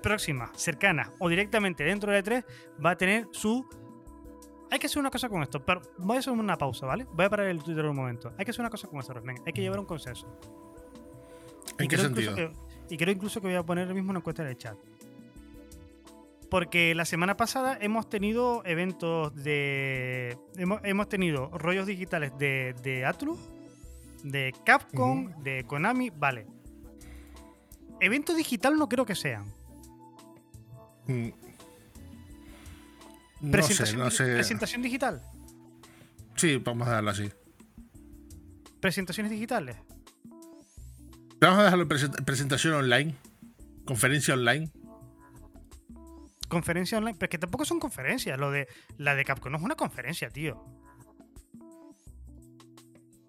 próximas, 0.00 0.50
cercanas 0.54 1.10
o 1.18 1.28
directamente 1.28 1.82
dentro 1.82 2.12
del 2.12 2.24
E3 2.24 2.44
va 2.84 2.90
a 2.90 2.96
tener 2.96 3.26
su 3.32 3.66
hay 4.70 4.78
que 4.78 4.86
hacer 4.86 5.00
una 5.00 5.10
cosa 5.10 5.28
con 5.28 5.42
esto, 5.42 5.62
pero 5.62 5.82
voy 5.98 6.16
a 6.16 6.20
hacer 6.20 6.32
una 6.32 6.56
pausa, 6.56 6.86
¿vale? 6.86 7.06
Voy 7.12 7.26
a 7.26 7.28
parar 7.28 7.46
el 7.48 7.62
Twitter 7.62 7.84
un 7.84 7.94
momento. 7.94 8.32
Hay 8.38 8.44
que 8.46 8.52
hacer 8.52 8.62
una 8.62 8.70
cosa 8.70 8.88
con 8.88 9.00
esto, 9.00 9.12
venga, 9.22 9.42
hay 9.44 9.52
que 9.52 9.60
llevar 9.60 9.78
un 9.78 9.84
consenso. 9.84 10.26
¿En 11.78 11.88
qué 11.88 11.98
sentido? 11.98 12.34
y 12.88 12.96
creo 12.96 13.14
incluso 13.14 13.40
que 13.40 13.48
voy 13.48 13.56
a 13.56 13.62
poner 13.62 13.92
mismo 13.92 14.10
una 14.10 14.20
encuesta 14.20 14.42
en 14.42 14.48
el 14.48 14.56
chat. 14.56 14.76
Porque 16.52 16.94
la 16.94 17.06
semana 17.06 17.38
pasada 17.38 17.78
hemos 17.80 18.10
tenido 18.10 18.62
eventos 18.66 19.34
de. 19.34 20.36
Hemos, 20.58 21.08
tenido 21.08 21.48
rollos 21.48 21.86
digitales 21.86 22.36
de, 22.36 22.74
de 22.82 23.06
Atlus, 23.06 23.38
de 24.22 24.54
Capcom, 24.62 25.30
de 25.42 25.64
Konami, 25.64 26.10
vale. 26.10 26.46
Evento 28.00 28.34
digital 28.34 28.76
no 28.76 28.86
creo 28.86 29.06
que 29.06 29.14
sean. 29.14 29.46
Mm, 31.06 31.30
presentación, 33.50 34.00
no 34.00 34.10
sé, 34.10 34.34
¿Presentación 34.34 34.82
digital? 34.82 35.22
Sí, 36.36 36.58
vamos 36.58 36.86
a 36.86 36.90
darlo 36.90 37.12
así. 37.12 37.30
¿Presentaciones 38.78 39.32
digitales? 39.32 39.78
Vamos 41.40 41.60
a 41.60 41.62
dejarlo 41.62 41.84
en 41.84 42.24
presentación 42.26 42.74
online. 42.74 43.14
Conferencia 43.86 44.34
online. 44.34 44.70
Conferencia 46.52 46.98
online. 46.98 47.16
Pero 47.18 47.28
es 47.28 47.30
que 47.30 47.38
tampoco 47.38 47.64
son 47.64 47.80
conferencias. 47.80 48.38
Lo 48.38 48.50
de 48.50 48.68
la 48.98 49.14
de 49.14 49.24
Capcom 49.24 49.50
no 49.50 49.56
es 49.56 49.64
una 49.64 49.74
conferencia, 49.74 50.28
tío. 50.28 50.62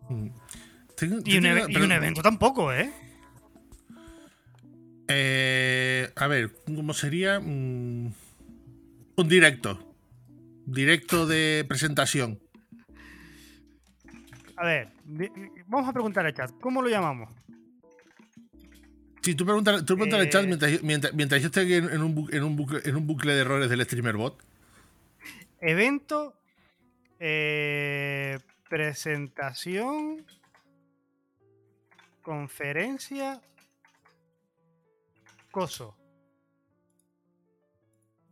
Mm. 0.10 0.28
y, 1.24 1.38
un, 1.38 1.92
evento 1.94 2.22
tampoco, 2.22 2.74
¿eh? 2.74 2.92
¿eh? 5.08 6.12
A 6.18 6.28
ver, 6.28 6.52
¿cómo 6.66 6.94
sería? 6.94 7.40
Mm, 7.40 8.12
un 9.16 9.30
directo. 9.30 9.96
Directo 10.66 11.26
de 11.26 11.64
presentación. 11.66 12.42
A 14.58 14.66
ver, 14.66 14.90
vamos 15.68 15.88
a 15.88 15.94
preguntar 15.94 16.26
al 16.26 16.34
chat, 16.34 16.52
¿cómo 16.60 16.82
lo 16.82 16.90
llamamos? 16.90 17.30
Si 19.24 19.36
tú 19.36 19.46
preguntas, 19.46 19.86
tú 19.86 19.96
preguntas 19.96 20.20
al 20.20 20.30
chat 20.30 20.44
eh, 20.44 20.80
mientras, 20.84 21.42
yo 21.42 21.48
estoy 21.48 21.74
en, 21.76 22.02
un, 22.02 22.30
en, 22.32 22.44
un 22.44 22.58
bucle, 22.58 22.82
en 22.84 22.98
un 22.98 23.08
bucle 23.08 23.34
de 23.34 23.40
errores 23.40 23.70
del 23.70 23.84
streamer 23.86 24.18
bot. 24.18 24.44
Evento, 25.62 26.36
eh, 27.22 28.38
presentación, 28.68 30.26
conferencia, 32.22 33.42
coso. 35.52 35.96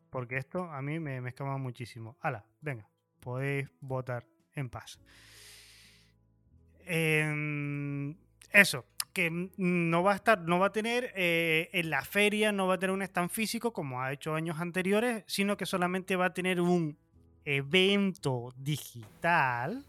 Porque 0.10 0.36
esto 0.36 0.66
a 0.66 0.82
mí 0.82 1.00
me, 1.00 1.22
me 1.22 1.30
escama 1.30 1.58
muchísimo. 1.58 2.18
Hala, 2.20 2.44
venga, 2.60 2.86
podéis 3.22 3.70
votar 3.80 4.26
en 4.56 4.70
paz. 4.70 5.00
Em, 6.86 8.14
eso, 8.52 8.86
que 9.14 9.50
no 9.58 10.04
va 10.04 10.14
a 10.14 10.16
estar, 10.16 10.42
no 10.42 10.60
va 10.60 10.68
a 10.68 10.72
tener 10.72 11.12
eh, 11.16 11.70
en 11.74 11.90
la 11.90 12.04
feria, 12.04 12.52
no 12.52 12.68
va 12.68 12.76
a 12.76 12.80
tener 12.80 12.94
un 12.94 13.02
stand 13.02 13.30
físico 13.30 13.74
como 13.74 14.02
ha 14.02 14.12
hecho 14.14 14.36
años 14.36 14.60
anteriores, 14.60 15.24
sino 15.28 15.58
que 15.58 15.66
solamente 15.66 16.16
va 16.16 16.28
a 16.28 16.34
tener 16.34 16.62
un 16.62 16.98
evento 17.46 18.54
digital 18.58 19.86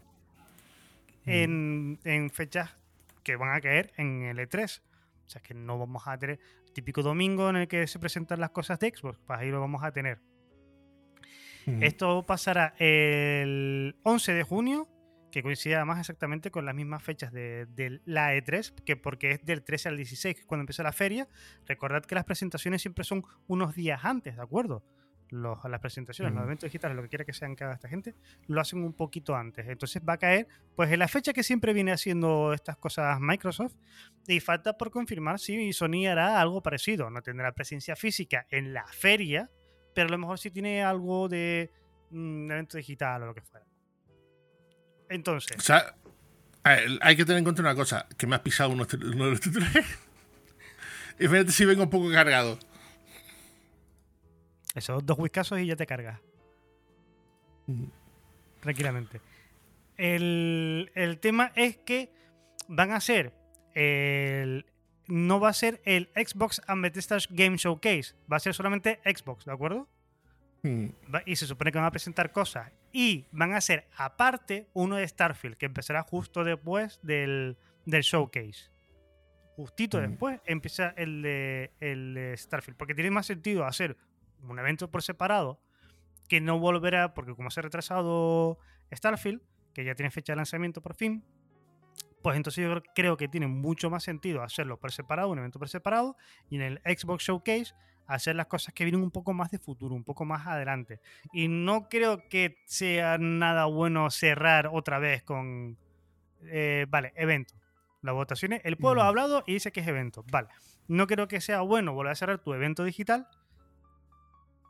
en, 1.25 1.99
en 2.03 2.29
fechas 2.29 2.75
que 3.23 3.35
van 3.35 3.55
a 3.55 3.61
caer 3.61 3.93
en 3.97 4.23
el 4.23 4.37
E3. 4.37 4.81
O 5.25 5.29
sea 5.29 5.41
que 5.41 5.53
no 5.53 5.79
vamos 5.79 6.07
a 6.07 6.17
tener 6.17 6.39
típico 6.73 7.01
domingo 7.01 7.49
en 7.49 7.55
el 7.55 7.67
que 7.67 7.87
se 7.87 7.99
presentan 7.99 8.39
las 8.39 8.49
cosas 8.49 8.79
de 8.79 8.91
Xbox, 8.95 9.19
pues 9.25 9.39
ahí 9.39 9.49
lo 9.49 9.61
vamos 9.61 9.83
a 9.83 9.91
tener. 9.91 10.19
Esto 11.65 12.23
pasará 12.23 12.75
el 12.77 13.95
11 14.03 14.33
de 14.33 14.43
junio, 14.43 14.89
que 15.33 15.41
coincide 15.41 15.75
además 15.75 15.99
exactamente 15.99 16.51
con 16.51 16.63
las 16.63 16.75
mismas 16.75 17.01
fechas 17.01 17.33
de, 17.33 18.01
la 18.05 18.35
E3, 18.35 18.83
que 18.85 18.95
porque 18.95 19.31
es 19.31 19.43
del 19.43 19.63
13 19.63 19.89
al 19.89 19.97
16, 19.97 20.45
cuando 20.45 20.61
empieza 20.61 20.83
la 20.83 20.93
feria. 20.93 21.27
Recordad 21.65 22.05
que 22.05 22.13
las 22.13 22.23
presentaciones 22.23 22.83
siempre 22.83 23.03
son 23.03 23.23
unos 23.47 23.73
días 23.73 24.05
antes, 24.05 24.35
¿de 24.35 24.43
acuerdo? 24.43 24.83
los, 25.31 25.57
las 25.63 25.79
presentaciones, 25.79 26.31
los 26.31 26.41
Ujú. 26.41 26.45
eventos 26.45 26.67
digitales, 26.67 26.95
lo 26.95 27.01
que 27.01 27.09
quiera 27.09 27.25
que 27.25 27.33
sean 27.33 27.55
cada 27.55 27.73
esta 27.73 27.89
gente, 27.89 28.13
lo 28.45 28.61
hacen 28.61 28.83
un 28.83 28.93
poquito 28.93 29.35
antes. 29.35 29.67
Entonces 29.67 30.03
va 30.07 30.13
a 30.13 30.17
caer, 30.19 30.47
pues 30.75 30.91
en 30.91 30.99
la 30.99 31.07
fecha 31.07 31.33
que 31.33 31.41
siempre 31.41 31.73
viene 31.73 31.91
haciendo 31.91 32.53
estas 32.53 32.77
cosas 32.77 33.19
Microsoft, 33.19 33.73
y 34.27 34.39
falta 34.39 34.77
por 34.77 34.91
confirmar 34.91 35.39
si 35.39 35.73
Sony 35.73 36.05
hará 36.07 36.39
algo 36.39 36.61
parecido. 36.61 37.09
No 37.09 37.23
tendrá 37.23 37.51
presencia 37.53 37.95
física 37.95 38.45
en 38.51 38.71
la 38.71 38.85
feria, 38.85 39.49
pero 39.95 40.09
a 40.09 40.11
lo 40.11 40.19
mejor 40.19 40.37
sí 40.37 40.51
tiene 40.51 40.83
algo 40.83 41.27
de 41.27 41.71
mm, 42.11 42.51
evento 42.51 42.77
digital 42.77 43.23
o 43.23 43.25
lo 43.25 43.33
que 43.33 43.41
fuera. 43.41 43.65
Entonces, 45.13 45.57
O 45.57 45.61
sea, 45.61 45.95
ver, 46.63 46.89
hay 47.01 47.15
que 47.15 47.23
tener 47.25 47.37
en 47.39 47.43
cuenta 47.43 47.61
una 47.61 47.75
cosa, 47.75 48.07
que 48.17 48.25
me 48.27 48.35
has 48.35 48.41
pisado 48.41 48.69
uno, 48.71 48.85
uno 48.93 49.25
de 49.25 49.31
los 49.31 49.39
titulares. 49.39 49.85
Y 51.19 51.27
fíjate 51.27 51.51
si 51.51 51.63
vengo 51.63 51.83
un 51.83 51.89
poco 51.91 52.11
cargado. 52.11 52.57
esos 54.73 55.05
dos 55.05 55.17
whiskazos 55.19 55.59
y 55.59 55.67
ya 55.67 55.75
te 55.75 55.85
cargas. 55.85 56.19
Tranquilamente. 58.61 59.21
El, 59.97 60.91
el 60.95 61.19
tema 61.19 61.51
es 61.55 61.77
que 61.77 62.11
van 62.67 62.91
a 62.91 62.99
ser 62.99 63.31
el, 63.75 64.65
no 65.07 65.39
va 65.39 65.49
a 65.49 65.53
ser 65.53 65.81
el 65.85 66.09
Xbox 66.15 66.61
and 66.67 66.81
Bethesda 66.81 67.17
Game 67.29 67.57
Showcase, 67.57 68.15
va 68.31 68.37
a 68.37 68.39
ser 68.39 68.53
solamente 68.55 68.99
Xbox, 69.05 69.45
¿de 69.45 69.51
acuerdo? 69.51 69.87
Mm. 70.63 70.87
Va- 71.13 71.23
Y 71.25 71.35
se 71.35 71.45
supone 71.45 71.71
que 71.71 71.77
van 71.77 71.85
a 71.87 71.91
presentar 71.91 72.31
cosas. 72.31 72.71
Y 72.93 73.25
van 73.31 73.53
a 73.53 73.59
ser 73.59 73.89
aparte 73.97 74.69
uno 74.73 74.95
de 74.97 75.07
Starfield, 75.07 75.57
que 75.57 75.65
empezará 75.65 76.03
justo 76.03 76.43
después 76.43 76.99
del, 77.01 77.57
del 77.85 78.03
showcase. 78.03 78.71
Justito 79.55 79.97
Mm. 79.99 80.01
después 80.09 80.41
empieza 80.45 80.89
el 80.95 81.21
de, 81.23 81.73
el 81.79 82.13
de 82.13 82.37
Starfield. 82.37 82.77
Porque 82.77 82.93
tiene 82.95 83.09
más 83.11 83.25
sentido 83.25 83.65
hacer 83.65 83.97
un 84.41 84.57
evento 84.59 84.89
por 84.91 85.01
separado 85.03 85.59
que 86.29 86.39
no 86.39 86.59
volverá, 86.59 87.13
porque 87.13 87.35
como 87.35 87.49
se 87.51 87.59
ha 87.59 87.63
retrasado 87.63 88.57
Starfield, 88.93 89.41
que 89.73 89.83
ya 89.83 89.95
tiene 89.95 90.11
fecha 90.11 90.33
de 90.33 90.37
lanzamiento 90.37 90.81
por 90.81 90.93
fin, 90.95 91.23
pues 92.21 92.37
entonces 92.37 92.63
yo 92.63 92.69
creo- 92.71 92.83
creo 92.95 93.17
que 93.17 93.27
tiene 93.27 93.47
mucho 93.47 93.89
más 93.89 94.03
sentido 94.03 94.43
hacerlo 94.43 94.79
por 94.79 94.91
separado, 94.91 95.29
un 95.29 95.39
evento 95.39 95.59
por 95.59 95.67
separado, 95.67 96.15
y 96.49 96.55
en 96.57 96.61
el 96.61 96.81
Xbox 96.85 97.23
Showcase 97.23 97.73
hacer 98.07 98.35
las 98.35 98.47
cosas 98.47 98.73
que 98.73 98.83
vienen 98.83 99.01
un 99.01 99.11
poco 99.11 99.33
más 99.33 99.51
de 99.51 99.59
futuro, 99.59 99.95
un 99.95 100.03
poco 100.03 100.25
más 100.25 100.45
adelante. 100.47 100.99
Y 101.31 101.47
no 101.47 101.87
creo 101.89 102.27
que 102.29 102.57
sea 102.65 103.17
nada 103.17 103.65
bueno 103.65 104.09
cerrar 104.09 104.69
otra 104.71 104.99
vez 104.99 105.23
con, 105.23 105.77
eh, 106.43 106.85
vale, 106.89 107.13
evento. 107.15 107.53
Las 108.01 108.13
votaciones, 108.15 108.61
el 108.65 108.77
pueblo 108.77 109.01
ha 109.01 109.07
hablado 109.07 109.43
y 109.47 109.53
dice 109.53 109.71
que 109.71 109.79
es 109.79 109.87
evento. 109.87 110.25
Vale, 110.29 110.49
no 110.87 111.07
creo 111.07 111.27
que 111.27 111.39
sea 111.39 111.61
bueno 111.61 111.93
volver 111.93 112.11
a 112.11 112.15
cerrar 112.15 112.39
tu 112.39 112.53
evento 112.53 112.83
digital 112.83 113.27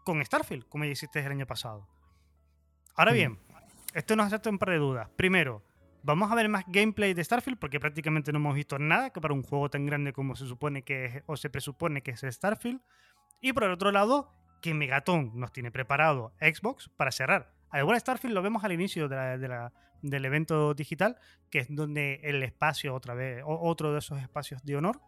con 0.05 0.23
Starfield, 0.23 0.67
como 0.67 0.85
ya 0.85 0.91
hiciste 0.91 1.19
el 1.19 1.31
año 1.31 1.47
pasado. 1.47 1.87
Ahora 2.95 3.11
Mm. 3.11 3.15
bien, 3.15 3.39
esto 3.93 4.15
nos 4.15 4.31
hace 4.31 4.49
un 4.49 4.59
par 4.59 4.69
de 4.69 4.77
dudas. 4.77 5.09
Primero, 5.15 5.63
vamos 6.03 6.31
a 6.31 6.35
ver 6.35 6.49
más 6.49 6.65
gameplay 6.67 7.13
de 7.13 7.23
Starfield 7.23 7.57
porque 7.57 7.79
prácticamente 7.79 8.31
no 8.31 8.37
hemos 8.37 8.53
visto 8.55 8.77
nada 8.77 9.09
que 9.09 9.21
para 9.21 9.33
un 9.33 9.41
juego 9.43 9.69
tan 9.69 9.85
grande 9.85 10.13
como 10.13 10.35
se 10.35 10.45
supone 10.45 10.83
que 10.83 11.05
es, 11.05 11.23
o 11.25 11.35
se 11.37 11.49
presupone 11.49 12.03
que 12.03 12.11
es 12.11 12.23
el 12.23 12.31
Starfield. 12.31 12.81
Y 13.43 13.51
por 13.51 13.65
el 13.65 13.71
otro 13.71 13.91
lado, 13.91 14.31
que 14.61 14.73
Megaton 14.73 15.37
nos 15.37 15.51
tiene 15.51 15.69
preparado 15.69 16.33
Xbox 16.39 16.89
para 16.95 17.11
cerrar. 17.11 17.53
Al 17.71 17.81
igual 17.81 17.99
Starfield 17.99 18.33
lo 18.33 18.41
vemos 18.41 18.63
al 18.63 18.71
inicio 18.71 19.09
del 19.09 20.25
evento 20.25 20.73
digital, 20.73 21.17
que 21.49 21.59
es 21.59 21.67
donde 21.69 22.21
el 22.23 22.41
espacio 22.41 22.95
otra 22.95 23.13
vez, 23.15 23.43
otro 23.45 23.91
de 23.91 23.99
esos 23.99 24.21
espacios 24.21 24.63
de 24.63 24.77
honor. 24.77 25.01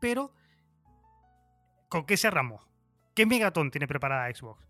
Pero, 0.00 0.32
¿con 1.88 2.06
qué 2.06 2.16
cerramos? 2.16 2.64
¿Qué 3.12 3.26
Megaton 3.26 3.72
tiene 3.72 3.88
preparada 3.88 4.32
Xbox? 4.32 4.64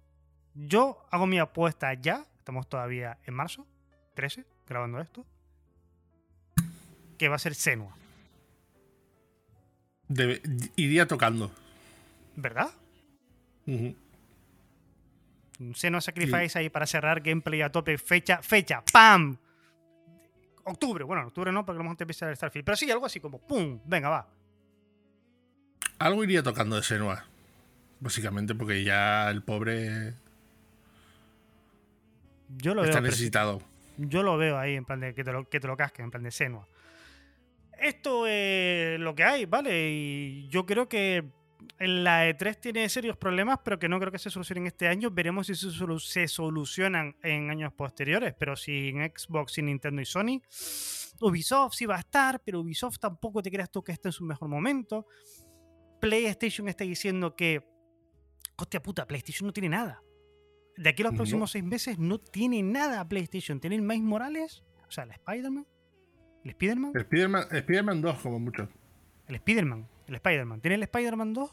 Yo 0.55 1.05
hago 1.11 1.27
mi 1.27 1.39
apuesta 1.39 1.93
ya, 1.93 2.25
estamos 2.39 2.67
todavía 2.71 3.19
en 3.25 3.35
marzo, 3.35 3.67
13, 4.15 4.47
grabando 4.67 4.99
esto, 4.99 5.27
que 7.19 7.29
va 7.29 7.37
a 7.37 7.39
ser 7.39 7.55
Senua, 7.55 7.95
iría 10.77 11.07
tocando. 11.07 11.51
¿Verdad? 12.37 12.69
Ujú. 13.67 13.95
Un 15.61 15.75
Senua 15.75 16.01
Sacrifice 16.01 16.59
ahí 16.59 16.69
para 16.71 16.87
cerrar 16.87 17.21
gameplay 17.21 17.63
a 17.63 17.71
tope, 17.71 17.97
fecha, 17.99 18.43
fecha, 18.43 18.83
¡pam! 18.93 19.37
Octubre, 20.65 21.05
bueno, 21.05 21.27
octubre 21.27 21.53
no, 21.53 21.65
porque 21.65 21.77
a 21.77 21.79
lo 21.79 21.85
mejor 21.85 21.97
te 21.97 22.05
empieza 22.05 22.29
el 22.29 22.37
Starfield, 22.37 22.65
pero 22.65 22.77
sí, 22.77 22.91
algo 22.91 23.07
así 23.07 23.21
como 23.21 23.39
¡pum! 23.39 23.81
Venga, 23.85 24.09
va. 24.09 24.29
Algo 25.99 26.25
iría 26.25 26.43
tocando 26.43 26.77
de 26.77 26.83
Senua. 26.83 27.25
Básicamente 28.01 28.55
porque 28.57 28.83
ya 28.83 29.31
el 29.31 29.43
pobre 29.45 30.15
Yo 32.59 32.75
lo 32.75 32.83
está 32.85 33.01
veo. 33.01 33.11
necesitado. 33.11 33.63
Yo 33.99 34.23
lo 34.23 34.37
veo 34.37 34.59
ahí 34.59 34.75
en 34.75 34.85
plan 34.85 34.99
de 35.01 35.15
que 35.15 35.23
te 35.23 35.33
lo, 35.33 35.49
que 35.49 35.61
te 35.61 35.67
lo 35.69 35.77
casquen, 35.77 36.07
en 36.07 36.11
plan 36.11 36.23
de 36.25 36.31
Senua. 36.33 36.67
Esto 37.79 38.27
es 38.27 38.99
lo 38.99 39.15
que 39.15 39.25
hay, 39.25 39.45
¿vale? 39.45 39.91
Y 39.91 40.49
yo 40.49 40.67
creo 40.67 40.89
que 40.89 41.25
la 41.79 42.29
E3 42.29 42.57
tiene 42.61 42.89
serios 42.89 43.17
problemas, 43.17 43.59
pero 43.65 43.79
que 43.79 43.89
no 43.89 43.99
creo 43.99 44.13
que 44.13 44.19
se 44.19 44.31
solucionen 44.31 44.67
este 44.67 44.89
año. 44.89 45.11
Veremos 45.11 45.47
si 45.47 45.55
se, 45.55 45.69
solu- 45.69 45.99
se 46.01 46.29
solucionan 46.29 47.17
en 47.23 47.51
años 47.51 47.73
posteriores. 47.73 48.35
Pero 48.39 48.57
si 48.57 48.89
en 48.89 49.03
Xbox, 49.17 49.59
y 49.59 49.63
Nintendo 49.63 50.01
y 50.01 50.05
Sony, 50.05 50.41
Ubisoft 51.21 51.75
sí 51.75 51.87
va 51.87 51.97
a 51.97 52.01
estar, 52.01 52.41
pero 52.45 52.61
Ubisoft 52.61 52.99
tampoco 52.99 53.43
te 53.43 53.51
creas 53.51 53.71
tú 53.71 53.83
que 53.83 53.93
esté 53.93 54.09
en 54.09 54.13
su 54.13 54.25
mejor 54.25 54.49
momento. 54.49 55.07
PlayStation 56.01 56.69
está 56.69 56.85
diciendo 56.85 57.37
que, 57.37 57.63
hostia 58.57 58.83
puta, 58.83 59.07
PlayStation 59.07 59.47
no 59.47 59.53
tiene 59.53 59.69
nada. 59.69 60.03
De 60.77 60.89
aquí 60.89 61.03
a 61.03 61.05
los 61.05 61.13
No. 61.13 61.17
próximos 61.19 61.51
seis 61.51 61.65
meses 61.65 61.99
no 61.99 62.19
tiene 62.19 62.63
nada 62.63 63.07
PlayStation. 63.09 63.61
Tiene 63.61 63.77
el 63.77 63.83
Miles 63.83 64.03
Morales, 64.03 64.65
o 64.89 64.91
sea, 64.91 65.05
el 65.05 65.11
Spider-Man, 65.13 65.67
el 66.45 66.51
Spider-Man, 66.51 66.93
Spider-Man, 66.97 67.47
Spider-Man 67.53 68.01
2 68.03 68.19
como 68.21 68.39
mucho. 68.41 68.69
el 69.29 69.35
Spider-Man, 69.37 69.89
el 70.13 70.17
Spider-Man. 70.17 70.61
Tiene 70.61 70.77
el 70.77 70.83
Spider-Man 70.85 71.33
2. 71.35 71.51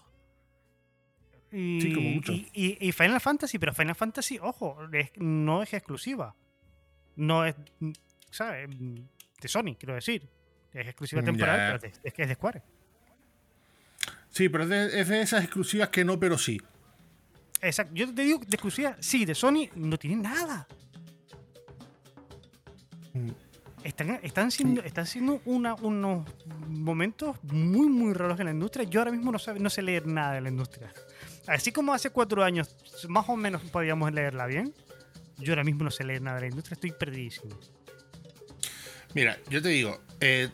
Y, 1.51 1.81
Sí, 1.81 1.93
como 1.93 2.09
mucho. 2.09 2.31
y- 2.31 2.47
y- 2.53 2.77
y 2.87 2.91
Final 2.91 3.19
Fantasy, 3.19 3.57
pero 3.57 3.73
Final 3.73 3.95
Fantasy, 3.95 4.37
ojo, 4.39 4.77
es- 4.93 5.11
no 5.17 5.63
es 5.63 5.73
exclusiva. 5.73 6.35
No 7.15 7.43
es, 7.45 7.55
¿sabes? 8.29 8.69
De 8.69 9.47
Sony, 9.47 9.75
quiero 9.79 9.95
decir. 9.95 10.29
Es 10.73 10.85
exclusiva 10.87 11.21
Mm, 11.23 11.25
temporal, 11.25 11.57
ya. 11.57 11.79
pero 11.79 11.79
de- 11.93 11.99
es 12.07 12.13
que 12.13 12.21
es 12.21 12.27
de 12.27 12.35
Square. 12.35 12.61
Sí, 14.29 14.47
pero 14.47 14.63
es 14.65 14.69
de, 14.69 14.99
es 15.01 15.07
de 15.07 15.21
esas 15.21 15.43
exclusivas 15.43 15.89
que 15.89 16.05
no, 16.05 16.19
pero 16.19 16.37
sí. 16.37 16.61
Exacto. 17.61 17.93
Yo 17.95 18.13
te 18.13 18.21
digo 18.21 18.37
de 18.39 18.45
exclusiva, 18.55 18.95
sí, 18.99 19.25
de 19.25 19.33
Sony 19.33 19.69
no 19.75 19.97
tiene 19.97 20.17
nada. 20.21 20.67
Mm. 23.13 23.29
Están, 23.83 24.19
están 24.23 24.51
siendo, 24.51 24.81
están 24.83 25.05
siendo 25.07 25.41
una- 25.45 25.75
unos 25.75 26.27
momentos 26.67 27.37
muy, 27.43 27.87
muy 27.87 28.13
raros 28.13 28.39
en 28.39 28.45
la 28.47 28.51
industria. 28.51 28.85
Yo 28.89 28.99
ahora 28.99 29.11
mismo 29.11 29.31
no, 29.31 29.39
sabe- 29.39 29.59
no 29.59 29.69
sé 29.69 29.81
leer 29.81 30.05
nada 30.05 30.33
de 30.33 30.41
la 30.41 30.49
industria. 30.49 30.91
Así 31.47 31.71
como 31.71 31.93
hace 31.93 32.09
cuatro 32.09 32.43
años 32.43 32.75
más 33.07 33.27
o 33.29 33.35
menos 33.37 33.61
podíamos 33.63 34.11
leerla 34.13 34.45
bien, 34.45 34.73
yo 35.37 35.53
ahora 35.53 35.63
mismo 35.63 35.83
no 35.85 35.91
sé 35.91 36.03
leer 36.03 36.21
nada 36.21 36.35
de 36.35 36.41
la 36.41 36.47
industria. 36.49 36.75
Estoy 36.75 36.91
perdidísimo. 36.91 37.57
Mira, 39.13 39.37
yo 39.49 39.61
te 39.61 39.69
digo, 39.69 39.99
eh, 40.19 40.49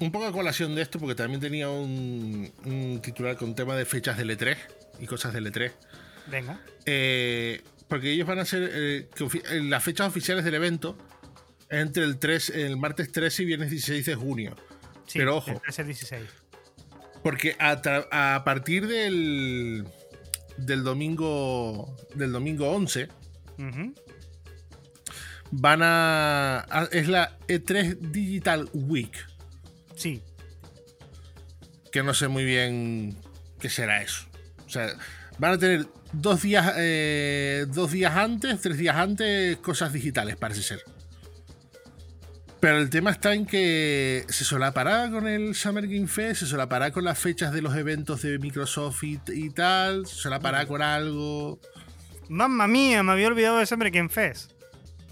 un 0.00 0.10
poco 0.12 0.26
a 0.26 0.32
colación 0.32 0.74
de 0.74 0.82
esto, 0.82 0.98
porque 0.98 1.14
también 1.14 1.40
tenía 1.40 1.68
un, 1.68 2.50
un 2.64 3.00
titular 3.02 3.36
con 3.36 3.54
tema 3.54 3.76
de 3.76 3.84
fechas 3.84 4.16
del 4.16 4.30
E3 4.30 4.56
y 5.00 5.06
cosas 5.06 5.34
del 5.34 5.52
E3. 5.52 5.72
Venga. 6.30 6.60
Eh, 6.86 7.60
porque 7.88 8.12
ellos 8.12 8.26
van 8.26 8.38
a 8.38 8.42
ofi- 8.44 9.42
eh, 9.50 9.60
las 9.64 9.82
fechas 9.82 10.06
oficiales 10.08 10.44
del 10.44 10.54
evento 10.54 10.96
entre 11.70 12.04
el 12.04 12.18
3, 12.18 12.50
el 12.50 12.76
martes 12.76 13.10
13 13.12 13.42
y 13.42 13.46
viernes 13.46 13.70
16 13.70 14.04
de 14.06 14.14
junio. 14.14 14.56
Sí, 15.06 15.18
Pero 15.18 15.36
ojo. 15.36 15.50
el 15.52 15.60
13 15.60 15.82
al 15.82 15.86
16. 15.88 16.22
Porque 17.22 17.56
a, 17.58 17.80
a 18.34 18.44
partir 18.44 18.86
del, 18.86 19.86
del 20.56 20.82
domingo 20.84 21.96
del 22.14 22.32
domingo 22.32 22.70
11 22.70 23.08
Ujú. 23.58 23.94
van 25.50 25.82
a, 25.82 26.60
a- 26.70 26.88
es 26.92 27.08
la 27.08 27.38
E3 27.48 27.98
Digital 27.98 28.68
Week, 28.72 29.12
Sí, 29.96 30.22
que 31.92 32.02
no 32.02 32.14
sé 32.14 32.28
muy 32.28 32.44
bien 32.44 33.18
qué 33.58 33.68
será 33.68 34.00
eso. 34.02 34.26
O 34.64 34.70
sea, 34.70 34.88
van 35.38 35.52
a 35.54 35.58
tener 35.58 35.86
dos 36.12 36.40
días 36.40 36.72
eh, 36.78 37.66
dos 37.68 37.90
días 37.92 38.16
antes, 38.16 38.60
tres 38.62 38.78
días 38.78 38.96
antes 38.96 39.58
cosas 39.58 39.92
digitales 39.92 40.36
parece 40.36 40.62
ser. 40.62 40.84
Pero 42.60 42.76
el 42.76 42.90
tema 42.90 43.10
está 43.10 43.32
en 43.32 43.46
que 43.46 44.26
se 44.28 44.44
solapará 44.44 45.10
con 45.10 45.26
el 45.26 45.54
Summer 45.54 45.86
Game 45.86 46.06
Fest, 46.06 46.40
se 46.40 46.46
solapará 46.46 46.90
con 46.90 47.04
las 47.04 47.18
fechas 47.18 47.52
de 47.52 47.62
los 47.62 47.74
eventos 47.74 48.20
de 48.20 48.38
Microsoft 48.38 49.02
y, 49.02 49.18
y 49.28 49.48
tal, 49.50 50.06
se 50.06 50.16
solapará 50.16 50.66
con 50.66 50.82
algo. 50.82 51.58
Mamma 52.28 52.68
mía, 52.68 53.02
me 53.02 53.12
había 53.12 53.28
olvidado 53.28 53.58
de 53.58 53.66
Summer 53.66 53.90
Game 53.90 54.10
Fest. 54.10 54.52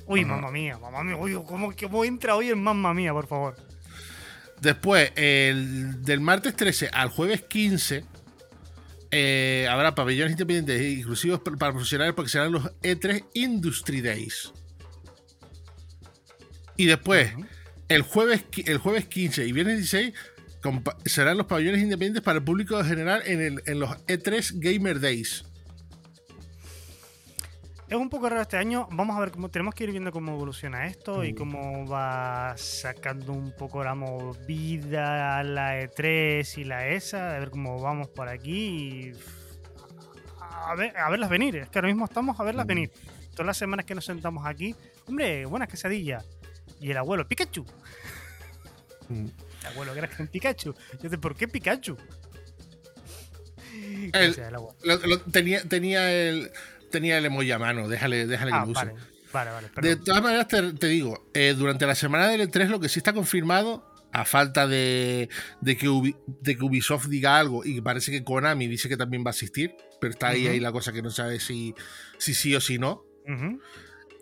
Uy, 0.07 0.25
mamma 0.25 0.51
mía, 0.51 0.79
mamma 0.79 1.03
mía. 1.03 1.17
Uy, 1.17 1.35
¿cómo, 1.47 1.73
cómo 1.75 2.05
entra 2.05 2.37
hoy 2.37 2.51
en 2.51 2.63
mamma 2.63 2.93
mía, 2.93 3.13
por 3.13 3.27
favor? 3.27 3.57
Después, 4.61 5.13
el, 5.17 6.03
del 6.03 6.21
martes 6.21 6.55
13 6.55 6.91
al 6.93 7.09
jueves 7.09 7.43
15, 7.43 8.05
eh, 9.11 9.67
habrá 9.71 9.95
pabellones 9.95 10.33
independientes 10.33 10.81
e 10.81 10.91
inclusivos 10.91 11.41
para 11.41 11.73
profesionales 11.73 12.15
porque 12.15 12.31
serán 12.31 12.53
los 12.53 12.65
E3 12.83 13.25
Industry 13.35 14.03
Days. 14.03 14.53
Y 16.79 16.87
después, 16.87 17.35
el, 17.89 18.03
jueves, 18.03 18.45
el 18.65 18.79
jueves 18.79 19.07
15 19.07 19.47
y 19.47 19.53
viernes 19.53 19.79
16 19.79 20.15
serán 21.05 21.37
los 21.37 21.47
pabellones 21.47 21.83
independientes 21.83 22.23
para 22.23 22.39
el 22.39 22.45
público 22.45 22.83
general 22.85 23.21
en, 23.27 23.61
en 23.67 23.81
los 23.81 23.91
E3 24.07 24.53
Gamer 24.55 25.01
Days. 25.01 25.45
Es 27.89 27.97
un 27.97 28.11
poco 28.11 28.29
raro 28.29 28.43
este 28.43 28.59
año. 28.59 28.87
Vamos 28.93 29.17
a 29.17 29.21
ver 29.21 29.33
cómo 29.33 29.49
tenemos 29.49 29.75
que 29.75 29.85
ir 29.85 29.91
viendo 29.91 30.13
cómo 30.13 30.33
evoluciona 30.35 30.87
esto 30.87 31.25
y 31.25 31.33
mm. 31.33 31.37
cómo 31.37 31.87
va 31.89 32.55
sacando 32.57 33.33
un 33.33 33.53
poco 33.57 33.83
la 33.83 33.97
movida 33.97 35.43
la 35.43 35.81
E3 35.83 36.59
y 36.59 36.65
la 36.65 36.87
ESA, 36.87 37.35
a 37.35 37.39
ver 37.41 37.51
cómo 37.51 37.81
vamos 37.81 38.09
por 38.09 38.29
aquí 38.29 38.53
y 38.53 39.13
a, 40.41 40.77
ver, 40.77 40.97
a 40.97 41.11
verlas 41.11 41.29
venir. 41.29 41.57
Es 41.57 41.71
que 41.71 41.79
ahora 41.79 41.89
mismo 41.89 42.05
estamos 42.05 42.39
a 42.39 42.45
verlas 42.45 42.67
mm. 42.67 42.69
venir. 42.69 42.93
Todas 43.31 43.47
las 43.47 43.57
semanas 43.57 43.85
que 43.85 43.97
nos 43.97 44.05
sentamos 44.05 44.47
aquí, 44.47 44.77
hombre, 45.07 45.45
buenas 45.47 45.69
quesadillas. 45.69 46.38
Y 46.81 46.91
el 46.91 46.97
abuelo, 46.97 47.27
Pikachu. 47.27 47.65
Mm. 49.09 49.27
El 49.61 49.67
abuelo, 49.67 49.95
gracias 49.95 50.21
en 50.21 50.29
Pikachu. 50.29 50.75
Yo 51.03 51.21
¿por 51.21 51.37
qué 51.37 51.49
Pikachu? 51.49 51.97
tenía, 55.33 55.63
tenía 55.65 56.13
el 56.13 56.51
tenía 56.91 57.19
el 57.19 57.27
emoji 57.27 57.53
a 57.53 57.59
mano, 57.59 57.89
déjale, 57.89 58.27
déjale 58.27 58.51
que 58.51 58.57
ah, 58.57 58.65
lo 58.65 58.73
use. 58.73 58.95
Vale, 59.33 59.51
vale, 59.51 59.69
de 59.83 59.97
todas 59.97 60.23
maneras, 60.23 60.49
te, 60.49 60.87
digo, 60.87 61.29
eh, 61.35 61.55
durante 61.57 61.87
la 61.87 61.95
semana 61.95 62.29
del 62.29 62.51
E3 62.51 62.69
lo 62.69 62.81
que 62.81 62.89
sí 62.89 62.99
está 62.99 63.13
confirmado, 63.13 63.85
a 64.11 64.25
falta 64.25 64.67
de, 64.67 65.29
de, 65.61 65.77
que 65.77 65.89
Ubisoft 65.89 67.09
diga 67.09 67.39
algo, 67.39 67.65
y 67.65 67.81
parece 67.83 68.11
que 68.11 68.25
Konami 68.25 68.67
dice 68.67 68.89
que 68.89 68.97
también 68.97 69.23
va 69.25 69.29
a 69.29 69.31
asistir, 69.31 69.75
pero 70.01 70.13
está 70.13 70.29
ahí, 70.29 70.47
ahí 70.47 70.61
la 70.61 70.73
cosa 70.73 70.93
que 70.93 71.03
no 71.03 71.11
sabe 71.11 71.41
si, 71.41 71.75
si 72.17 72.33
sí 72.33 72.55
o 72.55 72.61
si 72.61 72.79
no. 72.79 73.05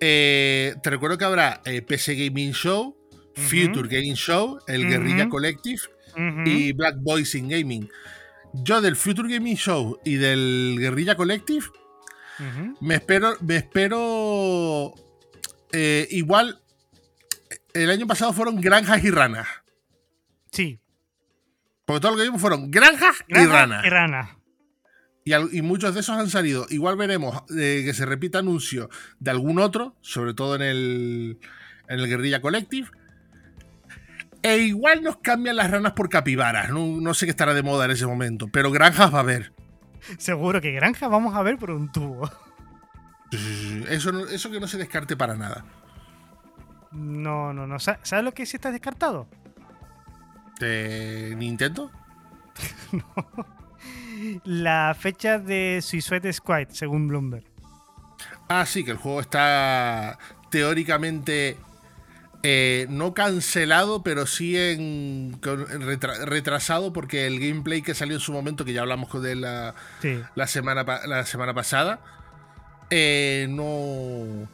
Eh, 0.01 0.75
te 0.83 0.91
recuerdo 0.91 1.19
que 1.19 1.25
habrá 1.25 1.63
eh, 1.65 1.83
PC 1.83 2.15
Gaming 2.15 2.53
Show, 2.53 2.97
Future 3.35 3.89
Gaming 3.89 4.15
Show, 4.15 4.59
el 4.67 4.89
Guerrilla 4.89 5.29
Collective 5.29 5.81
y 6.45 6.73
Black 6.73 6.97
Boys 7.01 7.35
in 7.35 7.49
Gaming. 7.49 7.89
Yo 8.53 8.81
del 8.81 8.97
Future 8.97 9.29
Gaming 9.33 9.57
Show 9.57 10.01
y 10.05 10.15
del 10.15 10.77
Guerrilla 10.79 11.15
Collective 11.15 11.67
me 12.81 12.97
espero, 12.97 13.37
me 13.41 13.57
espero. 13.57 14.95
Eh, 15.73 16.07
igual. 16.11 16.61
El 17.73 17.91
año 17.91 18.07
pasado 18.07 18.33
fueron 18.33 18.61
granjas 18.61 19.03
y 19.05 19.11
ranas. 19.11 19.47
Sí. 20.51 20.81
Porque 21.85 22.01
todo 22.01 22.13
lo 22.13 22.19
que 22.19 22.25
vimos 22.25 22.41
fueron 22.41 22.71
granjas, 22.71 23.25
y 23.29 23.35
ranas. 23.35 23.85
Y 23.85 23.91
ranas. 23.91 24.36
Y, 25.27 25.61
muchos 25.61 25.93
de 25.93 26.01
esos 26.01 26.17
han 26.17 26.31
salido. 26.31 26.67
Igual 26.71 26.97
veremos 26.97 27.43
eh, 27.51 27.83
que 27.85 27.93
se 27.93 28.07
repita 28.07 28.39
anuncio 28.39 28.89
de 29.19 29.33
algún 29.33 29.59
otro, 29.59 29.97
sobre 30.01 30.35
todo 30.35 30.55
en 30.55 30.63
el, 30.63 31.41
en 31.89 31.99
el 31.99 32.07
Guerrilla 32.07 32.41
Collective. 32.41 32.89
E 34.45 34.59
igual 34.59 35.03
nos 35.03 35.17
cambian 35.17 35.57
las 35.57 35.69
ranas 35.69 35.95
por 35.95 36.09
capibaras. 36.09 36.71
No, 36.71 37.01
no, 37.01 37.13
sé 37.13 37.27
qué 37.27 37.31
estará 37.31 37.55
de 37.55 37.65
moda 37.65 37.87
en 37.87 37.91
ese 37.91 38.07
momento, 38.07 38.47
pero 38.47 38.71
granjas 38.71 39.13
va 39.13 39.19
a 39.19 39.23
haber. 39.23 39.53
Seguro 40.17 40.61
que 40.61 40.71
granja 40.71 41.09
vamos 41.09 41.35
a 41.35 41.43
ver 41.43 41.59
por 41.59 41.73
un 41.73 41.91
tubo. 41.91 42.31
Eso, 43.89 44.29
eso 44.29 44.51
que 44.53 44.61
no 44.61 44.69
se 44.69 44.79
descarte 44.79 45.17
para 45.17 45.35
nada. 45.35 45.65
No, 46.93 47.53
no, 47.53 47.67
no. 47.67 47.81
¿Sabes 47.81 48.23
lo 48.23 48.33
que 48.33 48.47
sí 48.47 48.59
está 48.59 48.71
descartado? 48.71 49.27
¿De 50.61 51.35
Nintendo? 51.37 51.91
no. 52.93 53.66
La 54.45 54.97
fecha 54.99 55.39
de 55.39 55.81
Suicide 55.83 56.33
Squad, 56.33 56.69
según 56.71 57.09
Bloomberg. 57.09 57.45
Ah, 58.49 58.65
sí, 58.67 58.85
que 58.85 58.93
el 58.93 58.97
juego 58.97 59.21
está 59.21 60.19
teóricamente 60.51 61.57
eh, 62.43 62.87
no 62.89 63.13
cancelado, 63.13 64.03
pero 64.03 64.27
sí 64.27 64.57
en, 64.57 65.41
retrasado 65.43 66.93
porque 66.93 67.27
el 67.27 67.41
gameplay 67.41 67.83
que 67.83 67.95
salió 67.95 68.15
en 68.15 68.21
su 68.21 68.33
momento, 68.33 68.65
que 68.65 68.73
ya 68.73 68.83
hablamos 68.83 69.21
de 69.21 69.35
la, 69.35 69.75
la, 70.35 70.47
semana, 70.47 70.85
la 71.07 71.27
semana 71.27 71.55
pasada, 71.55 72.01
eh, 72.91 73.47
no... 73.51 74.49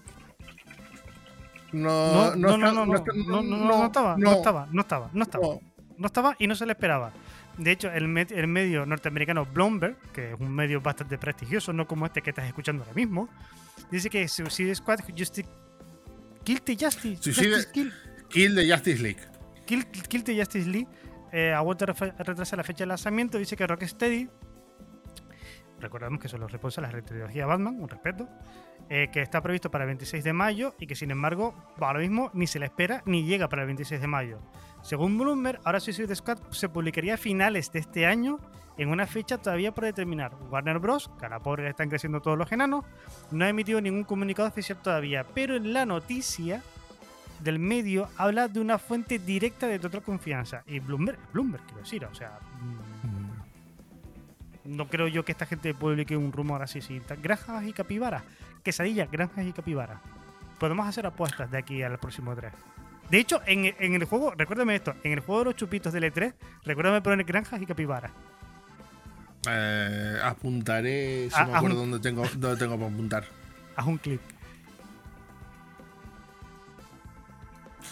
No, 1.72 2.34
no, 2.34 2.58
no, 2.58 2.72
no, 2.72 2.84
no, 2.84 3.86
estaba, 3.86 4.16
no 4.18 4.32
estaba, 4.32 4.68
no 4.70 4.80
estaba, 4.82 5.10
no 5.12 5.22
estaba, 5.22 5.58
no 5.96 6.06
estaba 6.06 6.36
y 6.38 6.46
no 6.46 6.54
se 6.54 6.66
le 6.66 6.72
esperaba. 6.72 7.12
De 7.58 7.70
hecho, 7.70 7.90
el, 7.90 8.16
el, 8.16 8.46
medio 8.48 8.86
norteamericano 8.86 9.44
Bloomberg, 9.44 9.96
que 10.12 10.32
es 10.32 10.40
un 10.40 10.54
medio 10.54 10.80
bastante 10.80 11.18
prestigioso, 11.18 11.72
no 11.72 11.86
como 11.86 12.06
este 12.06 12.22
que 12.22 12.30
estás 12.30 12.46
escuchando 12.46 12.82
ahora 12.82 12.94
mismo, 12.94 13.28
dice 13.90 14.08
que 14.08 14.26
Suicide 14.26 14.74
Squad 14.74 15.00
Justice 15.16 15.48
Kill 16.44 16.62
the 16.62 16.76
Justice. 16.76 17.20
kill. 17.72 17.92
kill 18.28 18.54
the 18.54 18.66
Justice 18.66 19.02
League. 19.02 19.20
Kill, 19.66 19.84
kill 19.86 20.24
the 20.24 20.34
Justice 20.36 20.68
League. 20.68 20.88
Eh, 21.32 21.52
a 21.52 21.62
retrasa 21.62 22.56
la 22.56 22.64
fecha 22.64 22.84
de 22.84 22.86
lanzamiento. 22.88 23.38
Dice 23.38 23.56
que 23.56 23.66
Rocksteady. 23.66 24.28
Recordemos 25.80 26.20
que 26.20 26.28
son 26.28 26.40
los 26.40 26.50
responsables 26.50 26.92
de 26.92 27.00
la 27.00 27.04
trilogía 27.04 27.46
Batman, 27.46 27.80
un 27.80 27.88
respeto. 27.88 28.28
Eh, 28.88 29.08
que 29.12 29.22
está 29.22 29.40
previsto 29.40 29.70
para 29.70 29.84
el 29.84 29.88
26 29.88 30.24
de 30.24 30.32
mayo 30.32 30.74
y 30.78 30.86
que 30.86 30.94
sin 30.94 31.10
embargo, 31.10 31.54
ahora 31.80 32.00
mismo 32.00 32.30
ni 32.34 32.46
se 32.46 32.58
le 32.58 32.66
espera 32.66 33.02
ni 33.06 33.24
llega 33.24 33.48
para 33.48 33.62
el 33.62 33.66
26 33.66 34.00
de 34.00 34.06
mayo. 34.06 34.40
Según 34.82 35.16
Bloomberg, 35.16 35.60
ahora 35.64 35.80
Suicide 35.80 36.14
Squad 36.14 36.38
se 36.50 36.68
publicaría 36.68 37.14
a 37.14 37.16
finales 37.16 37.70
de 37.72 37.78
este 37.78 38.04
año 38.06 38.38
en 38.76 38.88
una 38.88 39.06
fecha 39.06 39.38
todavía 39.38 39.72
por 39.72 39.84
determinar. 39.84 40.34
Warner 40.50 40.78
Bros., 40.78 41.10
que 41.18 41.26
a 41.26 41.28
la 41.28 41.40
pobre 41.40 41.68
están 41.68 41.88
creciendo 41.88 42.20
todos 42.20 42.36
los 42.36 42.50
enanos, 42.50 42.84
no 43.30 43.44
ha 43.44 43.48
emitido 43.48 43.80
ningún 43.80 44.04
comunicado 44.04 44.48
oficial 44.48 44.78
todavía, 44.82 45.24
pero 45.34 45.56
en 45.56 45.72
la 45.72 45.86
noticia 45.86 46.62
del 47.40 47.58
medio 47.58 48.08
habla 48.16 48.48
de 48.48 48.60
una 48.60 48.78
fuente 48.78 49.18
directa 49.18 49.66
de 49.66 49.78
total 49.78 50.02
confianza. 50.02 50.62
Y 50.66 50.80
Bloomberg, 50.80 51.18
Bloomberg 51.32 51.64
quiero 51.64 51.80
decir, 51.80 52.04
o 52.04 52.14
sea, 52.14 52.38
mm, 54.64 54.76
no 54.76 54.88
creo 54.88 55.08
yo 55.08 55.24
que 55.24 55.32
esta 55.32 55.46
gente 55.46 55.74
publique 55.74 56.16
un 56.16 56.32
rumor 56.32 56.62
así, 56.62 56.80
sí. 56.80 57.00
Granjas 57.22 57.64
y 57.66 57.72
capibaras, 57.72 58.22
quesadillas, 58.62 59.10
granjas 59.10 59.46
y 59.46 59.52
capibaras. 59.52 60.00
Podemos 60.58 60.86
hacer 60.86 61.06
apuestas 61.06 61.50
de 61.50 61.58
aquí 61.58 61.82
al 61.82 61.98
próximo 61.98 62.34
3. 62.34 62.52
De 63.12 63.18
hecho, 63.18 63.42
en, 63.44 63.66
el 63.78 64.04
juego, 64.04 64.32
recuérdame 64.34 64.74
esto, 64.74 64.94
en 65.04 65.12
el 65.12 65.20
juego 65.20 65.40
de 65.40 65.44
los 65.44 65.56
chupitos 65.56 65.92
del 65.92 66.04
E3, 66.04 66.32
recuérdame 66.64 67.02
poner 67.02 67.26
granjas 67.26 67.60
y 67.60 67.66
capibaras. 67.66 68.10
Eh, 69.50 70.18
apuntaré, 70.24 71.28
si 71.28 71.44
me 71.44 71.54
acuerdo 71.54 71.80
dónde, 71.80 71.98
tengo, 71.98 72.22
dónde 72.38 72.56
tengo 72.56 72.78
para 72.78 72.90
apuntar. 72.90 73.24
Haz 73.76 73.86
un 73.86 73.98
clic. 73.98 74.22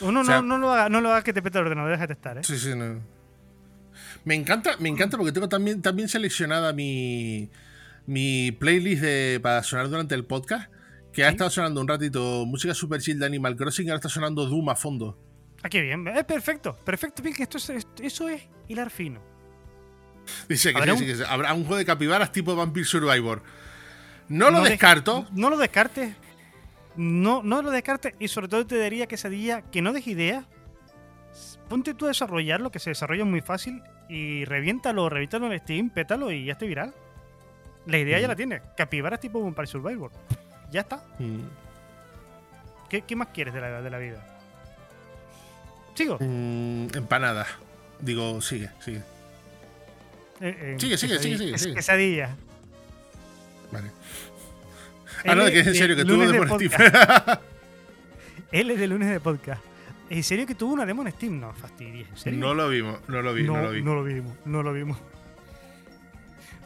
no, 0.01 0.11
no, 0.11 0.23
lo 0.57 0.73
hagas 0.73 0.91
no 0.91 1.03
lo 1.03 1.11
haga 1.11 1.23
que 1.23 1.35
te 1.35 1.43
pete 1.43 1.59
el 1.59 1.65
ordenador, 1.65 1.91
déjate 1.91 2.15
estar, 2.15 2.39
¿eh? 2.39 2.43
Sí, 2.43 2.59
sí, 2.59 2.75
no. 2.75 2.99
Me 4.25 4.35
encanta, 4.35 4.77
me 4.79 4.89
encanta 4.89 5.19
porque 5.19 5.33
tengo 5.33 5.51
también, 5.51 5.83
también 5.83 6.09
seleccionada 6.09 6.73
mi, 6.73 7.51
mi 8.07 8.53
playlist 8.53 9.03
de, 9.03 9.39
para 9.43 9.63
sonar 9.65 9.91
durante 9.91 10.15
el 10.15 10.25
podcast. 10.25 10.71
Que 11.13 11.25
ha 11.25 11.29
estado 11.31 11.51
sonando 11.51 11.81
un 11.81 11.89
ratito 11.89 12.45
música 12.47 12.75
super 12.75 13.01
chill 13.01 13.19
de 13.19 13.27
Animal 13.27 13.57
Crossing 13.57 13.87
y 13.87 13.91
ahora 13.91 13.97
está 13.97 14.09
sonando 14.09 14.47
Doom 14.47 14.69
a 14.69 14.77
fondo. 14.77 15.19
Ah, 15.63 15.69
qué 15.69 15.81
bien. 15.81 16.07
Es 16.09 16.25
perfecto. 16.25 16.77
Perfecto. 16.77 17.23
Bien, 17.23 17.35
esto 17.39 17.59
es, 17.59 17.87
eso 18.01 18.29
es 18.29 18.43
hilar 18.69 18.91
fino. 18.91 19.21
Dice 20.49 20.73
que, 20.73 21.17
sí, 21.17 21.23
habrá 21.29 21.53
un 21.55 21.63
juego 21.65 21.77
de 21.77 21.85
capibaras 21.85 22.31
tipo 22.31 22.55
Vampire 22.55 22.87
Survivor. 22.87 23.43
No, 24.29 24.51
lo 24.51 24.63
descarto. 24.63 25.27
no 25.33 25.51
lo 25.51 25.57
descartes. 25.57 26.15
No, 26.97 27.43
no 27.43 27.63
lo 27.63 27.71
descartes. 27.71 28.15
Y 28.21 28.29
sobre 28.29 28.49
todo 28.49 28.65
te 28.67 28.81
diría 28.81 29.07
que 29.07 29.17
ese 29.17 29.29
día 29.29 29.63
que 29.63 29.83
no 29.83 29.93
dejes 29.93 30.15
idea 30.15 30.47
Ponte 31.71 31.95
tú 31.95 32.07
a 32.07 32.09
desarrollarlo, 32.09 32.73
que 32.73 32.81
se 32.81 32.91
desarrolla 32.91 33.25
muy 33.25 33.43
fácil. 33.43 33.81
Y 34.09 34.45
reviéntalo, 34.45 35.09
reviéntalo 35.09 35.53
en 35.53 35.61
Steam, 35.61 35.91
pétalo 35.91 36.33
y 36.33 36.47
ya 36.47 36.55
esté 36.55 36.67
viral. 36.67 36.93
La 37.87 37.97
idea 37.97 38.19
ya 38.19 38.27
la 38.27 38.35
tienes. 38.35 38.61
Capibaras 38.77 39.21
tipo 39.21 39.41
Vampire 39.41 39.69
Survivor. 39.69 40.11
Ya 40.71 40.81
está. 40.83 41.03
Mm. 41.19 41.41
¿Qué, 42.89 43.17
más 43.17 43.29
quieres 43.29 43.55
de 43.55 43.61
la, 43.61 43.83
de 43.83 43.91
la 43.91 43.99
vida? 43.99 44.25
¿Sigo? 45.95 46.19
Mm, 46.21 46.89
empanada. 46.95 47.47
Digo, 48.01 48.41
sigue, 48.41 48.71
sigue. 48.81 49.03
Eh, 50.41 50.77
sigue, 50.79 50.97
sigue, 50.97 51.19
sigue, 51.19 51.59
sigue, 51.59 51.75
Quesadilla. 51.75 52.35
Vale. 53.71 53.91
Ah, 55.27 55.35
no, 55.35 55.45
que 55.47 55.61
es 55.61 55.67
en 55.67 55.75
serio 55.75 55.97
que 55.97 56.05
tuvo 56.05 56.27
Demon 56.27 56.49
Steam. 56.49 56.71
Él 58.53 58.71
es 58.71 58.79
de 58.79 58.87
lunes 58.89 59.11
de 59.11 59.21
podcast. 59.21 59.63
¿En 60.09 60.25
serio 60.25 60.47
que 60.47 60.57
tuvo 60.57 60.73
una 60.73 60.87
demo 60.87 61.03
en 61.03 61.13
Steam? 61.13 61.39
No, 61.39 61.53
fastidies. 61.53 62.09
¿En 62.09 62.17
serio? 62.17 62.41
No 62.41 62.55
lo 62.55 62.69
vimos, 62.69 62.99
no 63.09 63.23
lo 63.23 63.33
vi, 63.33 63.45
no, 63.45 63.63
lo 63.63 63.71
vi. 63.71 63.83
No 63.83 63.95
lo 63.95 64.03
vimos, 64.03 64.37
no 64.45 64.63
lo 64.63 64.73
vimos. 64.73 64.99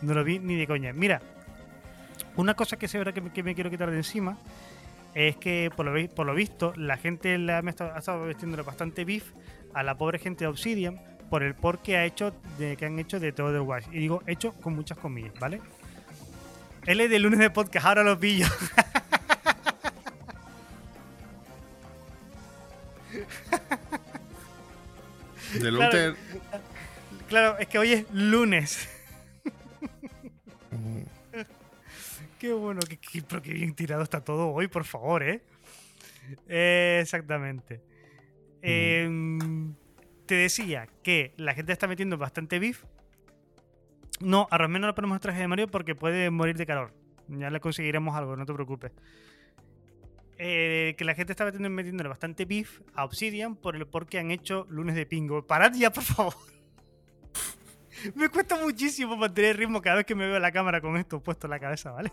No 0.00 0.14
lo 0.14 0.24
vi 0.24 0.38
ni 0.38 0.56
de 0.56 0.66
coña. 0.66 0.92
Mira, 0.92 1.20
una 2.36 2.54
cosa 2.54 2.76
que, 2.76 2.88
se 2.88 3.02
que, 3.04 3.30
que 3.30 3.42
me 3.42 3.54
quiero 3.54 3.70
quitar 3.70 3.90
de 3.90 3.96
encima 3.96 4.36
es 5.14 5.36
que, 5.36 5.70
por 5.74 5.86
lo, 5.86 6.08
por 6.10 6.26
lo 6.26 6.34
visto, 6.34 6.72
la 6.76 6.96
gente 6.96 7.38
la, 7.38 7.62
me 7.62 7.70
ha 7.70 7.98
estado 7.98 8.26
vestiéndole 8.26 8.62
bastante 8.62 9.04
beef 9.04 9.32
a 9.72 9.82
la 9.82 9.96
pobre 9.96 10.18
gente 10.18 10.44
de 10.44 10.48
Obsidian 10.48 11.00
por 11.30 11.42
el 11.42 11.54
por 11.54 11.78
que, 11.78 11.96
ha 11.96 12.04
hecho 12.04 12.34
de, 12.58 12.76
que 12.76 12.86
han 12.86 12.98
hecho 12.98 13.20
de 13.20 13.32
The 13.32 13.42
Other 13.42 13.60
Wise. 13.60 13.88
Y 13.92 13.98
digo 13.98 14.22
hecho 14.26 14.52
con 14.54 14.74
muchas 14.74 14.98
comillas, 14.98 15.32
¿vale? 15.38 15.60
Él 16.86 17.00
es 17.00 17.10
de 17.10 17.18
lunes 17.18 17.38
de 17.38 17.50
podcast, 17.50 17.86
ahora 17.86 18.02
lo 18.02 18.18
pillo. 18.18 18.46
De 25.54 25.70
Claro. 25.70 26.16
Claro, 27.28 27.58
es 27.58 27.68
que 27.68 27.78
hoy 27.78 27.92
es 27.92 28.04
lunes. 28.12 28.88
Qué 32.44 32.52
bueno, 32.52 32.80
qué, 32.86 32.98
qué- 32.98 33.22
pero 33.22 33.40
qué 33.40 33.54
bien 33.54 33.74
tirado 33.74 34.02
está 34.02 34.22
todo 34.22 34.50
hoy, 34.50 34.68
por 34.68 34.84
favor, 34.84 35.22
¿eh? 35.22 35.40
Eh, 36.46 36.98
exactamente. 37.00 37.80
Em, 38.60 39.74
te 40.26 40.34
decía 40.34 40.86
que 41.02 41.32
la 41.38 41.54
gente 41.54 41.72
está 41.72 41.88
metiendo 41.88 42.18
bastante 42.18 42.58
beef. 42.58 42.84
No, 44.20 44.46
a 44.50 44.58
Romero 44.58 44.80
no 44.80 44.86
le 44.88 44.92
ponemos 44.92 45.14
el 45.16 45.20
traje 45.22 45.40
de 45.40 45.48
Mario 45.48 45.68
porque 45.68 45.94
puede 45.94 46.28
morir 46.28 46.58
de 46.58 46.66
calor. 46.66 46.92
Ya 47.28 47.48
le 47.48 47.60
conseguiremos 47.60 48.14
algo, 48.14 48.36
no 48.36 48.44
te 48.44 48.52
preocupes. 48.52 48.92
Eh, 50.36 50.94
que 50.98 51.04
la 51.06 51.14
gente 51.14 51.32
está 51.32 51.46
metiendo, 51.46 51.70
metiéndole 51.70 52.10
bastante 52.10 52.44
beef 52.44 52.82
a 52.92 53.06
Obsidian 53.06 53.56
por 53.56 53.74
el 53.74 53.86
por 53.86 54.06
qué 54.06 54.18
han 54.18 54.30
hecho 54.30 54.66
lunes 54.68 54.96
de 54.96 55.06
pingo. 55.06 55.46
Parad 55.46 55.72
ya, 55.72 55.90
por 55.90 56.04
favor. 56.04 56.34
Me 58.14 58.28
cuesta 58.28 58.58
muchísimo 58.62 59.16
mantener 59.16 59.52
el 59.52 59.56
ritmo 59.56 59.80
cada 59.80 59.96
vez 59.96 60.04
que 60.04 60.14
me 60.14 60.26
veo 60.26 60.38
la 60.38 60.52
cámara 60.52 60.82
con 60.82 60.98
esto 60.98 61.22
puesto 61.22 61.46
en 61.46 61.52
la 61.52 61.58
cabeza, 61.58 61.90
¿vale? 61.90 62.12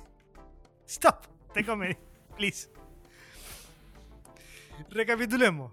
Stop. 0.92 1.26
Te 1.54 1.64
come. 1.64 1.98
Please. 2.36 2.70
Recapitulemos. 4.90 5.72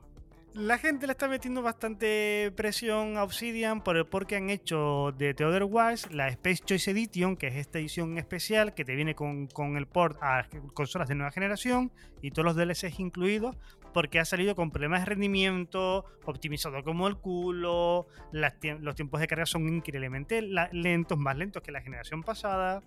La 0.55 0.79
gente 0.79 1.09
le 1.09 1.13
está 1.13 1.27
metiendo 1.27 1.61
bastante 1.61 2.53
presión 2.55 3.17
a 3.17 3.25
Obsidian 3.25 3.83
por 3.83 3.97
el 3.97 4.07
por 4.07 4.29
qué 4.29 4.37
han 4.37 4.49
hecho 4.49 5.13
de 5.19 5.35
The 5.35 5.45
Other 5.45 5.65
Wise 5.65 6.15
la 6.15 6.29
Space 6.29 6.63
Choice 6.65 6.93
Edition, 6.93 7.37
que 7.37 7.49
es 7.49 7.57
esta 7.57 7.81
edición 7.81 8.17
especial 8.17 8.75
que 8.75 8.85
te 8.85 8.95
viene 8.95 9.17
con, 9.17 9.49
con 9.49 9.77
el 9.77 9.87
port 9.87 10.17
a 10.23 10.47
consolas 10.73 11.09
de 11.09 11.17
nueva 11.17 11.33
generación 11.33 11.91
y 12.23 12.31
todos 12.31 12.45
los 12.45 12.55
DLCs 12.55 13.01
incluidos, 13.01 13.57
porque 13.93 14.21
ha 14.21 14.25
salido 14.25 14.55
con 14.55 14.71
problemas 14.71 15.01
de 15.01 15.07
rendimiento, 15.07 16.05
optimizado 16.27 16.85
como 16.85 17.09
el 17.09 17.17
culo, 17.17 18.07
los 18.31 18.95
tiempos 18.95 19.21
de 19.21 19.27
carga 19.27 19.47
son 19.47 19.69
increíblemente 19.69 20.43
lentos, 20.43 21.19
más 21.19 21.37
lentos 21.37 21.61
que 21.61 21.73
la 21.73 21.81
generación 21.81 22.23
pasada, 22.23 22.85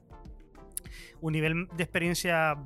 un 1.22 1.34
nivel 1.34 1.68
de 1.76 1.84
experiencia 1.84 2.58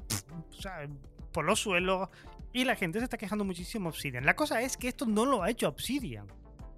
por 1.31 1.45
los 1.45 1.59
suelos, 1.59 2.09
y 2.53 2.63
la 2.63 2.75
gente 2.75 2.99
se 2.99 3.05
está 3.05 3.17
quejando 3.17 3.43
muchísimo 3.43 3.89
Obsidian. 3.89 4.25
La 4.25 4.35
cosa 4.35 4.61
es 4.61 4.77
que 4.77 4.87
esto 4.87 5.05
no 5.05 5.25
lo 5.25 5.43
ha 5.43 5.49
hecho 5.49 5.67
Obsidian, 5.67 6.27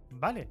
¿vale? 0.09 0.49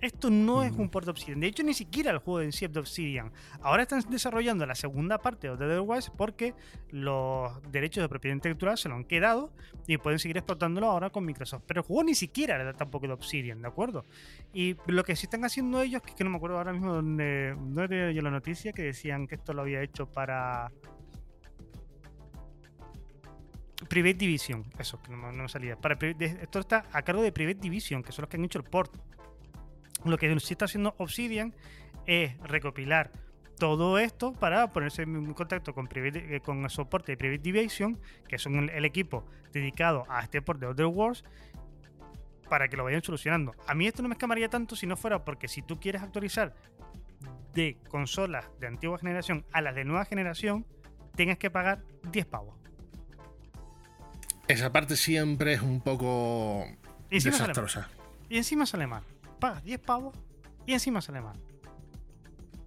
Esto 0.00 0.30
no 0.30 0.62
es 0.62 0.72
un 0.72 0.88
port 0.88 1.04
de 1.04 1.10
Obsidian. 1.10 1.40
De 1.40 1.46
hecho, 1.46 1.62
ni 1.62 1.74
siquiera 1.74 2.10
el 2.10 2.18
juego 2.18 2.40
en 2.40 2.52
sí 2.52 2.64
es 2.64 2.72
de 2.72 2.80
Obsidian. 2.80 3.32
Ahora 3.60 3.82
están 3.82 4.00
desarrollando 4.08 4.64
la 4.64 4.74
segunda 4.74 5.18
parte 5.18 5.48
de 5.50 5.56
The 5.58 5.64
Other 5.64 5.80
Wise 5.80 6.10
porque 6.16 6.54
los 6.90 7.52
derechos 7.70 8.02
de 8.02 8.08
propiedad 8.08 8.34
intelectual 8.34 8.78
se 8.78 8.88
lo 8.88 8.94
han 8.94 9.04
quedado 9.04 9.52
y 9.86 9.98
pueden 9.98 10.18
seguir 10.18 10.38
explotándolo 10.38 10.86
ahora 10.90 11.10
con 11.10 11.24
Microsoft. 11.26 11.64
Pero 11.66 11.80
el 11.82 11.86
juego 11.86 12.04
ni 12.04 12.14
siquiera 12.14 12.56
era 12.56 12.72
tampoco 12.72 13.06
de 13.06 13.12
Obsidian, 13.12 13.60
¿de 13.60 13.68
acuerdo? 13.68 14.04
Y 14.54 14.76
lo 14.86 15.04
que 15.04 15.16
sí 15.16 15.26
están 15.26 15.44
haciendo 15.44 15.80
ellos, 15.82 16.00
que 16.02 16.10
es 16.10 16.16
que 16.16 16.24
no 16.24 16.30
me 16.30 16.36
acuerdo 16.36 16.56
ahora 16.58 16.72
mismo 16.72 16.94
dónde, 16.94 17.54
dónde 17.58 18.14
yo 18.14 18.22
la 18.22 18.30
noticia, 18.30 18.72
que 18.72 18.82
decían 18.82 19.26
que 19.26 19.34
esto 19.34 19.52
lo 19.52 19.62
había 19.62 19.82
hecho 19.82 20.06
para 20.10 20.70
Private 23.88 24.14
Division. 24.14 24.64
Eso, 24.78 25.00
que 25.02 25.10
no, 25.10 25.16
me- 25.16 25.32
no 25.32 25.48
salía. 25.48 25.76
Para, 25.76 25.98
esto 26.18 26.58
está 26.58 26.84
a 26.92 27.02
cargo 27.02 27.22
de 27.22 27.32
Private 27.32 27.58
Division, 27.60 28.02
que 28.02 28.12
son 28.12 28.22
los 28.22 28.28
que 28.30 28.36
han 28.36 28.44
hecho 28.44 28.58
el 28.58 28.64
port. 28.64 28.96
Lo 30.04 30.16
que 30.18 30.38
sí 30.40 30.54
está 30.54 30.64
haciendo 30.66 30.94
Obsidian 30.98 31.54
es 32.06 32.38
recopilar 32.40 33.10
todo 33.58 33.98
esto 33.98 34.32
para 34.32 34.68
ponerse 34.72 35.02
en 35.02 35.34
contacto 35.34 35.74
con, 35.74 35.86
Private- 35.86 36.36
eh, 36.36 36.40
con 36.40 36.64
el 36.64 36.70
soporte 36.70 37.12
de 37.12 37.16
Private 37.18 37.42
Division, 37.42 38.00
que 38.26 38.38
son 38.38 38.56
el, 38.56 38.70
el 38.70 38.84
equipo 38.86 39.26
dedicado 39.52 40.06
a 40.08 40.22
este 40.22 40.40
port 40.40 40.58
de 40.60 40.66
Other 40.66 40.86
Wars, 40.86 41.24
para 42.48 42.68
que 42.68 42.76
lo 42.76 42.84
vayan 42.84 43.02
solucionando. 43.02 43.54
A 43.66 43.74
mí 43.74 43.86
esto 43.86 44.02
no 44.02 44.08
me 44.08 44.14
escamaría 44.14 44.48
tanto 44.48 44.74
si 44.76 44.86
no 44.86 44.96
fuera 44.96 45.24
porque 45.24 45.46
si 45.46 45.60
tú 45.62 45.78
quieres 45.78 46.02
actualizar 46.02 46.54
de 47.54 47.76
consolas 47.88 48.46
de 48.58 48.66
antigua 48.68 48.98
generación 48.98 49.44
a 49.52 49.60
las 49.60 49.74
de 49.74 49.84
nueva 49.84 50.04
generación, 50.06 50.64
tengas 51.14 51.36
que 51.36 51.50
pagar 51.50 51.82
10 52.10 52.26
pavos. 52.26 52.54
Esa 54.48 54.72
parte 54.72 54.96
siempre 54.96 55.52
es 55.52 55.60
un 55.62 55.80
poco 55.80 56.64
Y 57.10 57.16
encima 57.16 57.36
sale 57.36 57.48
mal. 57.54 57.54
desastrosa. 57.54 57.88
Y 58.28 58.36
encima 58.38 58.66
sale 58.66 58.86
mal. 58.86 59.02
Pagas 59.40 59.64
10 59.64 59.80
pavos 59.80 60.16
y 60.66 60.72
encima 60.72 61.00
sale 61.00 61.20
mal. 61.20 61.40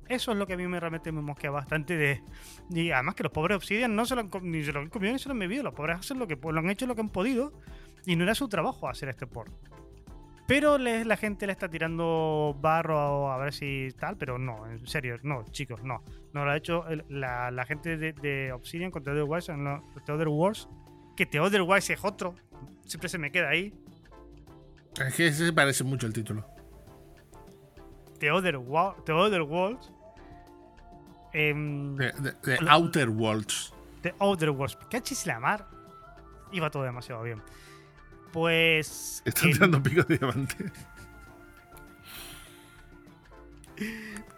Eso 0.10 0.32
es 0.32 0.38
lo 0.38 0.46
que 0.46 0.54
a 0.54 0.58
mí 0.58 0.68
me 0.68 0.80
realmente 0.80 1.12
me 1.12 1.22
mosquea 1.22 1.50
bastante 1.52 1.96
de. 1.96 2.22
Y 2.70 2.92
además 2.92 3.16
que 3.16 3.24
los 3.24 3.32
pobres 3.32 3.58
Obsidian 3.58 3.96
no 3.96 4.06
se 4.06 4.16
lo 4.16 4.22
han, 4.22 4.30
ni 4.44 4.64
se 4.64 4.74
lo 4.74 4.82
han 4.82 4.90
comido 4.90 5.14
ni 5.14 5.20
se 5.20 5.30
lo 5.30 5.34
han 5.34 5.40
bebido. 5.40 5.64
Los 5.64 5.74
pobres 5.74 6.00
hacen 6.00 6.20
lo 6.20 6.28
que 6.28 6.38
han 6.44 6.70
hecho 6.70 6.86
lo 6.86 6.96
que 6.96 7.02
han 7.02 7.10
podido. 7.10 7.54
Y 8.06 8.16
no 8.16 8.24
era 8.24 8.36
su 8.36 8.50
trabajo 8.50 8.90
hacer 8.90 9.10
este 9.10 9.28
port. 9.28 9.54
Pero 10.46 10.78
la 10.78 11.16
gente 11.16 11.48
le 11.48 11.54
está 11.54 11.70
tirando 11.70 12.58
barro 12.60 13.32
a, 13.32 13.38
ver 13.38 13.54
si 13.54 13.90
tal, 13.98 14.18
pero 14.18 14.38
no, 14.38 14.70
en 14.70 14.86
serio, 14.86 15.18
no, 15.24 15.46
chicos, 15.52 15.82
no. 15.84 16.04
No 16.34 16.44
lo 16.44 16.52
ha 16.52 16.58
hecho 16.58 16.86
el- 16.90 17.06
la, 17.08 17.66
gente 17.66 17.96
de, 17.98 18.52
Obsidian 18.52 18.92
con 18.92 19.04
The 19.06 19.12
Other 19.12 19.24
Wars, 19.24 19.46
The 19.46 20.12
Other 20.12 20.28
Wars, 20.28 20.68
que 21.16 21.26
The 21.26 21.40
Other 21.40 21.62
Wars 21.62 21.90
es 21.90 22.04
otro. 22.04 22.36
Siempre 22.86 23.08
se 23.08 23.18
me 23.18 23.32
queda 23.32 23.50
ahí. 23.50 23.74
Es 25.00 25.16
que 25.16 25.32
se 25.32 25.54
parece 25.54 25.86
mucho 25.86 26.08
al 26.08 26.14
título. 26.14 26.46
The 28.24 28.32
Other, 28.32 28.56
Wo- 28.58 28.96
The 29.06 29.12
Other 29.12 29.42
Worlds. 29.42 29.92
em, 31.34 31.98
Lo- 31.98 32.70
Outer 32.70 33.10
Worlds. 33.10 33.74
The 34.02 34.16
Other 34.18 34.52
Worlds. 34.52 34.78
Cachis 34.90 35.26
la 35.28 35.42
mar. 35.42 35.68
Iba 36.54 36.70
todo 36.72 36.84
demasiado 36.84 37.22
bien. 37.24 37.42
Pues. 38.32 39.22
Están 39.26 39.48
em, 39.50 39.54
tirando 39.56 39.84
picos 39.84 40.08
de 40.08 40.18
diamante. 40.18 40.72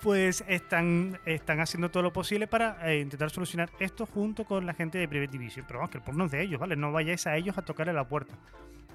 pues 0.01 0.43
están, 0.47 1.19
están 1.25 1.59
haciendo 1.59 1.91
todo 1.91 2.01
lo 2.01 2.11
posible 2.13 2.47
para 2.47 2.89
eh, 2.91 3.01
intentar 3.01 3.29
solucionar 3.29 3.69
esto 3.79 4.07
junto 4.07 4.45
con 4.45 4.65
la 4.65 4.73
gente 4.73 4.97
de 4.97 5.07
Private 5.07 5.31
Division. 5.31 5.65
Pero 5.67 5.79
vamos, 5.79 5.91
que 5.91 5.97
el 5.99 6.03
porno 6.03 6.25
es 6.25 6.31
de 6.31 6.41
ellos, 6.41 6.59
¿vale? 6.59 6.75
No 6.75 6.91
vayáis 6.91 7.27
a 7.27 7.35
ellos 7.35 7.55
a 7.57 7.61
tocarle 7.61 7.93
la 7.93 8.07
puerta. 8.07 8.33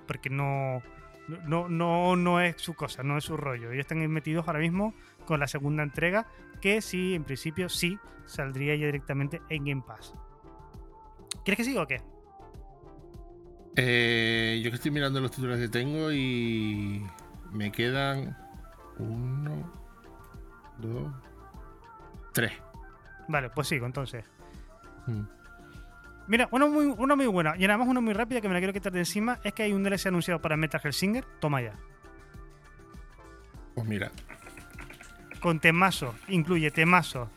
Porque 0.08 0.30
no. 0.30 0.82
No, 1.28 1.68
no, 1.68 2.16
no 2.16 2.40
es 2.40 2.56
su 2.60 2.74
cosa, 2.74 3.02
no 3.02 3.16
es 3.16 3.24
su 3.24 3.36
rollo. 3.36 3.70
Ellos 3.70 3.82
están 3.82 4.06
metidos 4.10 4.46
ahora 4.48 4.58
mismo 4.58 4.94
con 5.26 5.38
la 5.38 5.46
segunda 5.46 5.82
entrega, 5.82 6.26
que 6.60 6.80
sí, 6.80 7.14
en 7.14 7.24
principio 7.24 7.68
sí, 7.68 7.98
saldría 8.26 8.74
ya 8.74 8.86
directamente 8.86 9.40
en 9.48 9.64
Game 9.64 9.82
Pass. 9.86 10.14
¿Quieres 11.44 11.56
que 11.56 11.64
siga 11.64 11.82
o 11.82 11.86
qué? 11.86 12.02
Eh, 13.76 14.60
yo 14.64 14.70
que 14.70 14.76
estoy 14.76 14.90
mirando 14.90 15.20
los 15.20 15.30
títulos 15.30 15.58
que 15.58 15.68
tengo 15.68 16.10
y 16.12 17.06
me 17.52 17.70
quedan 17.70 18.36
uno, 18.98 19.72
dos, 20.78 21.12
tres. 22.32 22.52
Vale, 23.28 23.50
pues 23.50 23.68
sigo 23.68 23.86
entonces. 23.86 24.24
Mm. 25.06 25.39
Mira, 26.30 26.48
uno 26.52 26.68
muy, 26.68 26.94
uno 26.96 27.16
muy 27.16 27.26
bueno 27.26 27.54
y 27.58 27.62
nada 27.62 27.76
más 27.76 27.88
uno 27.88 28.00
muy 28.00 28.14
rápida 28.14 28.40
que 28.40 28.46
me 28.46 28.54
la 28.54 28.60
quiero 28.60 28.72
quitar 28.72 28.92
de 28.92 29.00
encima 29.00 29.40
es 29.42 29.52
que 29.52 29.64
hay 29.64 29.72
un 29.72 29.82
DLC 29.82 30.06
anunciado 30.06 30.40
para 30.40 30.56
Metal 30.56 30.80
Hellsinger. 30.82 31.24
Toma 31.40 31.60
ya. 31.60 31.72
Pues 33.74 33.84
mira, 33.88 34.12
Con 35.40 35.58
temazo. 35.58 36.14
Incluye 36.28 36.70
temazo. 36.70 37.28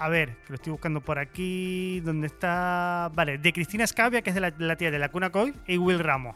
A 0.00 0.08
ver, 0.08 0.38
que 0.38 0.48
lo 0.48 0.54
estoy 0.56 0.72
buscando 0.72 1.02
por 1.02 1.20
aquí. 1.20 2.00
¿Dónde 2.00 2.26
está? 2.26 3.08
Vale, 3.14 3.38
de 3.38 3.52
Cristina 3.52 3.86
Scavia, 3.86 4.22
que 4.22 4.30
es 4.30 4.34
de 4.34 4.40
la, 4.40 4.52
la 4.58 4.74
tía 4.74 4.90
de 4.90 4.98
la 4.98 5.10
Cuna 5.10 5.30
Coy, 5.30 5.54
y 5.68 5.78
Will 5.78 6.00
Ramos. 6.00 6.34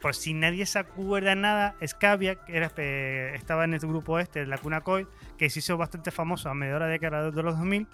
Por 0.00 0.14
si 0.14 0.34
nadie 0.34 0.64
se 0.66 0.78
acuerda 0.78 1.34
nada, 1.34 1.74
Scavia, 1.84 2.36
que 2.36 2.56
era, 2.56 2.70
eh, 2.76 3.32
estaba 3.34 3.64
en 3.64 3.74
este 3.74 3.88
grupo 3.88 4.20
este, 4.20 4.40
de 4.40 4.46
la 4.46 4.58
Cuna 4.58 4.82
Coy, 4.82 5.08
que 5.36 5.50
se 5.50 5.58
hizo 5.58 5.76
bastante 5.76 6.12
famoso 6.12 6.48
a 6.48 6.54
mediados 6.54 6.82
de 6.82 6.86
la 6.86 6.92
década 6.92 7.30
de 7.32 7.42
los 7.42 7.56
2000. 7.56 7.88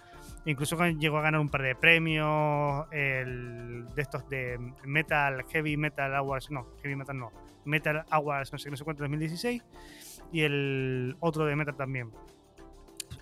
Incluso 0.47 0.77
llegó 0.89 1.19
a 1.19 1.23
ganar 1.23 1.41
un 1.41 1.49
par 1.49 1.63
de 1.63 1.75
premios 1.75 2.87
el- 2.93 3.87
de 3.95 4.03
estos 4.03 4.29
de 4.29 4.59
Metal, 4.85 5.43
Heavy 5.51 5.77
Metal 5.77 6.15
Awards, 6.15 6.51
no, 6.51 6.67
Heavy 6.83 6.97
Metal 6.97 7.17
no, 7.19 7.33
Metal 7.65 8.05
Awards, 8.11 8.53
no 8.53 8.59
sé, 8.59 8.71
no 8.71 8.77
sé 8.77 8.85
cuánto, 8.85 9.03
2016, 9.05 9.63
y 10.33 10.43
el 10.43 11.17
otro 11.21 11.47
de 11.47 11.57
Metal 11.57 11.75
también. 11.77 12.11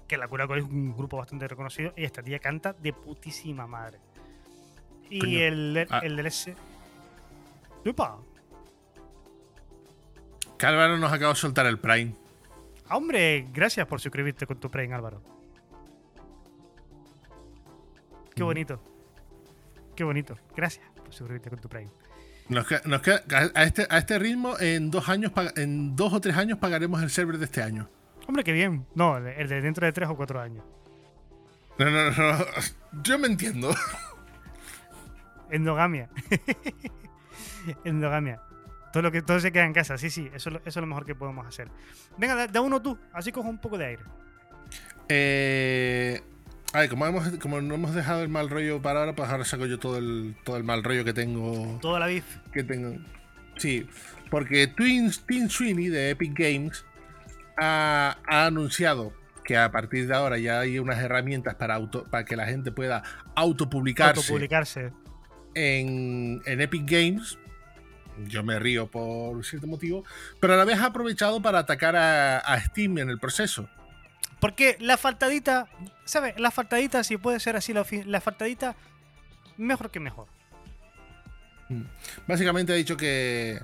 Que 0.09 0.17
la 0.17 0.27
Cura 0.29 0.47
es 0.57 0.65
un 0.65 0.97
grupo 0.97 1.17
bastante 1.17 1.47
reconocido, 1.47 1.93
y 1.97 2.05
esta 2.05 2.23
tía 2.23 2.39
canta 2.41 2.73
de 2.73 2.93
putísima 2.93 3.67
madre. 3.69 3.99
Y 5.09 5.20
Coño. 5.20 5.39
el, 5.41 5.87
Ah. 5.91 6.01
el 6.03 6.16
DLC. 6.16 6.55
¡Upa! 7.87 8.18
que 10.59 10.66
Álvaro 10.66 10.97
nos 10.99 11.12
acaba 11.12 11.33
de 11.33 11.39
soltar 11.39 11.66
el 11.66 11.79
Prime. 11.79 12.14
Ah, 12.89 12.97
hombre, 12.97 13.47
gracias 13.53 13.87
por 13.87 14.01
suscribirte 14.01 14.47
con 14.47 14.59
tu 14.59 14.70
Prime, 14.70 14.95
Álvaro. 14.95 15.20
Qué 18.35 18.43
bonito. 18.43 18.83
Qué 19.97 20.05
bonito. 20.05 20.39
Gracias 20.57 20.85
por 20.97 21.12
suscribirte 21.12 21.51
con 21.51 21.61
tu 21.61 21.68
Prime. 21.68 21.91
Nos 22.49 22.66
a, 22.70 23.62
este, 23.62 23.87
a 23.89 23.99
este 23.99 24.18
ritmo, 24.18 24.59
en 24.59 24.91
dos, 24.91 25.09
años, 25.09 25.33
en 25.57 25.97
dos 25.97 26.12
o 26.12 26.20
tres 26.20 26.37
años 26.37 26.59
pagaremos 26.59 27.03
el 27.03 27.11
server 27.11 27.39
de 27.39 27.45
este 27.45 27.62
año. 27.62 27.89
Hombre, 28.26 28.45
qué 28.45 28.53
bien. 28.53 28.87
No, 28.95 29.16
el 29.16 29.49
de 29.49 29.61
dentro 29.61 29.87
de 29.87 29.93
tres 29.93 30.09
o 30.09 30.16
cuatro 30.16 30.41
años. 30.41 30.64
No, 31.78 31.91
no, 31.91 32.11
no. 32.11 32.45
Yo 33.03 33.18
me 33.18 33.26
entiendo. 33.26 33.74
Endogamia. 35.51 36.09
Endogamia. 37.85 38.41
Todo, 38.93 39.03
lo 39.03 39.12
que, 39.12 39.22
todo 39.22 39.41
se 39.41 39.53
queda 39.53 39.64
en 39.64 39.72
casa, 39.72 39.97
sí, 39.97 40.11
sí, 40.11 40.30
eso, 40.35 40.51
eso 40.51 40.61
es 40.64 40.76
lo 40.76 40.87
mejor 40.87 41.07
que 41.07 41.14
podemos 41.14 41.47
hacer. 41.47 41.68
Venga, 42.18 42.47
da, 42.47 42.61
uno 42.61 42.83
tú, 42.83 42.99
así 43.12 43.33
cojo 43.33 43.49
un 43.49 43.59
poco 43.59 43.78
de 43.78 43.87
aire. 43.87 44.03
Eh, 45.09 46.22
a 46.73 46.81
ver, 46.81 46.89
como, 46.89 47.07
hemos, 47.07 47.29
como 47.39 47.61
no 47.61 47.75
hemos 47.75 47.95
dejado 47.95 48.23
el 48.23 48.31
mal 48.31 48.49
rollo 48.49 48.81
para 48.81 49.01
ahora, 49.01 49.14
pues 49.14 49.29
ahora 49.29 49.45
saco 49.45 49.66
yo 49.66 49.79
todo 49.79 49.99
el, 49.99 50.35
todo 50.43 50.57
el 50.57 50.64
mal 50.64 50.83
rollo 50.83 51.05
que 51.05 51.12
tengo. 51.12 51.79
Toda 51.83 52.01
la 52.01 52.07
bif. 52.07 52.25
Que 52.51 52.64
tengo. 52.64 52.97
Sí, 53.57 53.87
porque 54.31 54.66
Twins, 54.66 55.20
Team 55.27 55.51
Sweeney 55.51 55.89
de 55.89 56.11
Epic 56.11 56.33
Games 56.35 56.87
ha, 57.59 58.16
anunciado 58.27 59.12
que 59.45 59.59
a 59.59 59.70
partir 59.70 60.07
de 60.07 60.14
ahora 60.14 60.39
ya 60.39 60.61
hay 60.61 60.79
unas 60.79 60.99
herramientas 60.99 61.57
para, 61.57 61.75
auto, 61.75 62.05
para 62.05 62.25
que 62.25 62.37
la 62.37 62.47
gente 62.47 62.73
pueda 62.73 63.03
autopublicarse, 63.35 64.20
autopublicarse. 64.20 64.93
En, 65.55 66.41
en 66.47 66.61
Epic 66.61 66.91
Games. 66.91 67.39
Yo 68.27 68.43
me 68.43 68.59
río 68.59 68.91
por 68.91 69.43
cierto 69.45 69.66
motivo, 69.66 70.05
pero 70.39 70.53
a 70.53 70.57
la 70.57 70.64
vez 70.66 70.79
ha 70.79 70.87
aprovechado 70.87 71.41
para 71.41 71.61
atacar 71.61 71.97
a, 71.97 72.39
a 72.39 72.61
Steam 72.61 72.99
en 72.99 73.09
el 73.09 73.18
proceso. 73.18 73.68
Porque 74.41 74.77
la 74.81 74.97
faltadita, 74.97 75.68
¿sabes? 76.05 76.39
La 76.39 76.51
faltadita, 76.51 77.05
si 77.05 77.16
puede 77.16 77.39
ser 77.39 77.57
así, 77.57 77.73
la, 77.73 77.87
la 78.07 78.20
faltadita, 78.20 78.75
mejor 79.57 79.91
que 79.91 80.01
mejor. 80.01 80.27
Mm. 81.68 81.83
Básicamente 82.27 82.73
ha 82.73 82.77
dicho 82.77 82.97
que, 82.97 83.61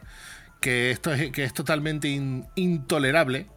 que, 0.60 0.90
esto, 0.90 1.12
es, 1.12 1.30
que 1.32 1.44
es 1.44 1.52
totalmente 1.52 2.08
intolerable 2.54 3.48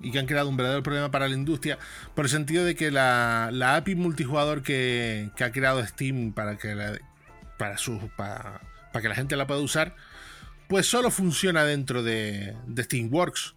y 0.00 0.10
que 0.10 0.18
han 0.18 0.26
creado 0.26 0.48
un 0.48 0.56
verdadero 0.56 0.82
problema 0.82 1.10
para 1.10 1.28
la 1.28 1.34
industria 1.34 1.78
por 2.14 2.26
el 2.26 2.30
sentido 2.30 2.64
de 2.64 2.74
que 2.74 2.90
la, 2.90 3.50
la 3.52 3.76
API 3.76 3.96
multijugador 3.96 4.62
que, 4.62 5.30
que, 5.36 5.44
ha 5.44 5.52
creado 5.52 5.84
Steam 5.84 6.32
para 6.32 6.56
que 6.56 6.74
la, 6.74 6.98
para, 7.56 7.78
su, 7.78 7.98
para, 8.16 8.60
para, 8.92 9.02
que 9.02 9.08
la 9.08 9.14
gente 9.14 9.36
la 9.36 9.46
pueda 9.46 9.60
usar, 9.60 9.96
pues 10.68 10.86
solo 10.86 11.10
funciona 11.10 11.64
dentro 11.64 12.02
de, 12.02 12.56
de 12.66 12.82
Steamworks. 12.84 13.54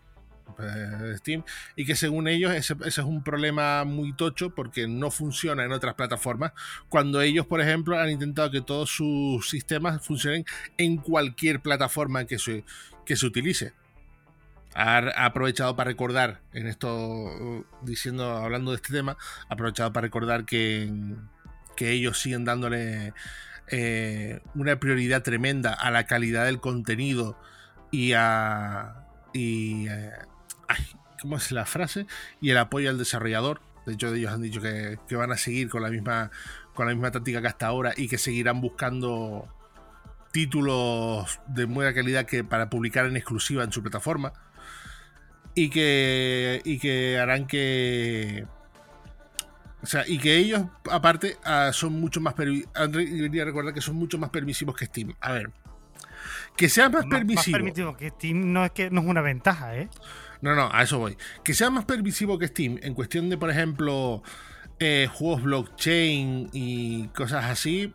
Eh, 0.60 1.18
Steam 1.18 1.44
y 1.76 1.86
que 1.86 1.96
según 1.96 2.28
ellos 2.28 2.54
ese, 2.54 2.76
es 2.86 2.98
un 3.00 3.24
problema 3.24 3.84
muy 3.84 4.14
tocho 4.14 4.52
porque 4.52 4.88
no 4.88 5.12
funciona 5.12 5.64
en 5.64 5.72
otras 5.72 5.96
plataformas. 5.96 6.54
Cuando 6.90 7.22
ellos 7.22 7.46
por 7.46 7.62
ejemplo 7.62 8.00
han 8.00 8.10
intentado 8.10 8.52
que 8.52 8.62
todos 8.62 8.90
sus 8.90 9.50
sistemas 9.50 10.06
funcionen 10.06 10.46
en 10.78 10.98
cualquier 10.98 11.62
plataforma 11.62 12.26
que 12.26 12.40
se, 12.40 12.64
que 13.06 13.16
se 13.16 13.26
utilice. 13.26 13.74
Ha, 14.74 15.26
aprovechado 15.26 15.76
para 15.76 15.90
recordar 15.90 16.40
en 16.54 16.68
esto 16.68 17.66
diciendo 17.82 18.38
hablando 18.38 18.72
de 18.72 18.78
este 18.78 18.94
tema 18.94 19.18
ha 19.50 19.54
aprovechado 19.54 19.92
para 19.92 20.06
recordar 20.06 20.46
que, 20.46 20.90
que 21.76 21.92
ellos 21.92 22.22
siguen 22.22 22.46
dándole 22.46 23.14
eh, 23.68 24.42
una 24.56 24.78
prioridad 24.80 25.24
tremenda 25.24 25.74
a 25.74 25.92
la 25.92 26.06
calidad 26.06 26.46
del 26.46 26.60
contenido 26.60 27.38
y 27.90 28.14
a 28.14 29.06
eh, 29.34 30.12
¿cómo 31.22 31.38
es 31.38 31.52
la 31.52 31.66
frase? 31.66 32.08
Y 32.40 32.50
el 32.50 32.58
apoyo 32.58 32.90
al 32.90 32.98
desarrollador. 32.98 33.62
De 33.86 33.94
hecho, 33.94 34.14
ellos 34.14 34.32
han 34.32 34.42
dicho 34.42 34.62
que, 34.62 34.98
van 35.12 35.32
a 35.32 35.38
seguir 35.38 35.70
con 35.70 35.82
la 35.82 35.90
misma 35.90 36.32
con 36.74 36.88
la 36.88 36.94
misma 36.94 37.12
táctica 37.12 37.42
que 37.42 37.48
hasta 37.48 37.68
ahora 37.68 37.94
y 37.98 38.08
que 38.08 38.18
seguirán 38.18 38.62
buscando 38.62 39.48
títulos 40.32 41.42
de 41.48 41.66
buena 41.66 41.94
calidad 41.94 42.26
que 42.26 42.46
para 42.46 42.70
publicar 42.70 43.06
en 43.06 43.18
exclusiva 43.18 43.64
en 43.66 43.74
su 43.74 43.82
plataforma 43.82 44.32
y 45.54 45.70
que 45.70 46.62
y 46.64 46.80
que 46.80 47.20
harán 47.20 47.46
que 47.46 48.46
o 49.84 49.86
sea, 49.88 50.04
y 50.08 50.20
que 50.20 50.38
ellos, 50.38 50.64
aparte, 50.92 51.38
ah, 51.44 51.72
son 51.74 51.94
mucho 51.94 52.22
más. 52.22 52.36
Debería 52.36 53.46
recordar 53.46 53.74
que 53.74 53.82
son 53.82 53.96
mucho 53.96 54.20
más 54.20 54.30
permisivos 54.30 54.76
que 54.76 54.86
Steam. 54.86 55.16
A 55.20 55.32
ver. 55.32 55.50
Que 56.56 56.70
sea 56.70 56.90
más. 56.90 57.06
Más 57.08 57.20
permisivo 57.20 57.98
que 57.98 58.10
Steam 58.10 58.54
no 58.54 58.64
es 58.64 58.72
que 58.72 58.92
no 58.92 59.02
es 59.02 59.08
una 59.08 59.22
ventaja, 59.22 59.76
¿eh? 59.76 59.90
No, 60.42 60.56
no, 60.56 60.70
a 60.72 60.84
eso 60.84 60.98
voy. 61.00 61.18
Que 61.44 61.54
sea 61.54 61.70
más 61.70 61.86
permisivo 61.86 62.40
que 62.40 62.48
Steam 62.48 62.80
en 62.82 62.94
cuestión 62.94 63.30
de, 63.30 63.38
por 63.38 63.50
ejemplo, 63.50 64.24
eh, 64.80 65.08
juegos 65.12 65.44
blockchain 65.44 66.50
y 66.52 67.08
cosas 67.10 67.46
así. 67.46 67.94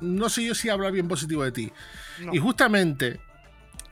No 0.00 0.28
sé 0.28 0.44
yo 0.44 0.54
si 0.54 0.68
habla 0.68 0.90
bien 0.90 1.08
positivo 1.08 1.44
de 1.44 1.52
ti. 1.52 1.72
Y 2.32 2.38
justamente 2.38 3.20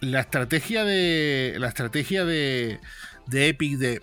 la 0.00 0.20
estrategia 0.20 0.84
de. 0.84 1.56
La 1.58 1.68
estrategia 1.68 2.24
de, 2.24 2.80
de 3.26 3.48
Epic 3.48 3.78
de 3.78 4.02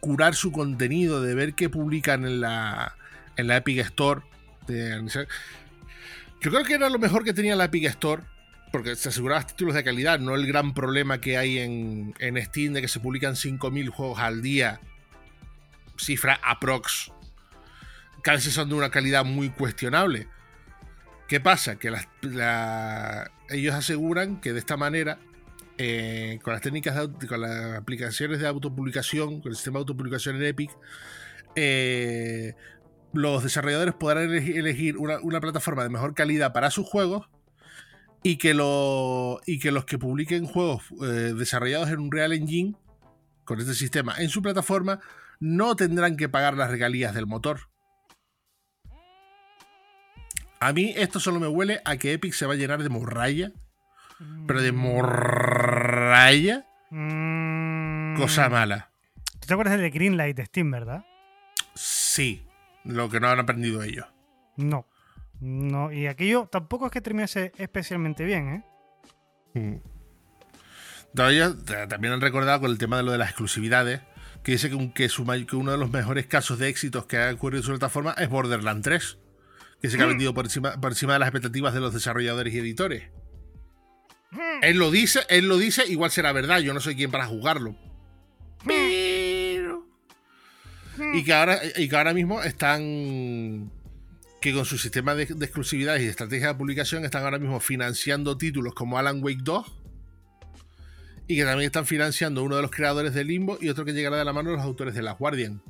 curar 0.00 0.34
su 0.34 0.52
contenido, 0.52 1.22
de 1.22 1.34
ver 1.34 1.54
qué 1.54 1.68
publican 1.68 2.24
en 2.24 2.40
la, 2.40 2.96
en 3.36 3.46
la 3.46 3.58
Epic 3.58 3.78
Store. 3.78 4.22
yo 4.66 6.50
creo 6.50 6.64
que 6.64 6.74
era 6.74 6.88
lo 6.88 6.98
mejor 6.98 7.24
que 7.24 7.32
tenía 7.32 7.56
la 7.56 7.64
Epic 7.64 7.84
Store 7.84 8.22
porque 8.70 8.96
se 8.96 9.08
aseguraba 9.08 9.46
títulos 9.46 9.74
de 9.74 9.84
calidad, 9.84 10.18
no 10.18 10.34
el 10.34 10.46
gran 10.46 10.74
problema 10.74 11.20
que 11.20 11.36
hay 11.36 11.58
en, 11.58 12.14
Steam 12.44 12.72
de 12.72 12.80
que 12.80 12.88
se 12.88 13.00
publican 13.00 13.34
5.000 13.34 13.88
juegos 13.88 14.18
al 14.18 14.42
día, 14.42 14.80
cifra 15.96 16.40
aprox, 16.42 17.12
que 18.22 18.30
a 18.30 18.34
veces 18.34 18.54
son 18.54 18.68
de 18.68 18.74
una 18.74 18.90
calidad 18.90 19.24
muy 19.24 19.50
cuestionable. 19.50 20.28
¿Qué 21.26 21.40
pasa? 21.40 21.78
Que 21.78 21.94
ellos 23.50 23.74
aseguran 23.74 24.40
que 24.40 24.52
de 24.52 24.58
esta 24.58 24.76
manera, 24.76 25.18
eh, 25.76 26.38
con 26.42 26.52
las 26.52 26.62
técnicas, 26.62 26.96
de, 26.96 27.26
con 27.26 27.40
las 27.40 27.76
aplicaciones 27.76 28.40
de 28.40 28.46
autopublicación, 28.46 29.40
con 29.40 29.50
el 29.50 29.56
sistema 29.56 29.74
de 29.74 29.80
autopublicación 29.80 30.36
en 30.36 30.44
Epic, 30.44 30.70
eh, 31.54 32.54
los 33.12 33.42
desarrolladores 33.42 33.94
podrán 33.94 34.30
elegir 34.32 34.96
una 34.96 35.40
plataforma 35.40 35.82
de 35.82 35.88
mejor 35.88 36.14
calidad 36.14 36.52
para 36.52 36.70
sus 36.70 36.86
juegos 36.86 37.28
y 38.22 38.36
que, 38.36 38.54
lo, 38.54 39.40
y 39.46 39.58
que 39.58 39.70
los 39.70 39.84
que 39.84 39.98
publiquen 39.98 40.46
juegos 40.46 40.82
eh, 41.02 41.34
desarrollados 41.36 41.90
en 41.90 42.00
un 42.00 42.12
Real 42.12 42.32
Engine 42.32 42.74
con 43.44 43.60
este 43.60 43.74
sistema 43.74 44.14
en 44.18 44.28
su 44.28 44.42
plataforma 44.42 45.00
no 45.40 45.76
tendrán 45.76 46.16
que 46.16 46.28
pagar 46.28 46.54
las 46.54 46.70
regalías 46.70 47.14
del 47.14 47.26
motor. 47.26 47.60
A 50.60 50.72
mí 50.72 50.92
esto 50.96 51.20
solo 51.20 51.38
me 51.38 51.46
huele 51.46 51.80
a 51.84 51.96
que 51.96 52.12
Epic 52.12 52.32
se 52.32 52.46
va 52.46 52.54
a 52.54 52.56
llenar 52.56 52.82
de 52.82 52.88
morralla. 52.88 53.52
Pero 54.48 54.60
de 54.60 54.72
morralla. 54.72 56.66
Mm. 56.90 58.16
Cosa 58.16 58.48
mala. 58.48 58.90
¿Tú 59.40 59.46
te 59.46 59.54
acuerdas 59.54 59.78
del 59.78 59.92
Greenlight 59.92 60.36
de 60.36 60.46
Steam, 60.46 60.72
verdad? 60.72 61.04
Sí. 61.74 62.44
Lo 62.84 63.08
que 63.08 63.20
no 63.20 63.28
han 63.28 63.38
aprendido 63.38 63.82
ellos. 63.82 64.06
No. 64.56 64.86
No, 65.40 65.92
y 65.92 66.06
aquello 66.06 66.48
tampoco 66.50 66.86
es 66.86 66.92
que 66.92 67.00
terminase 67.00 67.52
especialmente 67.58 68.24
bien, 68.24 68.48
¿eh? 68.48 68.64
Mm. 69.54 69.76
también 71.14 72.12
han 72.12 72.20
recordado 72.20 72.60
con 72.60 72.70
el 72.70 72.78
tema 72.78 72.96
de 72.96 73.02
lo 73.04 73.12
de 73.12 73.18
las 73.18 73.30
exclusividades, 73.30 74.00
que 74.42 74.52
dice 74.52 74.70
que, 74.70 75.08
que, 75.46 75.56
uno 75.56 75.72
de 75.72 75.78
los 75.78 75.90
mejores 75.90 76.26
casos 76.26 76.58
de 76.58 76.68
éxitos 76.68 77.06
que 77.06 77.18
ha 77.18 77.32
ocurrido 77.32 77.60
en 77.60 77.64
su 77.64 77.70
plataforma 77.70 78.14
es 78.18 78.28
Borderlands 78.28 78.82
3, 78.82 79.18
que 79.80 79.90
se 79.90 80.00
ha 80.00 80.06
mm. 80.06 80.08
vendido 80.08 80.34
por 80.34 80.46
encima, 80.46 80.80
por 80.80 80.92
encima 80.92 81.14
de 81.14 81.20
las 81.20 81.28
expectativas 81.28 81.72
de 81.72 81.80
los 81.80 81.94
desarrolladores 81.94 82.52
y 82.54 82.58
editores. 82.58 83.10
Mm. 84.32 84.62
Él 84.62 84.76
lo 84.78 84.90
dice, 84.90 85.20
él 85.28 85.48
lo 85.48 85.56
dice, 85.56 85.86
igual 85.86 86.10
será 86.10 86.32
verdad, 86.32 86.58
yo 86.58 86.74
no 86.74 86.80
soy 86.80 86.96
quien 86.96 87.10
para 87.10 87.26
juzgarlo. 87.26 87.76
Pero... 88.66 89.86
Y 91.14 91.22
que 91.22 91.32
ahora, 91.32 91.60
y 91.76 91.88
que 91.88 91.96
ahora 91.96 92.12
mismo 92.12 92.42
están 92.42 93.70
que 94.40 94.54
con 94.54 94.64
su 94.64 94.78
sistema 94.78 95.14
de, 95.14 95.24
exclusividad 95.24 95.96
y 95.96 96.04
de 96.04 96.10
estrategia 96.10 96.48
de 96.48 96.54
publicación 96.54 97.04
están 97.04 97.24
ahora 97.24 97.38
mismo 97.38 97.58
financiando 97.60 98.36
títulos 98.38 98.74
como 98.74 98.98
Alan 98.98 99.22
Wake 99.22 99.42
2 99.42 99.66
y 101.26 101.36
que 101.36 101.44
también 101.44 101.66
están 101.66 101.86
financiando 101.86 102.42
uno 102.42 102.56
de 102.56 102.62
los 102.62 102.70
creadores 102.70 103.14
de 103.14 103.24
Limbo 103.24 103.58
y 103.60 103.68
otro 103.68 103.84
que 103.84 103.92
llegará 103.92 104.16
de 104.16 104.24
la 104.24 104.32
mano 104.32 104.50
de 104.50 104.56
los 104.56 104.64
autores 104.64 104.94
de 104.94 105.02
La 105.02 105.12
Guardian. 105.12 105.60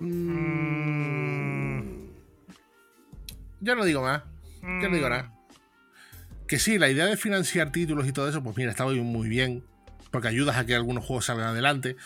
Mm. 0.00 1.74
Yo 3.60 3.76
no 3.76 3.84
digo 3.84 4.02
más. 4.02 4.22
Yo 4.62 4.88
no 4.88 4.94
digo 4.96 5.08
nada. 5.08 5.32
Que 6.48 6.58
sí, 6.58 6.78
la 6.78 6.90
idea 6.90 7.06
de 7.06 7.16
financiar 7.16 7.70
títulos 7.72 8.06
y 8.06 8.12
todo 8.12 8.28
eso, 8.28 8.42
pues 8.42 8.56
mira, 8.56 8.70
está 8.70 8.84
muy, 8.84 9.28
bien. 9.28 9.64
Porque 10.10 10.28
ayudas 10.28 10.56
a 10.56 10.66
que 10.66 10.74
algunos 10.74 11.04
juegos 11.04 11.26
salgan 11.26 11.46
adelante. 11.48 11.96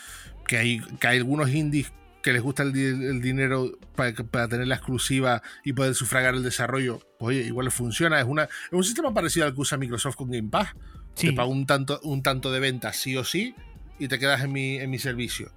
Que 0.47 0.57
hay, 0.57 0.79
que 0.99 1.07
hay 1.07 1.17
algunos 1.17 1.49
indies 1.49 1.91
que 2.21 2.33
les 2.33 2.41
gusta 2.41 2.63
el, 2.63 2.73
dinero 3.21 3.71
para, 3.95 4.47
tener 4.47 4.67
la 4.67 4.75
exclusiva 4.75 5.41
y 5.63 5.73
poder 5.73 5.95
sufragar 5.95 6.35
el 6.35 6.43
desarrollo, 6.43 6.99
pues 7.17 7.37
oye, 7.37 7.47
igual 7.47 7.71
funciona. 7.71 8.19
Es, 8.19 8.25
una, 8.27 8.43
es 8.43 8.49
un 8.71 8.83
sistema 8.83 9.13
parecido 9.13 9.45
al 9.45 9.53
que 9.55 9.61
usa 9.61 9.77
Microsoft 9.77 10.15
con 10.15 10.29
Game 10.31 10.49
Pass. 10.49 10.69
Te 11.15 11.33
pago 11.33 11.49
un 11.51 11.65
tanto, 11.65 11.99
un 12.03 12.21
tanto 12.23 12.51
de 12.51 12.59
ventas 12.59 12.95
sí 12.97 13.15
o 13.17 13.23
sí 13.23 13.55
y 13.99 14.07
te 14.07 14.19
quedas 14.19 14.41
en 14.43 14.51
mi, 14.53 14.75
en 14.77 14.89
mi 14.89 14.99
servicio. 14.99 15.51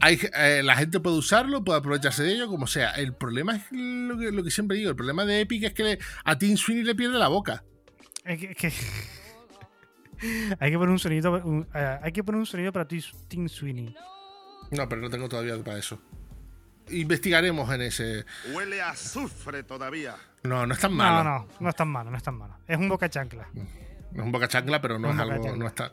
hay, 0.00 0.18
eh, 0.36 0.62
la 0.62 0.76
gente 0.76 1.00
puede 1.00 1.16
usarlo, 1.16 1.64
puede 1.64 1.78
aprovecharse 1.78 2.22
de 2.22 2.32
ello, 2.34 2.48
como 2.48 2.66
sea. 2.66 2.90
El 2.92 3.14
problema 3.14 3.56
es 3.56 3.62
lo 3.72 4.18
que, 4.18 4.30
lo 4.32 4.42
que 4.44 4.50
siempre 4.50 4.76
digo, 4.76 4.90
el 4.90 4.96
problema 4.96 5.24
de 5.24 5.40
Epic 5.40 5.64
es 5.64 5.72
que 5.72 5.82
le- 5.84 5.98
a 6.24 6.36
Tim 6.38 6.56
Sweeney 6.56 6.84
le 6.84 6.94
pierde 6.94 7.18
la 7.18 7.28
boca. 7.28 7.64
Es 8.24 8.38
que, 8.40 8.50
es 8.52 8.56
que- 8.58 8.72
hay 10.60 10.70
que 10.70 10.76
poner 10.78 10.90
un 10.90 10.98
sonido, 10.98 11.32
un- 11.44 11.66
eh, 11.74 11.98
hay 12.02 12.12
que 12.12 12.22
poner 12.24 12.38
un 12.38 12.46
sonido 12.46 12.72
para 12.72 12.86
Tim 12.86 13.48
Sweeney. 13.48 13.94
No, 14.76 14.88
pero 14.88 15.00
no 15.02 15.10
tengo 15.10 15.28
todavía 15.28 15.56
para 15.62 15.78
eso. 15.78 16.00
Investigaremos 16.90 17.72
en 17.72 17.82
ese. 17.82 18.24
Huele 18.52 18.82
a 18.82 18.90
azufre 18.90 19.62
todavía. 19.62 20.16
No, 20.42 20.66
no 20.66 20.74
es 20.74 20.80
tan 20.80 20.90
No, 20.90 20.96
malo. 20.98 21.24
no, 21.24 21.48
no 21.60 21.68
es 21.70 21.76
tan 21.76 21.88
malo, 21.88 22.10
no 22.10 22.16
es 22.16 22.22
tan 22.22 22.36
malo. 22.36 22.56
Es 22.66 22.76
un 22.76 22.88
boca 22.88 23.08
chancla. 23.08 23.48
No 23.54 23.62
es 24.22 24.26
un 24.26 24.32
boca 24.32 24.48
chancla, 24.48 24.80
pero 24.82 24.98
no 24.98 25.10
es 25.10 25.18
algo. 25.18 25.34
chancla. 25.42 25.56
No 25.56 25.66
está, 25.66 25.92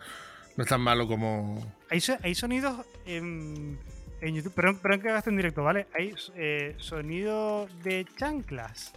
no 0.57 0.63
es 0.63 0.69
tan 0.69 0.82
malo 0.82 1.07
como. 1.07 1.75
Hay, 1.89 2.01
so- 2.01 2.17
hay 2.21 2.36
sonidos 2.36 2.86
en, 3.05 3.79
en 4.19 4.36
YouTube, 4.36 4.53
perdón, 4.53 4.79
perdón 4.79 5.01
que 5.01 5.09
hagas 5.09 5.27
en 5.27 5.38
directo, 5.38 5.63
¿vale? 5.63 5.88
Hay 5.97 6.13
eh, 6.36 6.75
sonido 6.77 7.67
de 7.84 8.05
chanclas. 8.17 8.91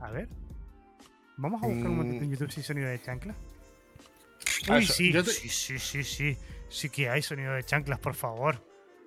A 0.00 0.10
ver. 0.10 0.28
Vamos 1.36 1.60
a 1.64 1.66
buscar 1.66 1.88
un 1.88 1.96
momentito 1.96 2.24
en 2.24 2.30
YouTube 2.30 2.52
si 2.52 2.60
hay 2.60 2.64
sonido 2.66 2.88
de 2.88 3.02
chanclas. 3.02 3.36
Ah, 4.68 4.76
Uy, 4.76 4.84
eso- 4.84 4.92
sí, 4.92 5.12
te- 5.12 5.24
sí, 5.24 5.48
sí, 5.48 5.78
sí, 5.80 6.04
sí. 6.04 6.36
Sí 6.68 6.90
que 6.90 7.08
hay 7.10 7.22
sonido 7.22 7.52
de 7.54 7.64
chanclas, 7.64 7.98
por 7.98 8.14
favor. 8.14 8.64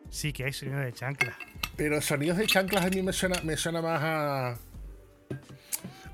Sí 0.09 0.33
que 0.33 0.45
hay 0.45 0.53
sonido 0.53 0.79
de 0.79 0.93
chanclas. 0.93 1.35
Pero 1.75 2.01
sonidos 2.01 2.37
de 2.37 2.47
chanclas 2.47 2.85
a 2.85 2.89
mí 2.89 3.01
me 3.01 3.13
suena, 3.13 3.35
me 3.43 3.55
suena 3.57 3.81
más 3.81 4.01
a. 4.03 4.57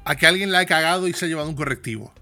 a 0.05 0.15
que 0.15 0.27
alguien 0.27 0.51
la 0.51 0.59
ha 0.59 0.65
cagado 0.65 1.07
y 1.07 1.13
se 1.13 1.25
ha 1.25 1.27
llevado 1.27 1.47
un 1.49 1.55
correctivo. 1.55 2.13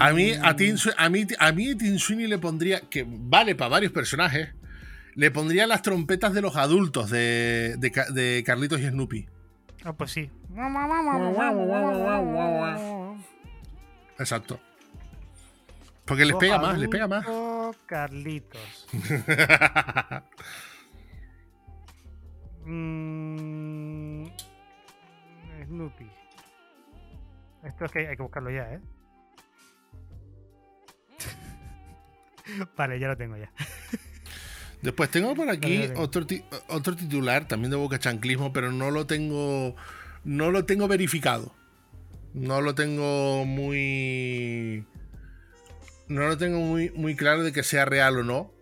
A 0.00 0.12
mí, 0.12 0.32
a, 0.32 0.52
Mm. 0.52 0.56
Tim 0.56 0.76
Swe- 0.76 0.94
a 0.98 1.08
mí, 1.08 1.26
a 1.38 1.52
mí 1.52 1.74
Tim 1.76 1.98
Sweeney 1.98 2.26
le 2.26 2.38
pondría, 2.38 2.80
que 2.80 3.06
vale 3.08 3.54
para 3.54 3.68
varios 3.70 3.92
personajes, 3.92 4.50
le 5.14 5.30
pondría 5.30 5.66
las 5.66 5.82
trompetas 5.82 6.34
de 6.34 6.42
los 6.42 6.56
adultos 6.56 7.10
de, 7.10 7.76
de, 7.78 7.92
de 8.12 8.42
Carlitos 8.44 8.80
y 8.80 8.88
Snoopy. 8.88 9.26
Ah, 9.84 9.92
pues 9.92 10.10
sí. 10.10 10.28
Exacto. 14.18 14.60
Porque 16.06 16.24
les 16.24 16.36
pega 16.36 16.58
más, 16.58 16.78
les 16.78 16.88
pega 16.88 17.06
más. 17.08 17.26
Carlitos. 17.86 18.86
Mm, 22.68 24.26
Snoopy. 25.66 26.10
Esto 27.64 27.84
es 27.84 27.92
que 27.92 28.08
hay, 28.08 28.16
que 28.16 28.22
buscarlo 28.22 28.50
ya, 28.50 28.72
¿eh? 28.74 28.80
vale, 32.76 32.98
ya 32.98 33.08
lo 33.08 33.16
tengo 33.16 33.36
ya. 33.36 33.50
Después 34.82 35.10
tengo 35.10 35.34
por 35.34 35.48
aquí 35.48 35.78
Vale, 35.78 35.94
otro, 35.96 36.26
ti- 36.26 36.44
otro 36.68 36.94
titular 36.96 37.46
también 37.48 37.70
de 37.70 37.76
Boca 37.76 37.98
Chanclismo, 37.98 38.52
pero 38.52 38.70
no 38.72 38.90
lo 38.90 39.06
tengo. 39.06 39.74
No 40.24 40.50
lo 40.50 40.64
tengo 40.64 40.86
verificado. 40.88 41.52
No 42.34 42.60
lo 42.60 42.74
tengo 42.74 43.44
muy. 43.46 44.84
No 46.08 46.26
lo 46.28 46.36
tengo 46.38 46.58
muy, 46.60 46.90
muy 46.90 47.16
claro 47.16 47.42
de 47.42 47.52
que 47.52 47.62
sea 47.62 47.84
real 47.84 48.18
o 48.18 48.22
no. 48.22 48.52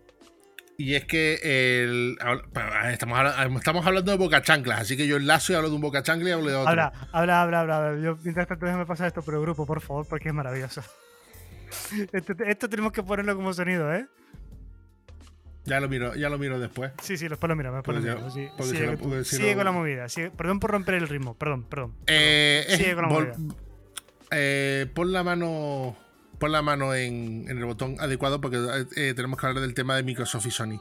Y 0.77 0.95
es 0.95 1.05
que 1.05 1.39
el, 1.85 2.17
habla- 2.19 2.91
estamos, 2.91 3.17
habla- 3.17 3.45
estamos 3.57 3.85
hablando 3.85 4.11
de 4.11 4.17
Boca 4.17 4.41
Chanclas, 4.41 4.81
así 4.81 4.97
que 4.97 5.07
yo 5.07 5.15
enlazo 5.15 5.53
y 5.53 5.55
hablo 5.55 5.69
de 5.69 5.75
un 5.75 5.81
Boca 5.81 6.03
Chancla 6.03 6.29
y 6.29 6.31
hablo 6.33 6.49
de 6.49 6.55
otro. 6.55 6.69
Habla, 6.69 6.91
habla, 7.13 7.41
habla, 7.41 7.61
habla. 7.61 8.01
Yo, 8.03 8.17
mientras 8.23 8.45
tanto, 8.47 8.65
déjame 8.65 8.85
pasar 8.85 9.07
esto 9.07 9.21
por 9.21 9.35
el 9.35 9.41
grupo, 9.41 9.65
por 9.65 9.79
favor, 9.79 10.05
porque 10.09 10.27
es 10.29 10.33
maravilloso. 10.35 10.81
Esto, 12.13 12.33
esto 12.45 12.69
tenemos 12.69 12.91
que 12.93 13.03
ponerlo 13.03 13.35
como 13.35 13.51
sonido, 13.53 13.91
¿eh? 13.93 14.05
Ya 15.65 15.79
lo 15.79 15.89
miro, 15.89 16.13
ya 16.15 16.29
lo 16.29 16.37
miro 16.37 16.59
después. 16.59 16.91
Sí, 17.01 17.17
sí, 17.17 17.27
después 17.27 17.49
lo 17.49 17.55
miro, 17.55 17.73
después 17.73 17.97
lo 17.97 18.01
miro. 18.03 18.29
Sí, 18.29 18.47
si 18.59 18.69
sigue 18.69 18.85
con- 18.87 18.97
porque 18.97 19.23
si 19.23 19.35
sigue 19.37 19.51
no- 19.51 19.57
con 19.57 19.65
la 19.65 19.71
movida. 19.71 20.07
sigue- 20.09 20.29
perdón 20.31 20.59
por 20.59 20.71
romper 20.71 20.95
el 20.95 21.07
ritmo, 21.07 21.33
perdón, 21.35 21.63
perdón. 21.63 21.95
Eh, 22.07 22.65
Sigue 22.77 22.93
con 22.95 23.03
la 23.05 23.09
vol- 23.09 23.37
movida. 23.37 23.55
eh, 24.31 24.85
pon 24.93 25.11
la 25.11 25.23
mano. 25.23 25.97
Pon 26.39 26.51
la 26.51 26.61
mano 26.61 26.93
en, 26.93 27.45
en 27.49 27.57
el 27.57 27.65
botón 27.65 27.95
adecuado 27.99 28.41
porque 28.41 28.57
eh, 28.95 29.13
tenemos 29.15 29.39
que 29.39 29.45
hablar 29.47 29.61
del 29.61 29.73
tema 29.73 29.95
de 29.95 30.03
Microsoft 30.03 30.45
y 30.47 30.51
Sony. 30.51 30.79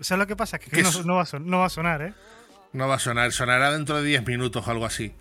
¿Sabes 0.00 0.18
lo 0.20 0.26
que 0.26 0.36
pasa? 0.36 0.58
Que, 0.58 0.70
Que 0.70 0.82
no, 0.82 1.14
va 1.14 1.22
a 1.22 1.26
son- 1.26 1.46
no 1.46 1.58
va 1.60 1.66
a 1.66 1.70
sonar, 1.70 2.02
¿eh? 2.02 2.14
No 2.72 2.88
va 2.88 2.96
a 2.96 2.98
sonar, 2.98 3.30
sonará 3.32 3.70
dentro 3.72 3.96
de 3.98 4.04
10 4.08 4.26
minutos 4.26 4.66
o 4.66 4.70
algo 4.70 4.84
así. 4.86 5.14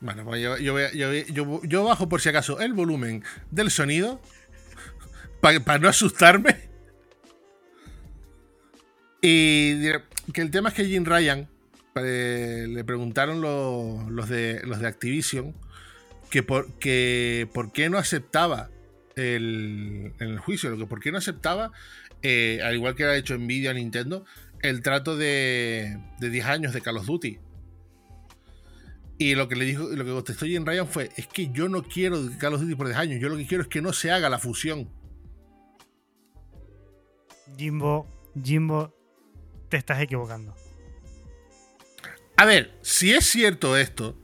Bueno, 0.00 0.24
pues 0.24 0.40
yo, 0.42 1.84
bajo 1.84 2.08
por 2.08 2.20
si 2.20 2.28
acaso 2.28 2.60
el 2.60 2.72
volumen 2.72 3.22
del 3.50 3.70
sonido 3.70 4.20
para 5.40 5.78
no 5.78 5.88
asustarme. 5.88 6.68
Y 9.22 9.74
diré 9.74 10.02
que 10.32 10.40
el 10.40 10.50
tema 10.50 10.68
es 10.70 10.74
que 10.74 10.84
Jim 10.84 11.04
Ryan 11.04 11.48
le 12.02 12.84
preguntaron 12.84 13.40
lo- 13.40 14.08
los, 14.10 14.28
de, 14.28 14.60
Activision 14.86 15.54
que 16.30 16.42
por, 16.42 16.78
qué 16.78 17.88
no 17.90 17.98
aceptaba 17.98 18.70
el, 19.16 20.12
el 20.18 20.38
juicio, 20.38 20.76
que 20.76 20.86
por 20.86 21.00
qué 21.00 21.10
no 21.10 21.18
aceptaba, 21.18 21.72
eh, 22.22 22.60
al 22.62 22.74
igual 22.74 22.94
que 22.94 23.04
ha 23.04 23.16
hecho 23.16 23.36
Nvidia 23.38 23.72
Nintendo, 23.72 24.24
el 24.60 24.82
trato 24.82 25.16
de, 25.16 25.98
de 26.20 26.30
10 26.30 26.44
años 26.46 26.72
de 26.72 26.80
Call 26.80 26.98
of 26.98 27.06
Duty. 27.06 27.38
Y 29.20 29.34
lo 29.34 29.48
que 29.48 29.56
le 29.56 29.64
dijo, 29.64 29.88
lo 29.88 30.04
que 30.04 30.12
contestó 30.12 30.46
Jim 30.46 30.64
Ryan 30.64 30.86
fue: 30.86 31.10
es 31.16 31.26
que 31.26 31.50
yo 31.50 31.68
no 31.68 31.82
quiero 31.82 32.18
Call 32.38 32.54
of 32.54 32.60
Duty 32.60 32.74
por 32.76 32.86
10 32.86 32.98
años, 32.98 33.20
yo 33.20 33.28
lo 33.28 33.36
que 33.36 33.46
quiero 33.46 33.62
es 33.62 33.68
que 33.68 33.82
no 33.82 33.92
se 33.92 34.12
haga 34.12 34.28
la 34.28 34.38
fusión. 34.38 34.88
Jimbo, 37.56 38.06
Jimbo, 38.44 38.94
te 39.68 39.76
estás 39.78 40.00
equivocando. 40.00 40.54
A 42.38 42.44
ver, 42.44 42.78
si 42.82 43.12
es 43.12 43.26
cierto 43.28 43.76
esto, 43.76 44.16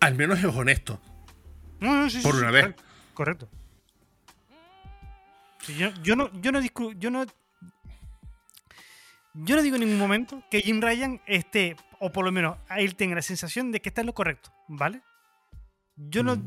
al 0.00 0.14
menos 0.14 0.38
es 0.38 0.44
honesto. 0.46 0.98
No, 1.80 1.94
no, 2.02 2.10
sí, 2.10 2.20
Por 2.22 2.34
sí, 2.34 2.40
una 2.40 2.50
vez. 2.50 2.74
correcto, 3.14 3.48
yo, 5.76 5.90
yo 6.02 6.16
no, 6.16 6.30
yo 6.40 6.52
no 6.52 6.60
discu- 6.60 6.96
yo 6.98 7.10
no. 7.10 7.26
Yo 9.34 9.54
no 9.56 9.60
digo 9.62 9.76
en 9.76 9.82
ningún 9.82 9.98
momento 9.98 10.42
que 10.50 10.62
Jim 10.62 10.80
Ryan 10.80 11.20
esté, 11.26 11.76
o 12.00 12.10
por 12.10 12.24
lo 12.24 12.32
menos 12.32 12.56
él 12.70 12.94
tenga 12.96 13.16
la 13.16 13.22
sensación 13.22 13.70
de 13.70 13.80
que 13.80 13.90
está 13.90 14.00
en 14.00 14.06
lo 14.06 14.14
correcto, 14.14 14.50
¿vale? 14.68 15.02
Yo 15.96 16.22
no, 16.22 16.38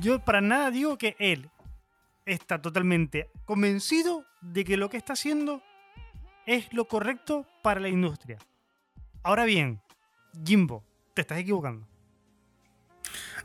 yo 0.00 0.20
para 0.24 0.40
nada 0.40 0.70
digo 0.70 0.96
que 0.96 1.14
él 1.18 1.50
está 2.24 2.60
totalmente 2.62 3.30
convencido 3.44 4.24
de 4.40 4.64
que 4.64 4.76
lo 4.78 4.88
que 4.88 4.96
está 4.96 5.12
haciendo 5.14 5.62
es 6.46 6.72
lo 6.72 6.86
correcto 6.86 7.46
para 7.62 7.80
la 7.80 7.88
industria. 7.90 8.38
Ahora 9.22 9.44
bien, 9.44 9.80
Jimbo, 10.44 10.84
te 11.14 11.22
estás 11.22 11.38
equivocando. 11.38 11.86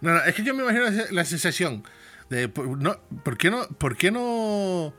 No, 0.02 0.12
no, 0.12 0.24
es 0.24 0.36
que 0.36 0.44
yo 0.44 0.54
me 0.54 0.64
imagino 0.64 0.86
la- 1.12 1.26
sensación 1.26 1.84
de 2.30 2.50
por, 2.50 2.68
no, 2.78 2.98
¿por 3.24 3.38
qué 3.38 3.50
no, 3.50 3.68
por 3.68 3.96
qué 3.96 4.12
no, 4.12 4.94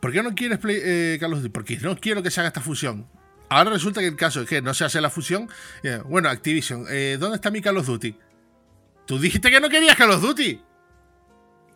por 0.00 0.12
qué 0.12 0.22
no 0.22 0.34
quieres 0.34 0.58
play, 0.58 0.78
eh, 0.82 1.18
Duty? 1.20 1.48
Porque 1.50 1.76
no 1.78 1.96
quiero 1.96 2.22
que 2.22 2.30
se 2.30 2.40
haga 2.40 2.48
esta 2.48 2.60
fusión. 2.60 3.06
Ahora 3.50 3.70
resulta 3.70 4.00
que 4.00 4.06
el 4.08 4.16
caso 4.16 4.42
es 4.42 4.48
que 4.48 4.62
no 4.62 4.74
se 4.74 4.84
hace 4.84 5.00
la 5.00 5.10
fusión. 5.10 5.48
Eh, 5.82 6.00
bueno, 6.04 6.28
Activision, 6.28 6.84
eh, 6.90 7.16
¿dónde 7.18 7.36
está 7.36 7.50
mi 7.50 7.60
Call 7.60 7.76
of 7.78 7.86
Duty? 7.86 8.16
Tú 9.06 9.18
dijiste 9.18 9.50
que 9.50 9.60
no 9.60 9.68
querías 9.68 9.96
Call 9.96 10.10
of 10.10 10.20
Duty. 10.22 10.60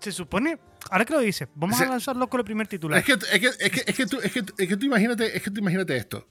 Se 0.00 0.12
supone, 0.12 0.58
ahora 0.90 1.04
que 1.04 1.12
lo 1.14 1.20
dices, 1.20 1.48
vamos 1.54 1.80
a 1.80 1.86
lanzarlo 1.86 2.26
con 2.28 2.40
el 2.40 2.44
primer 2.44 2.66
titular. 2.68 2.98
Es 2.98 3.04
que, 3.04 3.12
es 3.12 3.40
que, 3.40 3.46
es 3.46 3.70
que, 3.70 3.84
es 3.86 3.96
que 3.96 4.06
tú, 4.06 4.18
es 4.22 4.32
que, 4.32 4.40
es 4.58 4.68
que 4.68 4.76
tú 4.76 4.86
imagínate, 4.86 5.36
es 5.36 5.42
que 5.42 5.50
tú 5.50 5.60
imagínate 5.60 5.96
esto. 5.96 6.28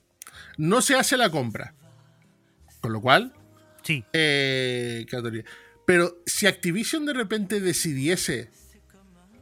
No 0.57 0.81
se 0.81 0.95
hace 0.95 1.15
la 1.17 1.29
compra. 1.29 1.73
Con 2.81 2.93
lo 2.93 3.01
cual, 3.01 3.33
Sí, 3.83 4.03
Eh. 4.13 5.05
Pero 5.87 6.17
si 6.25 6.45
Activision 6.47 7.05
de 7.05 7.13
repente 7.13 7.59
decidiese 7.59 8.49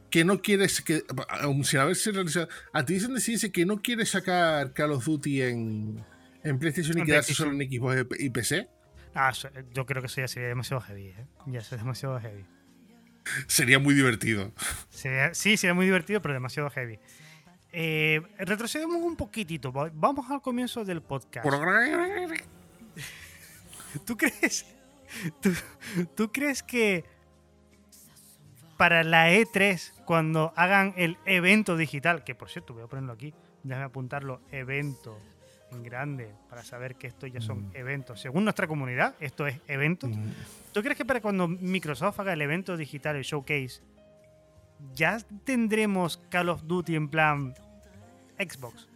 que 0.08 0.24
no 0.24 0.40
quiere, 0.42 0.66
que, 0.84 1.04
aun 1.28 1.62
sin 1.64 1.78
haberse 1.80 2.10
realizado, 2.10 2.48
Activision 2.72 3.14
decidiese 3.14 3.52
que 3.52 3.66
no 3.66 3.82
quiere 3.82 4.06
sacar 4.06 4.72
Call 4.72 4.92
of 4.92 5.04
Duty 5.04 5.42
en, 5.42 6.04
en 6.42 6.58
PlayStation 6.58 6.96
y 6.98 7.00
En 7.02 7.06
quedarse 7.06 7.34
PlayStation. 7.34 7.52
solo 7.58 7.62
en 7.62 7.70
Xbox 8.04 8.20
y 8.20 8.30
PC, 8.30 8.68
Ah, 9.14 9.30
eso- 9.30 9.50
yo 9.74 9.84
creo 9.86 10.00
que 10.02 10.06
eso 10.06 10.20
ya 10.20 10.28
sería 10.28 10.48
demasiado 10.48 10.80
heavy, 10.80 11.08
¿eh? 11.08 11.26
Ya 11.46 11.58
es 11.60 11.70
demasiado 11.70 12.18
heavy. 12.20 12.44
sería 13.46 13.78
muy 13.78 13.94
divertido. 13.94 14.52
Sería- 14.88 15.34
sí, 15.34 15.56
sería 15.56 15.74
muy 15.74 15.84
divertido, 15.84 16.22
pero 16.22 16.32
demasiado 16.34 16.70
heavy. 16.70 16.98
Eh, 17.72 18.20
retrocedemos 18.38 18.96
un 18.96 19.14
poquitito. 19.16 19.70
va- 19.72 19.90
Vamos 19.94 20.28
al 20.30 20.40
comienzo 20.40 20.84
del 20.84 21.02
podcast. 21.02 21.44
¿Tú 24.04 24.16
crees? 24.16 24.66
¿Tú, 25.40 25.52
tú 26.14 26.32
crees 26.32 26.62
que 26.62 27.04
para 28.76 29.04
la 29.04 29.30
E3, 29.30 30.04
cuando 30.04 30.52
hagan 30.56 30.94
el 30.96 31.18
evento 31.26 31.76
digital, 31.76 32.24
que 32.24 32.34
por 32.34 32.48
cierto, 32.48 32.72
voy 32.72 32.84
a 32.84 32.86
ponerlo 32.86 33.12
aquí, 33.12 33.34
déjame 33.62 33.84
apuntarlo, 33.84 34.40
evento 34.50 35.18
en 35.70 35.82
grande, 35.82 36.32
para 36.48 36.64
saber 36.64 36.96
que 36.96 37.06
esto 37.06 37.26
ya 37.26 37.40
son 37.40 37.70
eventos. 37.74 38.20
Según 38.20 38.44
nuestra 38.44 38.66
comunidad, 38.66 39.14
esto 39.20 39.46
es 39.46 39.60
eventos. 39.68 40.10
¿Tú 40.72 40.82
crees 40.82 40.96
que 40.96 41.04
para 41.04 41.20
cuando 41.20 41.46
Microsoft 41.46 42.20
haga 42.20 42.32
el 42.32 42.42
evento 42.42 42.76
digital, 42.76 43.16
el 43.16 43.22
showcase, 43.22 43.82
ya 44.94 45.18
tendremos 45.44 46.18
Call 46.30 46.48
of 46.48 46.62
Duty 46.64 46.96
en 46.96 47.08
plan 47.08 47.54
Xbox. 48.38 48.89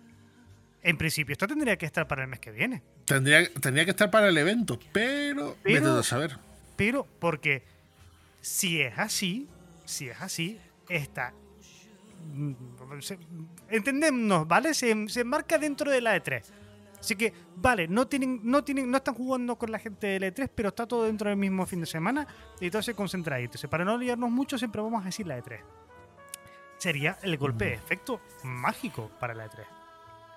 En 0.84 0.96
principio, 0.98 1.32
esto 1.32 1.48
tendría 1.48 1.76
que 1.76 1.86
estar 1.86 2.06
para 2.06 2.22
el 2.22 2.28
mes 2.28 2.38
que 2.40 2.50
viene. 2.52 2.82
Tendría, 3.06 3.52
tendría 3.54 3.84
que 3.86 3.90
estar 3.92 4.10
para 4.10 4.28
el 4.28 4.36
evento, 4.38 4.78
pero, 4.92 5.56
Pero- 5.62 5.98
a 5.98 6.02
saber. 6.02 6.36
Pero, 6.76 7.06
porque 7.18 7.64
si 8.40 8.80
es 8.82 8.96
así, 8.98 9.48
si 9.86 10.08
es 10.08 10.20
así, 10.20 10.58
esta. 10.88 11.32
mm, 12.34 12.52
Entendemos, 13.70 14.46
¿vale? 14.46 14.74
Se, 14.74 15.08
se 15.08 15.24
marca 15.24 15.56
dentro 15.58 15.90
de 15.90 16.00
la 16.00 16.16
E3. 16.16 16.42
Así 17.00 17.16
que, 17.16 17.32
vale, 17.56 17.86
no 17.88 18.06
tienen, 18.06 18.40
no 18.42 18.64
tienen, 18.64 18.90
no 18.90 18.96
están 18.98 19.14
jugando 19.14 19.56
con 19.56 19.70
la 19.70 19.78
gente 19.78 20.06
de 20.06 20.20
la 20.20 20.26
E3, 20.28 20.50
pero 20.54 20.68
está 20.70 20.86
todo 20.86 21.04
dentro 21.04 21.28
del 21.28 21.38
mismo 21.38 21.66
fin 21.66 21.80
de 21.80 21.86
semana 21.86 22.26
y 22.60 22.70
todo 22.70 22.82
se 22.82 22.94
concentra 22.94 23.36
ahí. 23.36 23.44
Entonces, 23.44 23.68
para 23.68 23.84
no 23.84 23.96
liarnos 23.98 24.30
mucho, 24.30 24.58
siempre 24.58 24.80
vamos 24.82 25.02
a 25.02 25.06
decir 25.06 25.26
la 25.26 25.38
E3. 25.38 25.60
Sería 26.78 27.18
el 27.22 27.36
golpe 27.38 27.66
de 27.66 27.74
efecto 27.74 28.20
mágico 28.42 29.10
para 29.20 29.34
la 29.34 29.46
E 29.46 29.48
E3. 29.48 29.64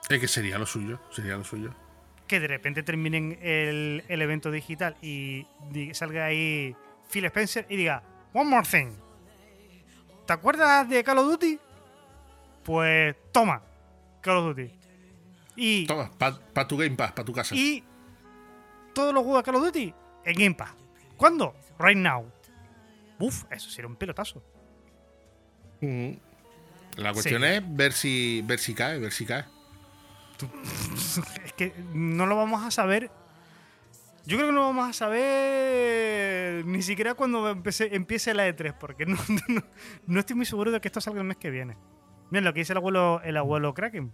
Es 0.10 0.20
que 0.20 0.28
sería 0.28 0.58
lo 0.58 0.66
suyo, 0.66 1.00
sería 1.12 1.36
lo 1.36 1.44
suyo. 1.44 1.74
que 2.28 2.40
de 2.40 2.48
repente 2.48 2.84
terminen 2.84 3.38
el, 3.42 4.04
el 4.08 4.22
evento 4.22 4.52
digital 4.52 4.96
y 5.02 5.46
salga 5.94 6.26
ahí 6.26 6.76
Phil 7.12 7.26
Spencer 7.26 7.66
y 7.70 7.76
diga, 7.78 8.04
One 8.34 8.50
more 8.50 8.68
thing. 8.68 8.92
¿Te 10.26 10.34
acuerdas 10.34 10.90
de 10.90 11.04
Call 11.04 11.20
of 11.20 11.26
Duty? 11.32 11.58
Pues 12.64 13.16
toma, 13.32 13.62
Call 14.22 14.38
of 14.38 14.56
Duty. 14.58 14.72
Y, 15.56 15.88
Toma, 15.88 16.12
para 16.18 16.68
tu 16.68 16.78
Game 16.78 16.96
Pass, 16.96 17.14
para 17.14 17.26
tu 17.26 17.34
casa. 17.34 17.56
y 17.56 17.84
todos 18.94 19.14
los 19.14 19.24
juegos 19.24 19.42
de 19.42 19.46
Call 19.46 19.56
of 19.56 19.64
Duty 19.66 19.94
en 20.26 20.34
Game 20.36 20.56
Pass. 20.56 20.72
¿Cuándo? 21.16 21.56
Right 21.80 21.98
now. 21.98 22.30
Uf, 23.20 23.46
eso 23.50 23.70
sería 23.70 23.88
un 23.88 23.96
pelotazo. 23.96 24.44
Mm. 25.82 26.12
La 26.98 27.14
cuestión 27.14 27.42
Sí. 27.42 27.48
es 27.48 27.64
ver 27.76 27.94
si, 27.94 28.42
ver 28.46 28.60
si 28.60 28.74
cae, 28.74 29.00
ver 29.00 29.12
si 29.12 29.26
cae. 29.26 29.46
Es 31.46 31.54
que 31.54 31.74
no 31.94 32.26
lo 32.26 32.36
vamos 32.36 32.64
a 32.66 32.72
saber. 32.72 33.10
Yo 34.26 34.36
creo 34.38 34.48
que 34.50 34.54
no 34.54 34.60
lo 34.60 34.66
vamos 34.68 34.90
a 34.90 34.94
saber 34.94 36.66
ni 36.66 36.82
siquiera 36.82 37.14
cuando 37.14 37.50
empece- 37.50 37.90
empiece 37.94 38.34
la 38.34 38.48
E3, 38.50 38.74
porque 38.78 39.06
no, 39.08 39.18
no- 39.48 39.64
no 40.06 40.20
estoy 40.20 40.36
muy 40.36 40.46
seguro 40.46 40.72
de 40.72 40.82
que 40.82 40.88
esto 40.90 41.00
salga 41.02 41.22
el 41.22 41.28
mes 41.28 41.38
que 41.38 41.50
viene. 41.50 41.78
Mira 42.30 42.44
lo 42.44 42.54
que 42.54 42.60
dice 42.60 42.74
el 42.74 42.78
abuelo, 42.78 43.22
el 43.24 43.38
abuelo 43.38 43.74
Kraken. 43.74 44.12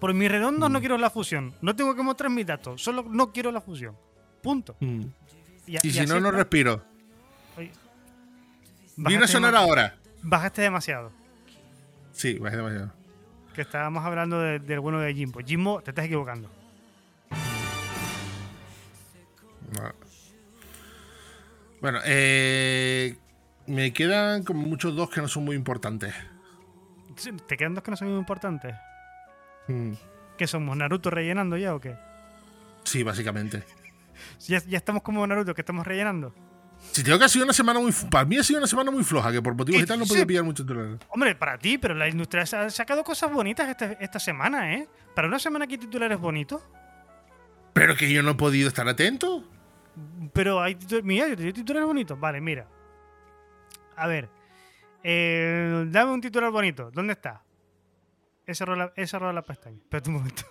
Por 0.00 0.12
mis 0.12 0.30
redondos 0.30 0.68
Mm. 0.68 0.72
no 0.74 0.80
quiero 0.80 0.98
la 0.98 1.08
fusión. 1.08 1.54
No 1.62 1.74
tengo 1.74 1.94
que 1.94 2.02
mostrar 2.02 2.30
mis 2.30 2.46
datos. 2.46 2.82
Solo 2.82 3.02
no 3.08 3.32
quiero 3.32 3.50
la 3.50 3.62
fusión. 3.62 3.96
Punto. 4.42 4.76
Mm. 4.80 5.00
Y, 5.66 5.76
a- 5.76 5.80
Y 5.82 5.88
y 5.88 5.90
si 5.92 6.04
no, 6.06 6.20
no 6.20 6.30
respiro. 6.30 6.84
Oye, 7.56 7.72
Viene 8.96 9.24
a 9.24 9.28
sonar 9.28 9.54
ahora. 9.54 9.96
Bajaste 10.22 10.60
demasiado. 10.62 11.10
Sí, 12.12 12.34
bajé 12.38 12.56
demasiado. 12.56 12.92
Que 13.56 13.62
estábamos 13.62 14.04
hablando 14.04 14.38
de- 14.38 14.58
del 14.58 14.80
bueno 14.80 15.00
de 15.00 15.14
Jimbo. 15.14 15.40
Jimbo, 15.44 15.80
te 15.82 15.90
estás 15.90 16.04
equivocando. 16.04 16.50
No. 19.72 19.92
Bueno, 21.80 22.00
eh, 22.04 23.16
me 23.66 23.92
quedan 23.94 24.44
como 24.44 24.60
muchos 24.62 24.94
dos 24.94 25.08
que 25.10 25.20
no 25.22 25.28
son 25.28 25.44
muy 25.46 25.56
importantes. 25.56 26.14
¿Te 27.48 27.56
quedan 27.56 27.74
dos 27.74 27.82
que 27.82 27.90
no 27.90 27.96
son 27.96 28.08
muy 28.10 28.18
importantes? 28.18 28.74
Mm. 29.68 29.92
¿Qué 30.36 30.46
somos? 30.46 30.76
¿Naruto 30.76 31.08
rellenando 31.10 31.56
ya 31.56 31.74
o 31.74 31.80
qué? 31.80 31.96
Sí, 32.84 33.02
básicamente. 33.02 33.62
Ya, 34.48 34.60
ya 34.66 34.78
estamos 34.78 35.02
como 35.02 35.26
Naruto, 35.26 35.54
que 35.54 35.60
estamos 35.60 35.86
rellenando. 35.86 36.34
Si 36.92 37.04
tengo 37.04 37.18
que 37.18 37.24
ha 37.24 37.28
sido 37.28 37.44
una 37.44 37.52
semana 37.52 37.78
muy. 37.78 37.92
Para 38.10 38.24
mí 38.24 38.38
ha 38.38 38.42
sido 38.42 38.58
una 38.58 38.66
semana 38.66 38.90
muy 38.90 39.04
floja, 39.04 39.30
que 39.30 39.42
por 39.42 39.54
motivos 39.54 39.80
Y- 39.80 39.84
y 39.84 39.86
tal 39.86 39.98
no 39.98 40.06
sí. 40.06 40.10
podía 40.12 40.26
pillar 40.26 40.44
mucho 40.44 40.62
titulares. 40.64 40.98
Hombre, 41.10 41.34
para 41.34 41.58
ti, 41.58 41.76
pero 41.78 41.94
la 41.94 42.08
industria 42.08 42.46
se 42.46 42.56
ha 42.56 42.70
sacado 42.70 43.04
cosas 43.04 43.30
bonitas 43.30 43.68
esta, 43.68 43.92
esta 43.92 44.18
semana, 44.18 44.74
¿eh? 44.74 44.88
Para 45.14 45.28
una 45.28 45.38
semana 45.38 45.66
que 45.66 45.74
hay 45.74 45.78
titulares 45.80 46.18
bonitos. 46.18 46.62
Pero 47.74 47.94
que 47.96 48.10
yo 48.10 48.22
no 48.22 48.30
he 48.30 48.34
podido 48.34 48.68
estar 48.68 48.88
atento. 48.88 49.44
Pero 50.32 50.62
hay 50.62 50.74
titu- 50.76 51.02
Mira, 51.02 51.28
yo 51.28 51.36
te 51.36 51.42
digo 51.42 51.54
titulares 51.54 51.86
bonitos. 51.86 52.18
Vale, 52.18 52.40
mira. 52.40 52.66
A 53.96 54.06
ver. 54.06 54.30
Eh, 55.02 55.84
dame 55.88 56.12
un 56.12 56.20
titular 56.22 56.50
bonito. 56.50 56.90
¿Dónde 56.90 57.12
está? 57.12 57.42
He 58.46 58.54
cerrado 58.54 58.78
la, 58.78 58.92
he 58.96 59.06
cerrado 59.06 59.32
la 59.34 59.42
pestaña. 59.42 59.76
Espérate 59.76 60.08
un 60.08 60.16
momento. 60.16 60.42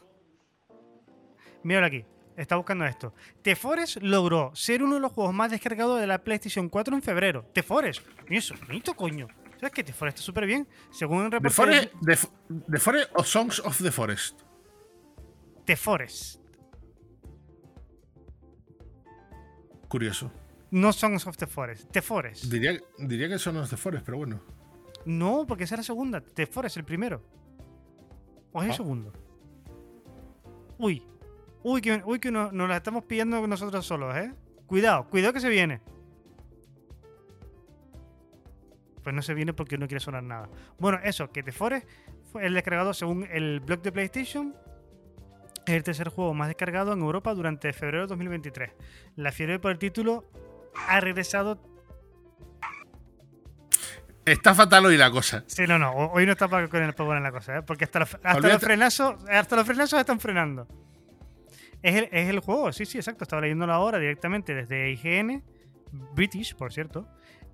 Míralo 1.64 1.88
aquí. 1.88 2.06
Está 2.36 2.58
buscando 2.58 2.86
esto. 2.86 3.14
The 3.44 3.56
Forest 3.56 3.98
logró 4.02 4.52
ser 4.56 4.84
uno 4.84 4.96
de 4.96 5.00
los 5.02 5.12
juegos 5.14 5.34
más 5.34 5.52
descargados 5.52 6.00
de 6.02 6.08
la 6.08 6.24
PlayStation 6.24 6.68
4 6.70 6.96
en 6.96 7.02
febrero. 7.02 7.46
The 7.54 7.64
Forest. 7.64 8.06
Mira, 8.28 8.40
eso 8.40 8.54
es 8.56 8.62
bonito, 8.68 8.94
coño. 8.94 9.28
¿Sabes 9.58 9.72
qué? 9.72 9.84
The 9.84 9.94
Forest 9.94 10.18
está 10.18 10.26
súper 10.26 10.46
bien. 10.46 10.68
Según 10.92 11.24
el 11.26 11.30
The 11.30 11.40
reporte 11.40 11.92
The 12.72 12.78
Forest 12.80 13.12
o 13.16 13.24
Songs 13.24 13.60
of 13.62 13.82
the 13.82 13.92
Forest. 13.92 14.42
The 15.66 15.76
Forest. 15.78 16.42
Curioso. 19.88 20.32
No 20.72 20.92
Songs 20.92 21.26
of 21.28 21.38
the 21.38 21.48
Forest. 21.48 21.90
The 21.92 22.02
Forest. 22.02 22.46
Diría, 22.46 22.78
diría 23.00 23.30
que 23.30 23.40
son 23.40 23.56
los 23.56 23.70
The 23.70 23.78
Forest, 23.78 24.06
pero 24.06 24.18
bueno. 24.18 24.42
No, 25.06 25.46
porque 25.48 25.64
esa 25.64 25.76
es 25.76 25.80
la 25.80 25.84
segunda. 25.84 26.22
The 26.22 26.48
Forest, 26.48 26.78
el 26.78 26.84
primero. 26.84 27.22
¿O 28.52 28.60
es 28.62 28.66
el 28.66 28.72
Ah. 28.72 28.76
segundo? 28.76 29.14
Uy. 30.78 31.02
Uy, 31.68 31.82
que, 31.82 32.00
uy, 32.06 32.20
que 32.20 32.30
no- 32.32 32.52
nos 32.52 32.70
la 32.70 32.78
estamos 32.78 33.06
pillando 33.06 33.46
nosotros 33.48 33.84
solos, 33.84 34.16
¿eh? 34.16 34.32
Cuidado, 34.68 35.08
cuidado 35.10 35.34
que 35.34 35.40
se 35.40 35.50
viene. 35.50 35.82
Pues 39.04 39.16
no 39.16 39.22
se 39.24 39.34
viene 39.34 39.52
porque 39.54 39.78
no 39.78 39.88
quiere 39.88 40.00
sonar 40.00 40.22
nada. 40.22 40.48
Bueno, 40.80 41.00
eso, 41.04 41.32
que 41.32 41.42
The 41.42 41.52
Forest 41.52 41.88
fue 42.32 42.46
el 42.46 42.54
descargado 42.54 42.94
según 42.94 43.28
el 43.32 43.62
blog 43.62 43.82
de 43.82 43.92
PlayStation. 43.92 44.56
Es 45.66 45.74
el 45.74 45.84
tercer 45.84 46.10
juego 46.10 46.36
más 46.36 46.48
descargado 46.50 46.94
en 46.94 47.00
Europa 47.00 47.34
durante 47.34 47.74
febrero 47.74 48.02
de 48.04 48.08
2023. 48.10 48.72
La 49.16 49.32
fiebre 49.32 49.58
por 49.58 49.72
el 49.72 49.80
título 49.80 50.30
ha 50.88 51.00
regresado 51.00 51.60
Está 54.24 54.54
fatal 54.56 54.86
hoy 54.86 54.98
la 54.98 55.10
cosa. 55.12 55.44
Sí, 55.48 55.64
no, 55.68 55.78
no. 55.78 55.92
ho- 55.92 56.12
Hoy 56.14 56.26
no 56.28 56.32
está 56.32 56.48
para 56.48 56.68
con 56.68 56.82
el 56.84 56.94
poner 56.94 57.22
la 57.22 57.32
cosa, 57.32 57.58
¿eh? 57.58 57.62
Porque 57.62 57.86
hasta 57.86 58.00
los, 58.00 58.14
hasta 58.16 58.30
los 58.34 58.38
Olvídate. 58.38 58.66
frenazos, 58.66 59.16
hasta 59.30 59.56
los 59.56 59.66
frenazos 59.66 60.00
están 60.00 60.20
frenando. 60.20 60.68
Es 61.86 61.96
el, 61.96 62.10
es 62.12 62.30
el 62.30 62.40
juego, 62.40 62.72
sí, 62.74 62.84
sí, 62.86 62.98
exacto. 62.98 63.24
Estaba 63.26 63.44
leyéndolo 63.44 63.72
ahora 63.72 64.00
directamente 64.00 64.56
desde 64.56 64.90
IGN, 64.92 65.44
British, 66.16 66.56
por 66.56 66.74
cierto, 66.74 67.08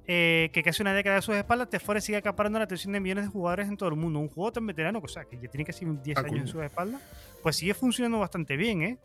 eh, 0.08 0.50
que 0.54 0.64
casi 0.64 0.82
una 0.82 0.94
década 0.94 1.18
de 1.18 1.22
sus 1.22 1.36
espaldas, 1.36 1.70
The 1.70 1.80
Forest 1.82 2.06
sigue 2.08 2.18
acaparando 2.18 2.58
la 2.58 2.64
atención 2.64 2.94
de 2.94 3.02
millones 3.02 3.26
de 3.26 3.30
jugadores 3.32 3.68
en 3.68 3.76
todo 3.76 3.90
el 3.90 3.96
mundo. 3.96 4.20
Un 4.20 4.30
juego 4.30 4.54
tan 4.54 4.66
veterano, 4.66 5.02
o 5.04 5.08
sea, 5.10 5.26
que 5.26 5.38
ya 5.38 5.50
tiene 5.50 5.66
casi 5.66 5.86
10 5.86 6.18
Ah, 6.18 6.22
años 6.22 6.40
en 6.40 6.48
sus 6.48 6.64
espaldas, 6.64 7.02
pues 7.44 7.58
sigue 7.58 7.74
funcionando 7.74 8.20
bastante 8.20 8.56
bien, 8.56 8.82
¿eh? 8.84 9.00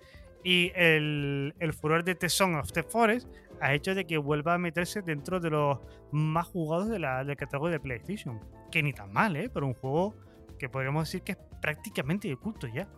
Y 0.45 0.71
el, 0.77 1.55
el 1.59 1.73
furor 1.73 2.05
de 2.05 2.15
The 2.15 2.29
Song 2.29 2.55
of 2.55 2.71
the 2.71 2.85
Forest 2.85 3.29
ha 3.61 3.75
hecho 3.75 3.97
de 3.97 4.05
que 4.07 4.19
vuelva 4.19 4.55
a 4.55 4.59
meterse 4.59 5.03
dentro 5.03 5.41
de 5.41 5.51
los 5.51 5.81
más 6.13 6.47
jugados 6.47 6.89
de 6.89 7.01
la, 7.01 7.25
del 7.25 7.37
catálogo 7.37 7.69
de 7.69 7.81
PlayStation. 7.81 8.39
Que 8.71 8.81
ni 8.81 8.93
tan 8.93 9.13
mal, 9.13 9.35
¿eh? 9.35 9.51
Pero 9.53 9.67
un 9.67 9.75
juego 9.75 10.15
que 10.57 10.69
podríamos 10.69 11.09
decir 11.09 11.23
que 11.23 11.33
es 11.33 11.39
prácticamente 11.61 12.29
de 12.29 12.37
culto 12.37 12.69
ya. 12.69 12.89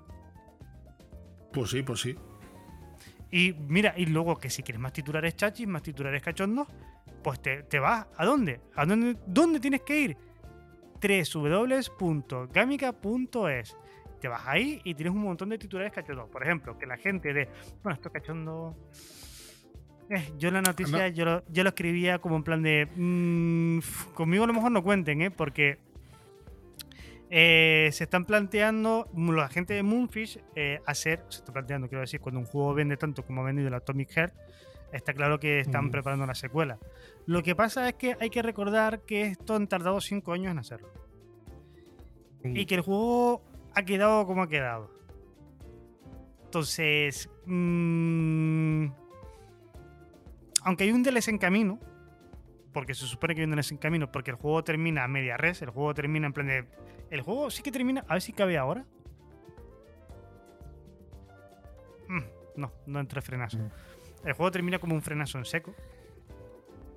Pues 1.52 1.70
sí, 1.70 1.82
pues 1.82 2.00
sí. 2.00 2.16
Y 3.30 3.52
mira, 3.52 3.94
y 3.96 4.06
luego 4.06 4.36
que 4.36 4.48
si 4.50 4.62
quieres 4.62 4.80
más 4.80 4.92
titulares 4.92 5.36
chachis, 5.36 5.66
más 5.66 5.82
titulares 5.82 6.22
cachondos, 6.22 6.66
pues 7.22 7.40
te, 7.42 7.62
te 7.64 7.78
vas. 7.78 8.06
¿A 8.16 8.24
dónde? 8.24 8.60
¿A 8.74 8.86
dónde, 8.86 9.16
dónde 9.26 9.60
tienes 9.60 9.82
que 9.82 10.00
ir? 10.00 10.16
www.gamica.es 12.38 13.76
Te 14.20 14.28
vas 14.28 14.42
ahí 14.46 14.80
y 14.84 14.94
tienes 14.94 15.14
un 15.14 15.22
montón 15.22 15.48
de 15.50 15.58
titulares 15.58 15.92
cachondos. 15.92 16.28
Por 16.30 16.42
ejemplo, 16.42 16.78
que 16.78 16.86
la 16.86 16.96
gente 16.96 17.32
de. 17.32 17.48
Bueno, 17.82 17.94
esto 17.96 18.10
cachondo. 18.10 18.76
Eh, 20.10 20.32
yo 20.38 20.50
la 20.50 20.62
noticia, 20.62 21.08
No. 21.10 21.14
yo, 21.14 21.24
lo, 21.26 21.44
yo 21.50 21.62
lo 21.62 21.68
escribía 21.68 22.18
como 22.18 22.36
en 22.36 22.42
plan 22.42 22.62
de. 22.62 22.88
mm, 22.96 23.78
conmigo 24.14 24.44
a 24.44 24.46
lo 24.46 24.54
mejor 24.54 24.72
no 24.72 24.82
cuenten, 24.82 25.22
¿eh? 25.22 25.30
Porque. 25.30 25.78
Eh, 27.30 27.90
se 27.92 28.04
están 28.04 28.24
planteando, 28.24 29.08
la 29.14 29.48
gente 29.48 29.74
de 29.74 29.82
Moonfish, 29.82 30.40
eh, 30.54 30.80
hacer, 30.86 31.24
se 31.28 31.38
está 31.40 31.52
planteando, 31.52 31.88
quiero 31.88 32.00
decir, 32.00 32.20
cuando 32.20 32.40
un 32.40 32.46
juego 32.46 32.74
vende 32.74 32.96
tanto 32.96 33.22
como 33.24 33.42
ha 33.42 33.44
vendido 33.44 33.68
el 33.68 33.74
Atomic 33.74 34.10
Heart, 34.10 34.34
está 34.92 35.12
claro 35.12 35.38
que 35.38 35.60
están 35.60 35.86
Mm. 35.86 35.90
preparando 35.90 36.26
la 36.26 36.34
secuela. 36.34 36.78
Lo 37.26 37.42
que 37.42 37.54
pasa 37.54 37.88
es 37.88 37.94
que 37.94 38.16
hay 38.20 38.30
que 38.30 38.40
recordar 38.42 39.02
que 39.02 39.22
esto 39.26 39.54
han 39.54 39.66
tardado 39.68 40.00
5 40.00 40.32
años 40.32 40.50
en 40.52 40.58
hacerlo. 40.58 40.88
Y 42.44 42.64
que 42.66 42.76
el 42.76 42.80
juego 42.80 43.42
ha 43.74 43.82
quedado 43.84 44.26
como 44.26 44.42
ha 44.42 44.48
quedado. 44.48 44.90
Entonces, 46.44 47.28
mm, 47.44 48.86
aunque 50.64 50.84
hay 50.84 50.92
un 50.92 51.02
DLC 51.02 51.28
en 51.28 51.38
camino, 51.38 51.78
porque 52.72 52.94
se 52.94 53.06
supone 53.06 53.34
que 53.34 53.42
hay 53.42 53.44
un 53.46 53.50
DLC 53.50 53.72
en 53.72 53.78
camino, 53.78 54.10
porque 54.10 54.30
el 54.30 54.36
juego 54.36 54.64
termina 54.64 55.04
a 55.04 55.08
media 55.08 55.36
res, 55.36 55.60
el 55.62 55.70
juego 55.70 55.92
termina 55.94 56.26
en 56.26 56.32
plan 56.32 56.46
de... 56.46 56.64
El 57.10 57.22
juego 57.22 57.50
sí 57.50 57.62
que 57.62 57.72
termina, 57.72 58.04
a 58.08 58.14
ver 58.14 58.22
si 58.22 58.32
cabe 58.32 58.58
ahora. 58.58 58.84
Mm, 62.08 62.22
no, 62.56 62.72
no 62.86 63.00
entre 63.00 63.22
frenazo. 63.22 63.58
Mm. 63.58 63.70
El 64.24 64.32
juego 64.34 64.50
termina 64.50 64.78
como 64.78 64.94
un 64.94 65.02
frenazo 65.02 65.38
en 65.38 65.44
seco. 65.44 65.74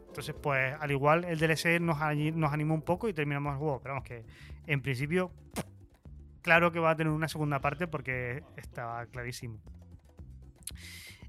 Entonces, 0.07 0.35
pues 0.41 0.75
al 0.79 0.91
igual 0.91 1.23
el 1.23 1.39
DLC 1.39 1.79
nos, 1.79 1.97
nos 2.35 2.51
animó 2.51 2.73
un 2.73 2.81
poco 2.81 3.07
y 3.07 3.13
terminamos 3.13 3.53
el 3.53 3.59
juego. 3.59 3.79
Pero 3.81 3.93
vamos 3.93 4.07
que 4.07 4.25
en 4.67 4.81
principio, 4.81 5.31
claro 6.41 6.71
que 6.71 6.79
va 6.79 6.91
a 6.91 6.95
tener 6.95 7.13
una 7.13 7.29
segunda 7.29 7.61
parte 7.61 7.87
porque 7.87 8.43
estaba 8.57 9.05
clarísimo. 9.05 9.59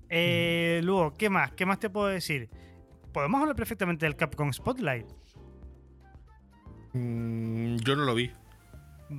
Eh, 0.09 0.81
luego, 0.83 1.15
¿qué 1.15 1.31
más? 1.31 1.53
¿Qué 1.53 1.65
más 1.65 1.79
te 1.79 1.91
puedo 1.91 2.09
decir? 2.09 2.51
Podemos 3.13 3.41
hablar 3.41 3.55
perfectamente 3.55 4.05
del 4.05 4.17
Capcom 4.17 4.53
Spotlight. 4.53 5.07
Mm, 6.93 7.77
yo 7.77 7.97
no 7.97 8.05
lo 8.05 8.15
vi. 8.15 8.33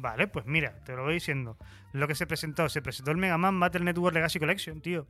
Vale, 0.02 0.28
pues 0.28 0.46
mira, 0.46 0.74
te 0.84 0.96
lo 0.96 1.04
voy 1.04 1.16
diciendo. 1.16 1.58
Lo 1.92 2.08
que 2.08 2.16
se 2.16 2.26
presentó, 2.28 2.68
se 2.70 2.82
presentó 2.82 3.12
el 3.12 3.18
Mega 3.18 3.38
Man 3.38 3.60
Battle 3.60 3.84
Network 3.86 4.16
Legacy 4.16 4.40
Collection, 4.40 4.82
tío. 4.82 5.06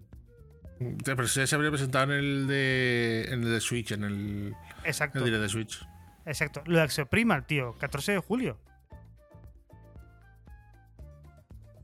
Se 1.27 1.47
se 1.47 1.55
habría 1.55 1.69
presentado 1.71 2.05
en 2.05 2.19
el 2.19 2.47
de, 2.47 3.25
en 3.29 3.43
el 3.43 3.51
de 3.51 3.61
Switch, 3.61 3.91
en 3.91 4.03
el, 4.03 4.13
en 4.13 4.55
Exacto. 4.83 5.23
el 5.25 5.31
de 5.31 5.49
Switch. 5.49 5.85
Exacto. 6.25 6.61
Lo 6.65 6.79
de 6.79 6.85
Exoprimal, 6.85 7.45
tío. 7.45 7.73
14 7.79 8.13
de 8.13 8.17
julio. 8.19 8.57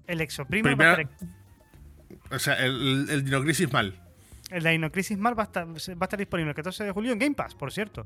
El 0.08 0.22
Exoprimal 0.22 0.80
va 0.80 0.92
a 0.94 0.96
Primera- 0.96 1.16
estar- 1.18 2.36
O 2.36 2.40
sea, 2.40 2.56
el, 2.66 3.06
el, 3.06 3.10
el 3.10 3.24
Dino 3.26 3.42
Crisis 3.42 3.72
mal. 3.72 3.94
el 4.50 4.64
Dino 4.64 4.92
Crisis 4.92 5.18
Mar 5.18 5.38
va 5.38 5.44
a, 5.44 5.46
estar, 5.46 5.68
va 5.68 5.72
a 5.74 6.06
estar 6.06 6.18
disponible 6.18 6.50
el 6.52 6.56
14 6.56 6.84
de 6.84 6.92
julio 6.92 7.14
en 7.14 7.20
Game 7.20 7.36
Pass, 7.36 7.54
por 7.56 7.72
cierto. 7.72 8.06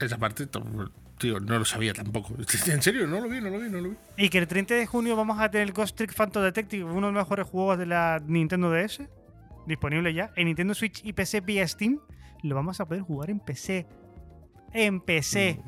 Esa 0.00 0.18
parte, 0.18 0.46
tío, 1.18 1.40
no 1.40 1.58
lo 1.58 1.64
sabía 1.64 1.92
tampoco. 1.92 2.34
En 2.66 2.82
serio, 2.82 3.06
no 3.06 3.20
lo 3.20 3.28
vi, 3.28 3.40
no 3.40 3.50
lo 3.50 3.58
vi, 3.58 3.68
no 3.68 3.80
lo 3.80 3.90
vi. 3.90 3.96
Y 4.16 4.28
que 4.28 4.38
el 4.38 4.46
30 4.46 4.74
de 4.74 4.86
junio 4.86 5.16
vamos 5.16 5.38
a 5.40 5.50
tener 5.50 5.66
el 5.66 5.72
Ghost 5.72 5.96
Trick 5.96 6.14
Phantom 6.14 6.42
Detective, 6.42 6.84
uno 6.84 7.08
de 7.08 7.12
los 7.12 7.24
mejores 7.24 7.46
juegos 7.46 7.78
de 7.78 7.86
la 7.86 8.22
Nintendo 8.26 8.70
DS, 8.70 9.02
disponible 9.66 10.12
ya 10.14 10.32
en 10.36 10.46
Nintendo 10.46 10.74
Switch 10.74 11.04
y 11.04 11.12
PC 11.12 11.40
vía 11.40 11.66
Steam. 11.66 12.00
Lo 12.42 12.54
vamos 12.54 12.80
a 12.80 12.86
poder 12.86 13.02
jugar 13.02 13.30
en 13.30 13.40
PC. 13.40 13.86
En 14.72 15.00
PC. 15.00 15.60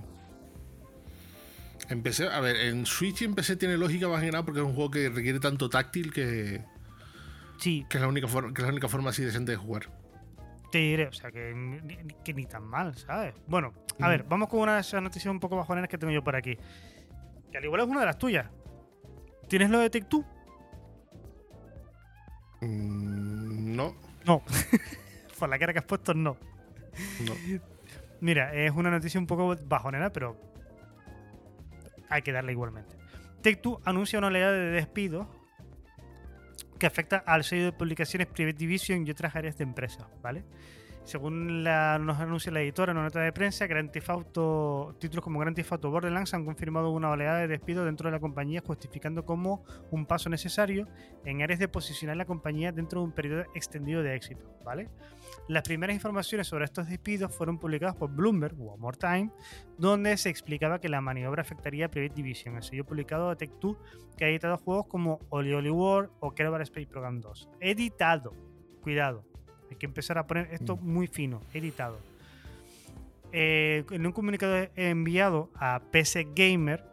Empecé, 1.88 2.28
a 2.28 2.40
ver, 2.40 2.57
en 2.57 2.84
Switch 2.84 3.22
y 3.22 3.24
en 3.24 3.34
PC 3.34 3.57
tiene 3.57 3.78
lógica 3.78 4.09
más 4.09 4.20
que 4.22 4.30
nada 4.30 4.44
porque 4.44 4.61
es 4.61 4.66
un 4.66 4.74
juego 4.74 4.90
que 4.90 5.09
requiere 5.09 5.40
tanto 5.40 5.70
táctil 5.70 6.12
que, 6.12 6.62
Sí, 7.59 7.84
que 7.88 7.99
es 7.99 8.01
la 8.01 8.09
única 8.09 8.28
forma, 8.28 8.55
que 8.55 8.62
es 8.62 8.66
la 8.66 8.72
única 8.72 8.88
forma 8.88 9.11
así 9.11 9.22
decente 9.22 9.53
de 9.53 9.57
jugar. 9.57 9.90
Te 10.70 10.78
diré, 10.78 11.06
o 11.06 11.12
sea, 11.12 11.30
que 11.30 11.54
que 12.24 12.34
ni 12.34 12.46
tan 12.46 12.64
mal, 12.64 12.94
¿sabes? 12.96 13.34
Bueno, 13.46 13.72
a 14.00 14.06
Mm. 14.06 14.08
ver, 14.10 14.22
vamos 14.24 14.48
con 14.48 14.60
una 14.60 14.74
de 14.74 14.80
esas 14.80 15.02
noticias 15.02 15.30
un 15.32 15.40
poco 15.40 15.56
bajoneras 15.56 15.88
que 15.88 15.98
tengo 15.98 16.12
yo 16.12 16.22
por 16.22 16.36
aquí. 16.36 16.56
Que 17.50 17.58
al 17.58 17.64
igual 17.64 17.80
es 17.82 17.86
una 17.88 18.00
de 18.00 18.06
las 18.06 18.18
tuyas. 18.18 18.46
¿Tienes 19.48 19.70
lo 19.70 19.78
de 19.78 19.88
Two? 19.90 20.24
Mm, 22.60 23.76
no, 23.76 23.94
No. 24.26 24.42
por 25.38 25.48
la 25.48 25.58
cara 25.58 25.72
que 25.72 25.78
has 25.78 25.84
puesto, 25.84 26.12
no. 26.14 26.36
no. 27.24 27.32
Mira, 28.20 28.52
es 28.52 28.72
una 28.72 28.90
noticia 28.90 29.20
un 29.20 29.26
poco 29.26 29.54
bajonera, 29.64 30.12
pero 30.12 30.36
hay 32.10 32.22
que 32.22 32.32
darle 32.32 32.52
igualmente. 32.52 32.96
Take-Two 33.42 33.80
anuncia 33.84 34.18
una 34.18 34.26
oleada 34.28 34.50
de 34.52 34.70
despidos 34.72 35.28
que 36.78 36.86
afecta 36.86 37.18
al 37.18 37.44
sello 37.44 37.66
de 37.66 37.72
publicaciones 37.72 38.28
Private 38.28 38.56
Division 38.56 39.06
y 39.06 39.10
otras 39.10 39.34
áreas 39.34 39.56
de 39.58 39.64
empresas, 39.64 40.06
¿vale? 40.22 40.44
Según 41.04 41.64
nos 41.64 42.18
anuncia 42.18 42.52
la 42.52 42.60
editora 42.60 42.92
en 42.92 42.98
una 42.98 43.06
nota 43.06 43.20
de 43.20 43.32
prensa, 43.32 43.66
Grand 43.66 43.90
títulos 43.90 45.24
como 45.24 45.38
Grand 45.38 45.56
Theft 45.56 45.80
Borderlands 45.80 46.34
han 46.34 46.44
confirmado 46.44 46.90
una 46.90 47.08
oleada 47.08 47.38
de 47.38 47.48
despidos 47.48 47.86
dentro 47.86 48.10
de 48.10 48.12
la 48.12 48.20
compañía, 48.20 48.60
justificando 48.60 49.24
como 49.24 49.64
un 49.90 50.04
paso 50.04 50.28
necesario 50.28 50.86
en 51.24 51.40
áreas 51.40 51.60
de 51.60 51.68
posicionar 51.68 52.18
la 52.18 52.26
compañía 52.26 52.72
dentro 52.72 53.00
de 53.00 53.06
un 53.06 53.12
periodo 53.12 53.44
extendido 53.54 54.02
de 54.02 54.16
éxito, 54.16 54.44
¿vale? 54.62 54.90
Las 55.49 55.62
primeras 55.62 55.94
informaciones 55.94 56.46
sobre 56.46 56.66
estos 56.66 56.88
despidos 56.88 57.34
fueron 57.34 57.59
publicadas 57.59 57.96
por 57.96 58.11
Bloomberg, 58.11 58.55
One 58.61 58.76
More 58.78 58.99
Time, 58.99 59.30
donde 59.78 60.14
se 60.18 60.28
explicaba 60.28 60.78
que 60.78 60.90
la 60.90 61.01
maniobra 61.01 61.40
afectaría 61.40 61.86
a 61.86 61.88
Private 61.88 62.14
Division, 62.14 62.57
el 62.57 62.62
sello 62.62 62.84
publicado 62.84 63.34
de 63.34 63.49
Tech2 63.49 63.76
que 64.18 64.26
ha 64.26 64.28
editado 64.28 64.59
juegos 64.59 64.86
como 64.88 65.20
Oli 65.30 65.55
Oli 65.55 65.70
World 65.70 66.11
o 66.20 66.34
Kerbal 66.34 66.61
Space 66.62 66.86
Program 66.86 67.20
2. 67.20 67.49
Editado, 67.61 68.34
cuidado, 68.82 69.24
hay 69.70 69.76
que 69.76 69.86
empezar 69.86 70.18
a 70.18 70.26
poner 70.26 70.49
esto 70.53 70.76
Mm. 70.76 70.86
muy 70.86 71.07
fino, 71.07 71.40
editado. 71.55 71.99
Eh, 73.32 73.84
en 73.90 74.07
un 74.07 74.12
comunicado 74.12 74.68
enviado 74.76 75.51
a 75.55 75.80
PC 75.90 76.28
Gamer, 76.34 76.84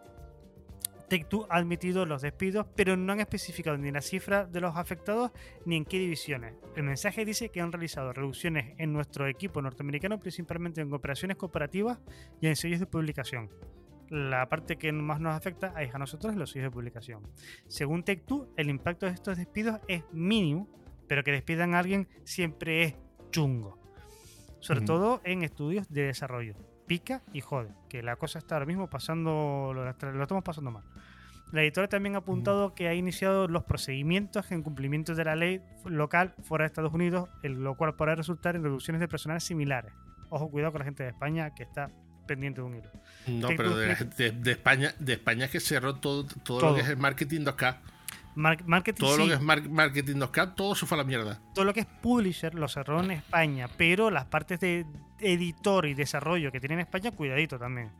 Take-Two 1.09 1.47
ha 1.49 1.57
admitido 1.57 2.05
los 2.05 2.21
despidos, 2.21 2.65
pero 2.75 2.97
no 2.97 3.13
han 3.13 3.19
especificado 3.19 3.77
ni 3.77 3.91
la 3.91 4.01
cifra 4.01 4.45
de 4.45 4.61
los 4.61 4.75
afectados 4.75 5.31
ni 5.65 5.77
en 5.77 5.85
qué 5.85 5.99
divisiones. 5.99 6.55
El 6.75 6.83
mensaje 6.83 7.25
dice 7.25 7.49
que 7.49 7.61
han 7.61 7.71
realizado 7.71 8.13
reducciones 8.13 8.73
en 8.77 8.93
nuestro 8.93 9.27
equipo 9.27 9.61
norteamericano, 9.61 10.19
principalmente 10.19 10.81
en 10.81 10.93
operaciones 10.93 11.37
cooperativas 11.37 11.99
y 12.41 12.47
en 12.47 12.55
sellos 12.55 12.79
de 12.79 12.87
publicación. 12.87 13.49
La 14.09 14.47
parte 14.49 14.77
que 14.77 14.91
más 14.91 15.19
nos 15.19 15.35
afecta 15.35 15.73
es 15.81 15.93
a 15.95 15.97
nosotros 15.97 16.35
los 16.35 16.51
sellos 16.51 16.67
de 16.67 16.71
publicación. 16.71 17.23
Según 17.67 18.03
Take-Two, 18.03 18.53
el 18.55 18.69
impacto 18.69 19.05
de 19.05 19.13
estos 19.13 19.37
despidos 19.37 19.79
es 19.87 20.03
mínimo, 20.11 20.69
pero 21.07 21.23
que 21.23 21.31
despidan 21.31 21.73
a 21.73 21.79
alguien 21.79 22.07
siempre 22.23 22.83
es 22.83 22.95
chungo. 23.31 23.79
Sobre 24.59 24.81
todo 24.81 25.21
en 25.23 25.43
estudios 25.43 25.87
de 25.89 26.03
desarrollo. 26.03 26.55
Pica 26.87 27.21
y 27.33 27.41
jode, 27.41 27.69
que 27.89 28.03
la 28.03 28.15
cosa 28.15 28.39
está 28.39 28.55
ahora 28.55 28.65
mismo 28.65 28.89
pasando, 28.89 29.71
lo, 29.73 29.83
lo 29.83 29.89
estamos 30.23 30.43
pasando 30.43 30.71
mal. 30.71 30.83
La 31.51 31.61
editora 31.61 31.87
también 31.87 32.15
ha 32.15 32.19
apuntado 32.19 32.73
que 32.73 32.87
ha 32.87 32.93
iniciado 32.95 33.47
los 33.47 33.63
procedimientos 33.63 34.51
en 34.51 34.61
cumplimiento 34.63 35.13
de 35.15 35.23
la 35.25 35.35
ley 35.35 35.61
local 35.85 36.33
fuera 36.43 36.63
de 36.63 36.67
Estados 36.67 36.93
Unidos, 36.93 37.29
lo 37.43 37.75
cual 37.75 37.95
podrá 37.95 38.15
resultar 38.15 38.55
en 38.55 38.63
reducciones 38.63 38.99
de 38.99 39.07
personal 39.07 39.39
similares. 39.41 39.93
Ojo, 40.29 40.49
cuidado 40.49 40.71
con 40.71 40.79
la 40.79 40.85
gente 40.85 41.03
de 41.03 41.09
España 41.09 41.53
que 41.53 41.63
está 41.63 41.91
pendiente 42.27 42.61
de 42.61 42.67
un 42.67 42.75
hilo. 42.75 42.89
No, 43.27 43.49
pero 43.55 43.77
de, 43.77 43.93
de- 44.17 44.31
de 44.31 44.51
España, 44.51 44.93
de 44.99 45.13
España 45.13 45.45
es 45.45 45.51
que 45.51 45.59
cerró 45.59 45.95
todo, 45.95 46.25
todo, 46.25 46.59
Todo. 46.59 46.69
lo 46.71 46.75
que 46.75 46.81
es 46.81 46.89
el 46.89 46.97
marketing 46.97 47.41
2K. 47.41 47.77
Mar- 48.35 48.65
marketing 48.67 48.99
Todo 48.99 49.15
sí, 49.15 49.21
lo 49.21 49.27
que 49.27 49.33
es 49.35 49.41
mar- 49.41 49.69
marketing 49.69 50.15
2K, 50.17 50.55
todo 50.55 50.75
se 50.75 50.85
fue 50.85 50.97
a 50.97 51.01
la 51.01 51.07
mierda. 51.07 51.39
todo 51.53 51.63
lo 51.65 51.73
que 51.73 51.79
es 51.81 51.85
publisher 51.85 52.53
lo 52.53 52.67
cerró 52.67 53.01
en 53.01 53.11
España, 53.11 53.67
pero 53.77 54.11
las 54.11 54.25
partes 54.25 54.59
de 54.59 54.85
editor 55.19 55.85
y 55.85 55.93
desarrollo 55.93 56.51
que 56.51 56.59
tiene 56.59 56.75
en 56.75 56.81
España, 56.81 57.11
cuidadito 57.11 57.57
también. 57.57 57.91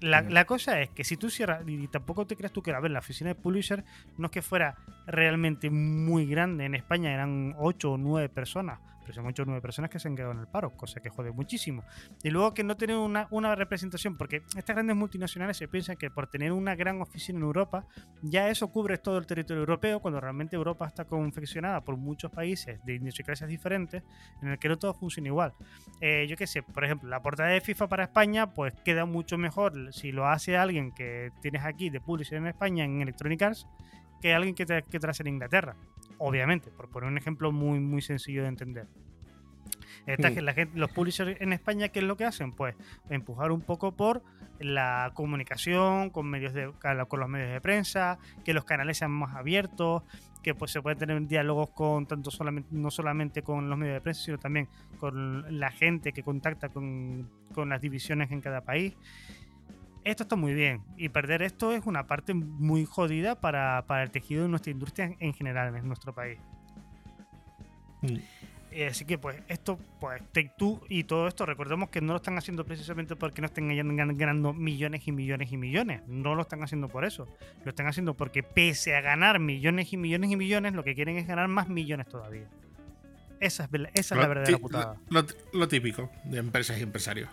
La, 0.00 0.20
Mm. 0.22 0.28
la 0.28 0.44
cosa 0.44 0.82
es 0.82 0.90
que 0.90 1.04
si 1.04 1.16
tú 1.16 1.30
cierras, 1.30 1.62
y 1.66 1.88
tampoco 1.88 2.26
te 2.26 2.36
creas 2.36 2.52
tú 2.52 2.62
que, 2.62 2.70
a 2.72 2.80
ver, 2.80 2.90
la 2.90 2.98
oficina 2.98 3.28
de 3.28 3.34
publisher 3.34 3.82
no 4.18 4.26
es 4.26 4.30
que 4.32 4.42
fuera 4.42 4.74
realmente 5.06 5.70
muy 5.70 6.26
grande, 6.26 6.66
en 6.66 6.74
España 6.74 7.12
eran 7.14 7.54
8 7.58 7.92
o 7.92 7.96
9 7.96 8.28
personas, 8.28 8.78
pero 9.06 9.14
son 9.14 9.26
8 9.26 9.42
o 9.42 9.46
9 9.46 9.62
personas 9.62 9.88
que 9.88 10.00
se 10.00 10.08
han 10.08 10.16
quedado 10.16 10.32
en 10.32 10.40
el 10.40 10.48
paro, 10.48 10.76
cosa 10.76 11.00
que 11.00 11.10
jode 11.10 11.30
muchísimo. 11.30 11.84
Y 12.24 12.30
luego 12.30 12.52
que 12.54 12.64
no 12.64 12.76
tienen 12.76 12.96
una, 12.96 13.28
una 13.30 13.54
representación, 13.54 14.16
porque 14.16 14.42
estas 14.56 14.74
grandes 14.74 14.96
multinacionales 14.96 15.56
se 15.56 15.68
piensan 15.68 15.96
que 15.96 16.10
por 16.10 16.26
tener 16.26 16.50
una 16.50 16.74
gran 16.74 17.00
oficina 17.00 17.38
en 17.38 17.44
Europa, 17.44 17.86
ya 18.22 18.50
eso 18.50 18.66
cubre 18.68 18.98
todo 18.98 19.18
el 19.18 19.26
territorio 19.26 19.60
europeo, 19.60 20.00
cuando 20.00 20.20
realmente 20.20 20.56
Europa 20.56 20.88
está 20.88 21.04
confeccionada 21.04 21.82
por 21.82 21.96
muchos 21.96 22.32
países 22.32 22.84
de 22.84 22.94
idiosincrasias 22.96 23.48
diferentes, 23.48 24.02
en 24.42 24.48
el 24.48 24.58
que 24.58 24.68
no 24.68 24.76
todo 24.76 24.92
funciona 24.92 25.28
igual. 25.28 25.52
Eh, 26.00 26.26
yo 26.28 26.36
qué 26.36 26.48
sé, 26.48 26.64
por 26.64 26.84
ejemplo, 26.84 27.08
la 27.08 27.22
portada 27.22 27.50
de 27.50 27.60
FIFA 27.60 27.86
para 27.86 28.04
España, 28.04 28.52
pues 28.52 28.74
queda 28.84 29.04
mucho 29.04 29.38
mejor 29.38 29.92
si 29.92 30.10
lo 30.10 30.26
hace 30.26 30.56
alguien 30.56 30.92
que 30.92 31.30
tienes 31.40 31.64
aquí 31.64 31.90
de 31.90 32.00
publisher 32.00 32.38
en 32.38 32.48
España 32.48 32.84
en 32.84 33.00
Electronic 33.00 33.42
Arts, 33.42 33.66
que 34.20 34.34
alguien 34.34 34.54
que 34.54 34.66
te, 34.66 34.82
que 34.82 34.98
hace 35.06 35.22
en 35.22 35.28
Inglaterra. 35.28 35.76
Obviamente, 36.18 36.70
por 36.70 36.88
poner 36.88 37.10
un 37.10 37.18
ejemplo 37.18 37.52
muy, 37.52 37.80
muy 37.80 38.02
sencillo 38.02 38.42
de 38.42 38.48
entender. 38.48 38.86
Esta 40.06 40.30
Mm. 40.30 40.38
la 40.38 40.54
gente, 40.54 40.78
los 40.78 40.90
publishers 40.92 41.40
en 41.40 41.52
España, 41.52 41.88
¿qué 41.88 41.98
es 41.98 42.04
lo 42.04 42.16
que 42.16 42.24
hacen? 42.24 42.52
Pues 42.52 42.76
empujar 43.10 43.50
un 43.50 43.60
poco 43.60 43.92
por 43.92 44.22
la 44.60 45.10
comunicación 45.14 46.10
con 46.10 46.26
medios 46.28 46.54
de, 46.54 46.72
con 47.08 47.20
los 47.20 47.28
medios 47.28 47.50
de 47.50 47.60
prensa, 47.60 48.18
que 48.44 48.54
los 48.54 48.64
canales 48.64 48.98
sean 48.98 49.10
más 49.10 49.34
abiertos, 49.34 50.02
que 50.42 50.54
pues 50.54 50.70
se 50.70 50.80
pueden 50.80 50.98
tener 50.98 51.20
diálogos 51.26 51.70
con 51.70 52.06
tanto 52.06 52.30
solamente, 52.30 52.68
no 52.72 52.90
solamente 52.90 53.42
con 53.42 53.68
los 53.68 53.76
medios 53.76 53.94
de 53.94 54.00
prensa, 54.00 54.22
sino 54.22 54.38
también 54.38 54.68
con 54.98 55.58
la 55.58 55.70
gente 55.70 56.12
que 56.12 56.22
contacta 56.22 56.68
con, 56.68 57.28
con 57.52 57.68
las 57.68 57.80
divisiones 57.80 58.30
en 58.30 58.40
cada 58.40 58.60
país. 58.60 58.94
Esto 60.06 60.22
está 60.22 60.36
muy 60.36 60.54
bien 60.54 60.82
y 60.96 61.08
perder 61.08 61.42
esto 61.42 61.72
es 61.72 61.84
una 61.84 62.06
parte 62.06 62.32
muy 62.32 62.84
jodida 62.84 63.40
para, 63.40 63.84
para 63.86 64.04
el 64.04 64.10
tejido 64.12 64.44
de 64.44 64.48
nuestra 64.48 64.70
industria 64.70 65.16
en 65.18 65.34
general 65.34 65.74
en 65.74 65.86
nuestro 65.88 66.14
país. 66.14 66.38
Mm. 68.02 68.16
Eh, 68.70 68.86
Así 68.88 69.04
que 69.04 69.18
pues 69.18 69.42
esto, 69.48 69.78
pues 69.98 70.22
Take 70.32 70.52
Two 70.56 70.80
y 70.88 71.04
todo 71.04 71.26
esto, 71.26 71.44
recordemos 71.44 71.88
que 71.88 72.00
no 72.00 72.12
lo 72.12 72.18
están 72.18 72.38
haciendo 72.38 72.64
precisamente 72.64 73.16
porque 73.16 73.40
no 73.40 73.46
estén 73.46 73.68
gan- 73.70 73.96
gan- 73.96 74.16
ganando 74.16 74.52
millones 74.52 75.08
y 75.08 75.12
millones 75.12 75.50
y 75.50 75.56
millones. 75.56 76.02
No 76.06 76.34
lo 76.36 76.42
están 76.42 76.62
haciendo 76.62 76.86
por 76.88 77.04
eso. 77.04 77.26
Lo 77.64 77.70
están 77.70 77.86
haciendo 77.88 78.14
porque 78.14 78.42
pese 78.44 78.94
a 78.94 79.00
ganar 79.00 79.40
millones 79.40 79.92
y 79.92 79.96
millones 79.96 80.30
y 80.30 80.36
millones, 80.36 80.74
lo 80.74 80.84
que 80.84 80.94
quieren 80.94 81.16
es 81.16 81.26
ganar 81.26 81.48
más 81.48 81.68
millones 81.68 82.06
todavía. 82.06 82.48
Esa 83.40 83.64
es, 83.64 83.70
esa 83.94 84.14
es 84.14 84.20
la 84.20 84.22
Lo 84.22 84.28
verdadera 84.28 84.56
ti- 84.56 84.62
putada. 84.62 84.96
Lo 85.52 85.66
típico 85.68 86.10
de 86.24 86.38
empresas 86.38 86.78
y 86.78 86.82
empresarios. 86.82 87.28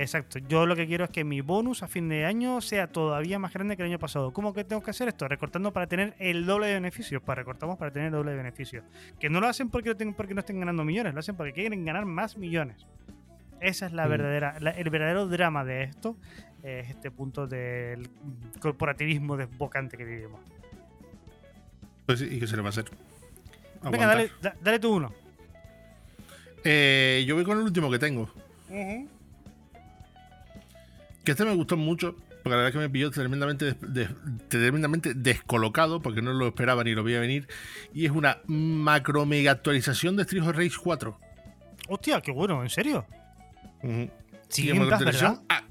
Exacto. 0.00 0.38
Yo 0.38 0.64
lo 0.64 0.76
que 0.76 0.86
quiero 0.86 1.04
es 1.04 1.10
que 1.10 1.24
mi 1.24 1.40
bonus 1.40 1.82
a 1.82 1.88
fin 1.88 2.08
de 2.08 2.24
año 2.24 2.60
sea 2.60 2.86
todavía 2.86 3.38
más 3.40 3.52
grande 3.52 3.76
que 3.76 3.82
el 3.82 3.88
año 3.88 3.98
pasado. 3.98 4.32
¿Cómo 4.32 4.54
que 4.54 4.62
tengo 4.62 4.80
que 4.82 4.90
hacer 4.92 5.08
esto? 5.08 5.26
Recortando 5.26 5.72
para 5.72 5.88
tener 5.88 6.14
el 6.20 6.46
doble 6.46 6.68
de 6.68 6.74
beneficios. 6.74 7.20
Para 7.20 7.40
recortamos 7.42 7.76
para 7.78 7.90
tener 7.90 8.06
el 8.06 8.12
doble 8.12 8.30
de 8.30 8.36
beneficios. 8.36 8.84
Que 9.18 9.28
no 9.28 9.40
lo 9.40 9.48
hacen 9.48 9.70
porque 9.70 9.88
no, 9.88 9.96
tengan- 9.96 10.14
porque 10.14 10.34
no 10.34 10.40
estén 10.40 10.60
ganando 10.60 10.84
millones, 10.84 11.14
lo 11.14 11.20
hacen 11.20 11.34
porque 11.36 11.52
quieren 11.52 11.84
ganar 11.84 12.04
más 12.04 12.36
millones. 12.36 12.86
Esa 13.60 13.86
es 13.86 13.92
la 13.92 14.06
Mm. 14.06 14.10
verdadera, 14.10 14.60
la- 14.60 14.70
el 14.70 14.88
verdadero 14.88 15.26
drama 15.26 15.64
de 15.64 15.82
esto. 15.82 16.16
Es 16.62 16.90
este 16.90 17.10
punto 17.10 17.46
del 17.48 18.08
corporativismo 18.60 19.36
desbocante 19.36 19.96
que 19.96 20.04
vivimos. 20.04 20.40
Pues 22.06 22.20
sí, 22.20 22.28
¿y 22.30 22.38
qué 22.38 22.46
se 22.46 22.54
le 22.56 22.62
va 22.62 22.68
a 22.68 22.70
hacer? 22.70 22.84
Venga, 23.82 24.06
dale, 24.06 24.30
da- 24.40 24.54
dale 24.62 24.78
tú 24.78 24.94
uno. 24.94 25.12
Eh, 26.64 27.24
yo 27.26 27.34
voy 27.34 27.44
con 27.44 27.58
el 27.58 27.64
último 27.64 27.90
que 27.90 27.98
tengo. 27.98 28.30
Que 31.28 31.32
este 31.32 31.44
me 31.44 31.54
gustó 31.54 31.76
mucho, 31.76 32.14
porque 32.42 32.48
la 32.48 32.56
verdad 32.56 32.68
es 32.68 32.72
que 32.72 32.78
me 32.78 32.88
pilló 32.88 33.10
tremendamente, 33.10 33.66
des- 33.66 33.76
des- 33.82 34.08
tremendamente 34.48 35.12
descolocado, 35.12 36.00
porque 36.00 36.22
no 36.22 36.32
lo 36.32 36.46
esperaba 36.48 36.82
ni 36.84 36.94
lo 36.94 37.04
veía 37.04 37.20
venir. 37.20 37.46
Y 37.92 38.06
es 38.06 38.12
una 38.12 38.38
macro 38.46 39.26
mega 39.26 39.50
actualización 39.52 40.16
de 40.16 40.22
Street 40.22 40.42
of 40.42 40.56
Rage 40.56 40.72
4. 40.82 41.20
Hostia, 41.88 42.22
qué 42.22 42.32
bueno, 42.32 42.62
¿en 42.62 42.70
serio? 42.70 43.04
Ujú. 43.82 44.08
Sigue 44.48 44.72
Y 44.72 44.76
en. 44.78 44.88
Ah, 45.50 45.64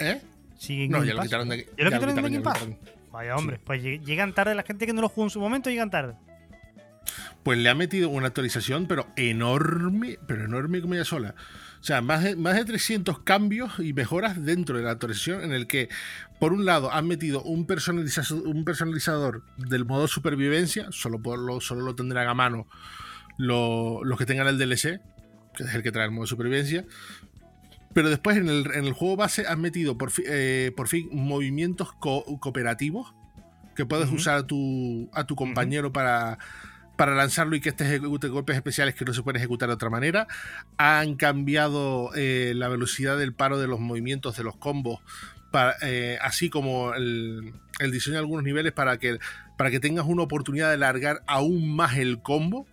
¿Eh? 0.00 0.20
Sigue 0.58 0.84
en 0.84 0.90
No, 0.90 1.02
ya 1.02 1.14
lo 1.14 1.22
quitaron 1.22 1.48
de 1.48 1.66
¿Ya 1.78 1.84
lo 1.84 1.90
quitaron 1.92 2.14
de 2.16 2.20
Game 2.20 2.40
Pass? 2.40 2.66
Vaya 3.10 3.36
hombre, 3.36 3.58
pues 3.64 3.82
lleg- 3.82 4.04
llegan 4.04 4.34
tarde 4.34 4.54
la 4.54 4.64
gente 4.64 4.84
que 4.84 4.92
no 4.92 5.00
lo 5.00 5.08
jugó 5.08 5.24
en 5.24 5.30
su 5.30 5.40
momento, 5.40 5.70
llegan 5.70 5.88
tarde. 5.88 6.14
Pues 7.42 7.56
le 7.56 7.70
ha 7.70 7.74
metido 7.74 8.10
una 8.10 8.26
actualización, 8.26 8.84
pero 8.86 9.06
enorme, 9.16 10.18
pero 10.26 10.44
enorme 10.44 10.82
como 10.82 10.92
ella 10.92 11.06
sola. 11.06 11.34
O 11.80 11.82
sea, 11.82 12.02
más 12.02 12.22
de, 12.22 12.36
más 12.36 12.56
de 12.56 12.64
300 12.66 13.20
cambios 13.20 13.78
y 13.78 13.94
mejoras 13.94 14.44
dentro 14.44 14.76
de 14.76 14.84
la 14.84 14.90
actualización 14.90 15.42
en 15.42 15.52
el 15.52 15.66
que, 15.66 15.88
por 16.38 16.52
un 16.52 16.66
lado, 16.66 16.92
han 16.92 17.06
metido 17.06 17.42
un, 17.42 17.66
personaliza- 17.66 18.34
un 18.34 18.64
personalizador 18.66 19.42
del 19.56 19.86
modo 19.86 20.06
supervivencia, 20.06 20.88
solo, 20.90 21.20
por 21.22 21.38
lo, 21.38 21.60
solo 21.62 21.80
lo 21.80 21.94
tendrán 21.94 22.28
a 22.28 22.34
mano 22.34 22.66
lo- 23.38 24.04
los 24.04 24.18
que 24.18 24.26
tengan 24.26 24.46
el 24.46 24.58
DLC, 24.58 25.00
que 25.56 25.62
es 25.64 25.74
el 25.74 25.82
que 25.82 25.90
trae 25.90 26.04
el 26.04 26.10
modo 26.12 26.26
supervivencia. 26.26 26.84
Pero 27.94 28.10
después 28.10 28.36
en 28.36 28.48
el, 28.48 28.70
en 28.74 28.84
el 28.84 28.92
juego 28.92 29.16
base 29.16 29.46
han 29.48 29.60
metido 29.62 29.96
por, 29.96 30.10
fi- 30.10 30.24
eh, 30.26 30.72
por 30.76 30.86
fin 30.86 31.08
movimientos 31.12 31.92
co- 31.94 32.24
cooperativos 32.40 33.14
que 33.74 33.86
puedes 33.86 34.10
usar 34.12 34.36
a 34.36 34.46
tu, 34.46 35.08
a 35.14 35.24
tu 35.24 35.34
compañero 35.34 35.90
para, 35.92 36.38
para 37.00 37.14
lanzarlo 37.14 37.56
y 37.56 37.62
que 37.62 37.70
este 37.70 37.86
ejecute 37.86 38.28
golpes 38.28 38.56
especiales 38.56 38.94
que 38.94 39.06
no 39.06 39.14
se 39.14 39.22
pueden 39.22 39.38
ejecutar 39.38 39.70
de 39.70 39.74
otra 39.74 39.88
manera. 39.88 40.26
Han 40.76 41.14
cambiado 41.14 42.10
eh, 42.14 42.52
la 42.54 42.68
velocidad 42.68 43.16
del 43.16 43.32
paro 43.32 43.58
de 43.58 43.66
los 43.66 43.80
movimientos 43.80 44.36
de 44.36 44.44
los 44.44 44.54
combos, 44.58 45.00
para, 45.50 45.76
eh, 45.80 46.18
así 46.20 46.50
como 46.50 46.92
el, 46.92 47.54
el 47.78 47.90
diseño 47.90 48.16
de 48.16 48.18
algunos 48.18 48.44
niveles 48.44 48.74
para 48.74 48.98
que, 48.98 49.18
para 49.56 49.70
que 49.70 49.80
tengas 49.80 50.04
una 50.04 50.24
oportunidad 50.24 50.68
de 50.68 50.74
alargar 50.74 51.22
aún 51.26 51.74
más 51.74 51.96
el 51.96 52.20
combo. 52.20 52.66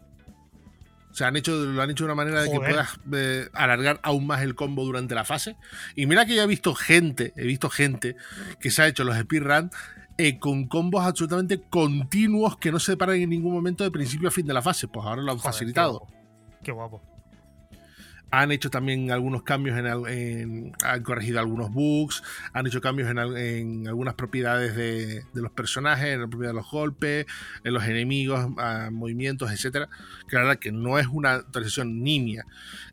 O 1.09 1.13
sea, 1.13 1.27
han 1.27 1.37
hecho, 1.37 1.55
lo 1.55 1.81
han 1.81 1.89
hecho 1.89 2.03
de 2.03 2.11
una 2.11 2.15
manera 2.15 2.41
de 2.41 2.51
que 2.51 2.57
puedas 2.57 2.99
eh, 3.13 3.47
alargar 3.53 4.01
aún 4.03 4.27
más 4.27 4.41
el 4.41 4.55
combo 4.55 4.83
durante 4.83 5.15
la 5.15 5.23
fase. 5.23 5.55
Y 5.95 6.05
mira 6.05 6.25
que 6.25 6.35
ya 6.35 6.43
he 6.43 6.47
visto 6.47 6.75
gente, 6.75 7.31
he 7.37 7.45
visto 7.45 7.69
gente 7.69 8.17
que 8.59 8.71
se 8.71 8.81
ha 8.81 8.87
hecho 8.89 9.05
los 9.05 9.17
speedruns 9.17 9.71
eh, 10.17 10.39
con 10.39 10.67
combos 10.67 11.05
absolutamente 11.05 11.61
continuos 11.61 12.57
que 12.57 12.71
no 12.71 12.79
se 12.79 12.97
paran 12.97 13.17
en 13.17 13.29
ningún 13.29 13.53
momento 13.53 13.83
de 13.83 13.91
principio 13.91 14.27
a 14.29 14.31
fin 14.31 14.45
de 14.47 14.53
la 14.53 14.61
fase. 14.61 14.87
Pues 14.87 15.05
ahora 15.05 15.21
lo 15.21 15.31
han 15.31 15.37
Joder, 15.37 15.53
facilitado. 15.53 16.07
Qué 16.63 16.71
guapo. 16.71 17.01
Han 18.29 18.51
hecho 18.51 18.69
también 18.69 19.09
algunos 19.11 19.43
cambios 19.43 19.77
en, 19.79 19.85
en- 19.85 20.73
han 20.83 21.01
corregido 21.01 21.39
algunos 21.39 21.71
bugs, 21.71 22.21
han 22.51 22.67
hecho 22.67 22.81
cambios 22.81 23.09
en, 23.09 23.19
al- 23.19 23.37
en 23.37 23.87
algunas 23.87 24.15
propiedades 24.15 24.75
de, 24.75 25.21
de 25.33 25.41
los 25.41 25.51
personajes, 25.53 26.07
en 26.07 26.21
la 26.21 26.27
propiedad 26.27 26.51
de 26.51 26.57
los 26.57 26.69
golpes, 26.69 27.25
en 27.63 27.73
los 27.73 27.85
enemigos, 27.85 28.45
movimientos, 28.91 29.49
etcétera. 29.51 29.87
Que 30.27 30.35
la 30.35 30.41
verdad 30.41 30.59
que 30.59 30.73
no 30.73 30.99
es 30.99 31.07
una 31.07 31.35
actualización 31.35 32.03
nimia. 32.03 32.43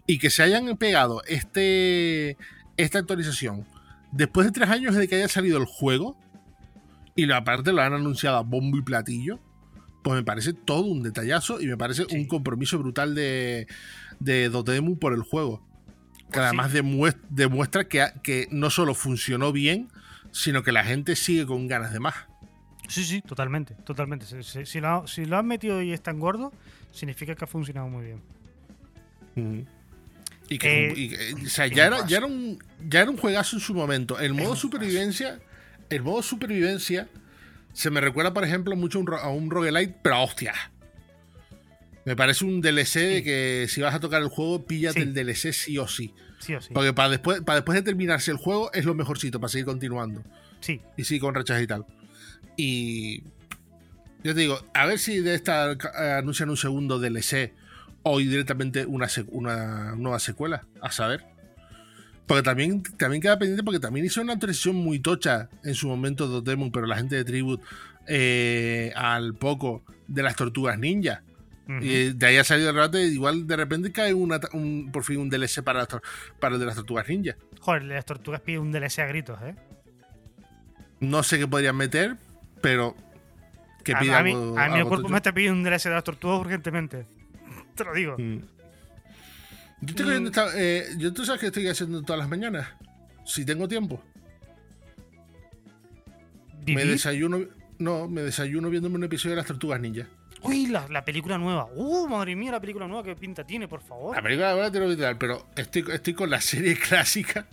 Y 0.07 0.19
que 0.19 0.31
se 0.31 0.45
hayan 0.45 0.77
pegado 0.77 1.23
este, 1.27 2.37
esta 2.77 3.01
actualización 3.01 3.67
después 4.13 4.47
de 4.47 4.53
tres 4.53 4.71
años 4.71 4.95
de 4.95 5.09
que 5.09 5.17
haya 5.17 5.29
salido 5.29 5.59
el 5.59 5.65
juego, 5.65 6.17
y 7.17 7.31
aparte 7.31 7.73
lo 7.73 7.83
han 7.83 7.93
anunciado 7.93 8.37
a 8.39 8.43
bombo 8.43 8.77
y 8.79 8.83
platillo, 8.83 9.39
pues 10.03 10.17
me 10.17 10.25
parece 10.25 10.53
todo 10.53 10.83
un 10.85 11.03
detallazo 11.03 11.61
y 11.61 11.67
me 11.67 11.77
parece 11.77 12.05
Sí. 12.09 12.17
un 12.17 12.27
compromiso 12.27 12.79
brutal 12.79 13.15
de, 13.15 13.67
de 14.21 14.49
Dotemu 14.49 14.99
por 14.99 15.13
el 15.15 15.23
juego. 15.23 15.63
Que 16.27 16.39
Pues 16.41 16.47
además 16.47 16.73
demues- 16.73 17.17
demuestra 17.31 17.85
que, 17.89 18.05
que 18.23 18.49
no 18.51 18.69
solo 18.71 18.95
funcionó 18.95 19.53
bien, 19.53 19.89
sino 20.33 20.63
que 20.63 20.73
la 20.73 20.85
gente 20.85 21.15
sigue 21.17 21.47
con 21.47 21.69
ganas 21.69 21.93
de 21.93 22.01
más. 22.01 22.15
Sí, 22.89 23.05
sí, 23.05 23.23
totalmente, 23.23 23.75
totalmente. 23.85 24.27
Si, 24.27 24.43
si- 24.43 24.67
si 24.67 24.81
lo, 24.81 25.07
si 25.07 25.25
lo 25.25 25.39
han 25.39 25.47
metido 25.47 25.81
y 25.81 25.93
es 25.93 26.03
tan 26.03 26.19
gordo, 26.21 26.53
significa 26.91 27.35
que 27.35 27.45
ha 27.45 27.49
funcionado 27.49 27.89
muy 27.89 28.05
bien. 28.05 29.67
Y 30.49 30.59
que, 30.59 30.89
Eh, 30.89 30.95
y 30.97 31.09
que- 31.09 31.35
o 31.47 31.49
sea, 31.49 31.67
ya 31.67 31.87
era, 31.87 32.07
ya, 32.07 32.19
era 32.19 32.27
un, 32.27 32.59
ya 32.87 33.01
era 33.01 33.11
un 33.11 33.17
juegazo 33.17 33.57
en 33.57 33.61
su 33.61 33.73
momento. 33.75 34.19
El 34.21 34.35
modo 34.35 34.55
supervivencia, 34.57 35.41
el 35.91 36.03
modo 36.03 36.23
supervivencia 36.23 37.09
se 37.73 37.91
me 37.91 38.01
recuerda, 38.01 38.33
por 38.33 38.45
ejemplo, 38.45 38.77
mucho 38.77 39.03
a 39.21 39.29
un, 39.31 39.51
roguelite, 39.51 39.97
pero 40.03 40.23
hostia. 40.23 40.55
Me 42.05 42.15
parece 42.15 42.45
un 42.45 42.61
DLC 42.61 42.95
de 43.01 43.23
que 43.23 43.67
si 43.69 43.81
vas 43.81 43.95
a 43.95 44.01
tocar 44.01 44.23
el 44.23 44.29
juego, 44.29 44.65
píllate 44.65 45.01
Sí. 45.01 45.07
el 45.09 45.15
DLC 45.15 45.53
sí 45.53 45.79
o 45.79 45.89
sí. 45.89 46.15
Sí 46.39 46.55
o 46.55 46.61
sí. 46.61 46.73
Porque 46.73 46.93
para 46.93 47.09
después, 47.09 47.41
para 47.41 47.57
después 47.57 47.77
de 47.77 47.83
terminarse 47.83 48.31
el 48.31 48.37
juego 48.37 48.71
es 48.73 48.85
lo 48.85 48.95
mejorcito 48.95 49.41
para 49.41 49.49
seguir 49.49 49.65
continuando. 49.65 50.23
Sí, 50.61 50.81
Y 50.97 51.05
sí, 51.05 51.19
con 51.19 51.35
rachas 51.35 51.61
y 51.63 51.67
tal. 51.67 51.85
Y 52.57 53.23
yo 54.23 54.35
te 54.35 54.41
digo, 54.41 54.59
a 54.75 54.87
ver 54.87 54.99
si 54.99 55.21
de 55.21 55.35
esta 55.35 55.73
eh, 55.73 56.13
anuncian 56.19 56.51
un 56.51 56.57
segundo 56.57 56.99
DLC 57.01 57.53
o 58.03 58.19
directamente 58.19 58.87
una 58.87 59.95
nueva 59.97 60.19
secuela, 60.19 60.67
a 60.81 60.93
saber. 60.93 61.25
Porque 62.27 62.43
también, 62.43 62.83
también 62.83 63.21
queda 63.21 63.39
pendiente 63.39 63.63
porque 63.63 63.81
también 63.81 64.07
hizo 64.07 64.23
una 64.23 64.33
actualización 64.33 64.77
muy 64.77 64.99
tocha 64.99 65.49
en 65.63 65.75
su 65.75 65.89
momento 65.89 66.27
Dotemu, 66.27 66.71
pero 66.73 66.87
la 66.87 66.97
gente 66.97 67.17
de 67.17 67.25
Tribute 67.25 67.63
eh, 68.07 68.93
al 68.97 69.35
poco 69.35 69.83
de 70.09 70.23
las 70.23 70.35
tortugas 70.37 70.79
ninja. 70.79 71.23
Ujú. 71.69 71.83
Y 71.83 72.13
de 72.13 72.27
ahí 72.27 72.37
ha 72.37 72.45
salido 72.45 72.71
el 72.71 72.77
rato 72.77 72.99
y 72.99 73.03
igual 73.05 73.47
de 73.47 73.57
repente 73.57 73.93
cae 73.93 74.13
una, 74.15 74.39
un- 74.53 74.91
por 74.93 75.05
fin 75.05 75.19
un 75.19 75.29
DLC 75.31 75.63
para, 75.63 75.81
las 75.81 75.89
para 76.41 76.55
el 76.55 76.61
de 76.61 76.67
las 76.67 76.77
tortugas 76.77 77.09
ninja. 77.09 77.37
Joder, 77.61 77.85
las 77.85 78.05
tortugas 78.07 78.41
piden 78.41 78.61
un 78.63 78.73
DLC 78.73 78.99
a 79.01 79.07
gritos, 79.07 79.39
¿eh? 79.43 79.55
No 81.01 81.23
sé 81.23 81.39
qué 81.39 81.47
podrían 81.47 81.77
meter, 81.77 82.17
pero 82.61 82.95
que 83.83 83.95
pida 83.97 84.19
a 84.19 84.23
mí, 84.23 84.33
algo- 84.33 84.59
a 84.59 84.69
mí 84.69 84.79
el 84.79 84.85
cuerpo 84.87 85.09
me 85.09 85.17
está 85.19 85.33
pidiendo 85.33 85.59
un 85.59 85.65
DLC 85.65 85.85
de 85.89 85.95
las 85.95 86.05
tortugas 86.05 86.41
urgentemente. 86.41 87.07
Te 87.75 87.85
lo 87.85 87.93
digo. 87.95 88.17
Mm. 88.19 88.39
Yo 89.85 89.91
estoy 89.91 90.05
cogiendo 90.07 90.31
esta- 90.31 90.51
eh, 90.57 90.87
yo 90.99 91.13
tú 91.13 91.25
sabes 91.25 91.41
que 91.41 91.47
estoy 91.49 91.69
haciendo 91.69 92.03
todas 92.03 92.19
las 92.19 92.29
mañanas. 92.29 92.69
Si 93.25 93.45
tengo 93.45 93.67
tiempo. 93.69 94.03
Me 96.67 96.85
desayuno. 96.85 97.41
No, 97.79 98.09
me 98.09 98.23
desayuno 98.23 98.71
viéndome 98.71 98.97
un 98.97 99.05
episodio 99.05 99.31
de 99.33 99.37
las 99.37 99.47
tortugas 99.47 99.81
ninja. 99.81 100.07
Uy, 100.43 100.67
la, 100.67 100.87
la 100.89 101.05
película 101.05 101.39
nueva. 101.39 101.67
Uh, 101.75 102.07
madre 102.09 102.37
mía, 102.37 102.53
la 102.53 102.61
película 102.61 102.87
nueva, 102.87 103.03
qué 103.03 103.17
pinta 103.17 103.45
tiene, 103.45 103.67
por 103.67 103.81
favor. 103.83 104.15
La 104.17 104.23
película 104.23 104.51
ahora 104.53 104.71
te 104.71 104.79
lo 104.79 104.85
voy 104.85 104.95
a 104.95 104.97
tirar, 104.97 105.19
pero 105.19 105.49
estoy, 105.57 105.85
estoy 105.93 106.15
con 106.15 106.31
la 106.31 106.41
serie 106.41 106.77
clásica. 106.89 107.47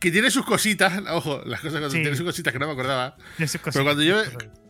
Que 0.00 0.12
tiene 0.12 0.30
sus 0.30 0.44
cositas, 0.46 1.02
ojo, 1.10 1.42
las 1.44 1.60
cosas 1.60 1.80
cuando 1.80 1.90
Sí. 1.90 2.00
tiene 2.00 2.16
sus 2.16 2.24
cositas 2.24 2.52
que 2.52 2.58
no 2.60 2.66
me 2.66 2.72
acordaba. 2.72 3.16
Cositas, 3.36 3.72
Pero 3.74 3.84
cuando 3.84 4.02
yo, 4.04 4.22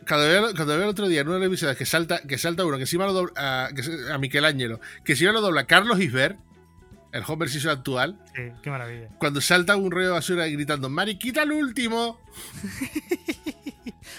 cuando 0.07 0.27
veo, 0.27 0.41
cuando 0.55 0.73
veo 0.73 0.83
el 0.83 0.89
otro 0.89 1.07
día 1.07 1.21
en 1.21 1.27
los 1.27 1.43
episodios 1.43 1.77
que 1.77 1.85
salta, 1.85 2.21
que 2.23 2.39
salta 2.39 2.65
uno, 2.65 2.77
que 2.77 2.83
encima 2.83 3.05
lo 3.05 3.13
dobla 3.13 3.33
a, 3.37 3.69
que 3.73 3.83
a 4.11 4.17
Michelangelo, 4.17 4.79
que 5.05 5.11
encima 5.11 5.31
lo 5.31 5.41
dobla 5.41 5.65
Carlos 5.65 5.99
Isbert, 5.99 6.39
el 7.11 7.23
Homer 7.27 7.49
Simpson 7.49 7.71
actual, 7.71 8.23
Sí, 8.35 8.43
qué 8.61 8.69
maravilla. 8.69 9.09
cuando 9.19 9.41
salta 9.41 9.75
un 9.75 9.91
rollo 9.91 10.07
de 10.07 10.13
basura 10.13 10.47
gritando, 10.47 10.89
Mari, 10.89 11.17
quita 11.17 11.43
el 11.43 11.51
último. 11.51 12.19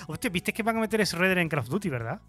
Hostia, 0.07 0.31
¿viste 0.31 0.53
que 0.53 0.63
van 0.63 0.77
a 0.77 0.81
meter 0.81 1.01
ese 1.01 1.17
Raider 1.17 1.39
en 1.39 1.49
Call 1.49 1.61
of 1.61 1.69
Duty, 1.69 1.89
verdad? 1.89 2.21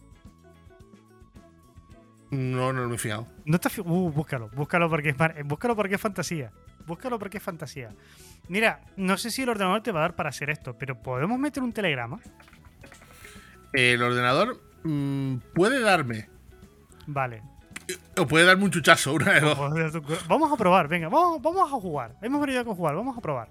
No, 2.29 2.71
no 2.71 2.87
me 2.87 2.95
he 2.95 2.97
fijado. 2.97 3.27
No 3.45 3.55
está 3.55 3.69
fi- 3.69 3.81
uh, 3.81 4.11
búscalo, 4.11 4.49
búscalo 4.49 4.89
porque 4.89 5.09
es 5.09 5.15
búscalo 5.45 5.75
porque 5.75 5.95
es 5.95 6.01
fantasía. 6.01 6.51
Búscalo 6.87 7.19
porque 7.19 7.37
es 7.37 7.43
fantasía. 7.43 7.89
Mira, 8.47 8.81
no 8.95 9.17
sé 9.17 9.31
si 9.31 9.43
el 9.43 9.49
ordenador 9.49 9.81
te 9.83 9.91
va 9.91 9.99
a 9.99 10.03
dar 10.03 10.15
para 10.15 10.29
hacer 10.29 10.49
esto, 10.49 10.77
pero 10.77 11.01
podemos 11.01 11.37
meter 11.39 11.61
un 11.61 11.73
telegrama. 11.73 12.19
El 13.73 14.01
ordenador 14.01 14.61
mm, 14.83 15.35
puede 15.53 15.79
darme, 15.81 16.29
Vale. 17.07 17.41
O 18.17 18.27
puede 18.27 18.45
darme 18.45 18.63
un 18.65 18.71
chuchazo, 18.71 19.13
una 19.13 19.33
de 19.33 19.39
dos. 19.41 19.57
Vamos 20.27 20.51
a 20.51 20.57
probar, 20.57 20.87
venga, 20.87 21.09
vamos, 21.09 21.41
vamos 21.41 21.61
a 21.71 21.75
jugar. 21.75 22.15
Hemos 22.21 22.41
venido 22.41 22.61
a 22.61 22.63
jugar, 22.63 22.95
vamos 22.95 23.17
a 23.17 23.21
probar. 23.21 23.49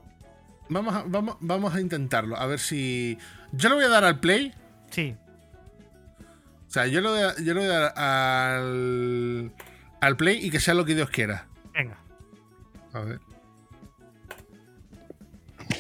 Vamos 0.69 0.95
a, 0.95 1.05
vamos, 1.07 1.37
vamos 1.41 1.75
a 1.75 1.81
intentarlo, 1.81 2.37
a 2.37 2.47
ver 2.47 2.61
si... 2.61 3.19
Yo 3.53 3.69
le 3.69 3.75
voy 3.75 3.85
a 3.85 3.89
dar 3.89 4.05
al 4.05 4.21
play, 4.21 4.53
Sí, 4.91 5.17
o 6.71 6.73
sea, 6.73 6.87
yo 6.87 7.01
le 7.01 7.09
voy 7.09 7.19
a, 7.19 7.35
yo 7.43 7.53
le 7.53 7.61
voy 7.61 7.65
a 7.65 7.79
dar 7.81 7.93
al, 7.99 9.51
al 10.01 10.17
play 10.17 10.39
y 10.41 10.51
que 10.51 10.61
sea 10.61 10.73
lo 10.73 10.85
que 10.85 10.95
Dios 10.95 11.11
quiera. 11.11 11.49
venga. 11.75 11.97
A 12.93 13.01
ver. 13.01 13.19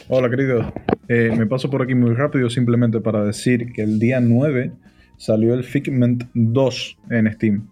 Hola, 0.08 0.28
queridos. 0.28 0.66
Eh, 1.06 1.32
me 1.38 1.46
paso 1.46 1.70
por 1.70 1.82
aquí 1.82 1.94
muy 1.94 2.12
rápido 2.14 2.50
simplemente 2.50 3.00
para 3.00 3.22
decir 3.22 3.72
que 3.72 3.82
el 3.82 4.00
día 4.00 4.18
9 4.18 4.72
salió 5.16 5.54
el 5.54 5.62
Figment 5.62 6.24
2 6.34 6.98
en 7.10 7.32
Steam. 7.34 7.68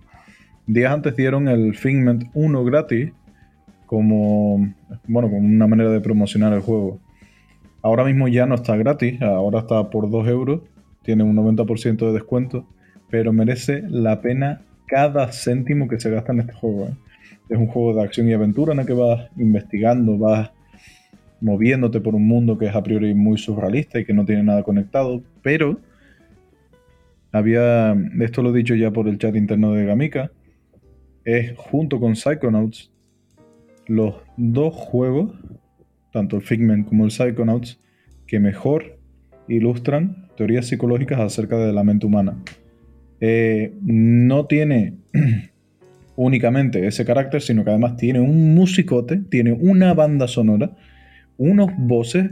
Días 0.69 0.93
antes 0.93 1.17
dieron 1.17 1.49
el 1.49 1.75
Figment 1.75 2.25
1 2.35 2.65
gratis 2.65 3.11
como, 3.87 4.75
bueno, 5.07 5.31
como 5.31 5.39
una 5.39 5.67
manera 5.67 5.89
de 5.89 6.03
promocionar 6.03 6.53
el 6.53 6.61
juego. 6.61 7.01
Ahora 7.81 8.05
mismo 8.05 8.29
ya 8.29 8.45
no 8.45 8.55
está 8.55 8.77
gratis, 8.77 9.23
ahora 9.23 9.61
está 9.61 9.89
por 9.89 10.11
2 10.11 10.29
euros, 10.29 10.61
tiene 11.01 11.25
un 11.25 11.35
90% 11.37 12.07
de 12.09 12.13
descuento, 12.13 12.67
pero 13.09 13.33
merece 13.33 13.83
la 13.89 14.21
pena 14.21 14.61
cada 14.85 15.33
céntimo 15.33 15.89
que 15.89 15.99
se 15.99 16.11
gasta 16.11 16.33
en 16.33 16.41
este 16.41 16.53
juego. 16.53 16.89
¿eh? 16.89 16.97
Es 17.49 17.57
un 17.57 17.69
juego 17.69 17.95
de 17.95 18.03
acción 18.03 18.29
y 18.29 18.35
aventura 18.35 18.75
en 18.75 18.81
el 18.81 18.87
que 18.87 18.93
vas 18.93 19.31
investigando, 19.39 20.19
vas 20.19 20.51
moviéndote 21.41 22.03
por 22.03 22.15
un 22.15 22.29
mundo 22.29 22.59
que 22.59 22.67
es 22.67 22.77
a 22.77 22.83
priori 22.83 23.15
muy 23.15 23.39
surrealista 23.39 24.01
y 24.01 24.05
que 24.05 24.13
no 24.13 24.27
tiene 24.27 24.43
nada 24.43 24.63
conectado, 24.63 25.23
pero 25.41 25.81
había, 27.33 27.97
esto 28.21 28.43
lo 28.43 28.51
he 28.51 28.59
dicho 28.59 28.75
ya 28.75 28.91
por 28.91 29.09
el 29.09 29.17
chat 29.17 29.35
interno 29.35 29.73
de 29.73 29.87
Gamika, 29.87 30.31
es 31.29 31.55
junto 31.59 32.01
con 32.01 32.17
Psychonauts 32.17 32.91
los 33.87 34.15
dos 34.39 34.75
juegos, 34.75 35.33
tanto 36.11 36.37
el 36.37 36.43
Figment 36.43 36.89
como 36.89 37.05
el 37.05 37.11
Psychonauts, 37.11 37.79
que 38.27 38.41
mejor 38.41 38.99
ilustran 39.47 40.29
teorías 40.37 40.67
psicológicas 40.67 41.21
acerca 41.21 41.59
de 41.59 41.73
la 41.75 41.85
mente 41.85 42.07
humana. 42.07 42.43
Eh, 43.21 43.75
no 43.83 44.47
tiene 44.47 44.95
únicamente 46.17 46.87
ese 46.87 47.05
carácter, 47.05 47.43
sino 47.43 47.63
que 47.63 47.71
además 47.71 47.97
tiene 47.97 48.21
un 48.21 48.55
musicote, 48.55 49.19
tiene 49.19 49.53
una 49.53 49.93
banda 49.93 50.29
sonora, 50.29 50.77
unos 51.37 51.71
voces 51.77 52.31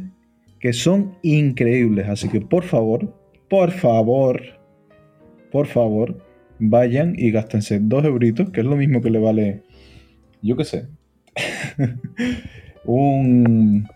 que 0.59 0.73
son 0.73 1.17
increíbles. 1.23 2.09
Así 2.09 2.31
que 2.31 2.41
por 2.41 2.65
favor, 2.65 3.15
por 3.51 3.73
favor, 3.73 4.43
por 5.53 5.67
favor, 5.67 6.26
vayan 6.59 7.15
y 7.17 7.31
gástense 7.31 7.79
dos 7.81 8.05
euritos, 8.05 8.51
que 8.51 8.61
es 8.61 8.67
lo 8.67 8.77
mismo 8.77 9.03
que 9.03 9.11
le 9.11 9.19
vale, 9.19 9.63
yo 10.43 10.57
qué 10.57 10.65
sé, 10.65 10.87
un... 12.85 13.89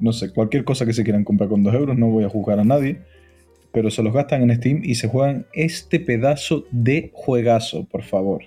No 0.00 0.12
sé, 0.12 0.32
cualquier 0.32 0.64
cosa 0.64 0.84
que 0.84 0.92
se 0.92 1.04
quieran 1.04 1.24
comprar 1.24 1.48
con 1.48 1.62
dos 1.62 1.72
euros, 1.72 1.96
no 1.96 2.10
voy 2.10 2.24
a 2.24 2.28
juzgar 2.28 2.58
a 2.58 2.64
nadie, 2.64 2.98
pero 3.72 3.90
se 3.90 4.02
los 4.02 4.12
gastan 4.12 4.42
en 4.42 4.56
Steam 4.56 4.80
y 4.82 4.96
se 4.96 5.08
juegan 5.08 5.46
este 5.52 6.00
pedazo 6.00 6.64
de 6.72 7.10
juegazo, 7.14 7.84
por 7.84 8.02
favor. 8.02 8.42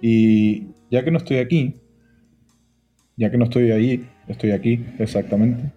Y 0.00 0.68
ya 0.90 1.04
que 1.04 1.10
no 1.10 1.18
estoy 1.18 1.36
aquí, 1.36 1.74
ya 3.16 3.30
que 3.30 3.36
no 3.36 3.44
estoy 3.44 3.70
ahí, 3.70 4.04
estoy 4.28 4.50
aquí 4.50 4.84
exactamente, 4.98 5.72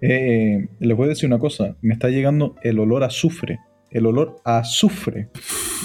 eh, 0.00 0.68
les 0.78 0.96
voy 0.96 1.06
a 1.06 1.08
decir 1.10 1.28
una 1.28 1.38
cosa, 1.38 1.76
me 1.80 1.94
está 1.94 2.08
llegando 2.08 2.56
el 2.62 2.78
olor 2.78 3.02
a 3.02 3.06
azufre, 3.06 3.58
el 3.90 4.06
olor 4.06 4.40
a 4.44 4.58
azufre 4.58 5.30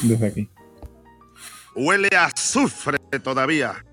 desde 0.04 0.28
aquí. 0.28 0.50
Huele 1.76 2.10
a 2.16 2.26
azufre 2.26 2.98
todavía. 3.24 3.84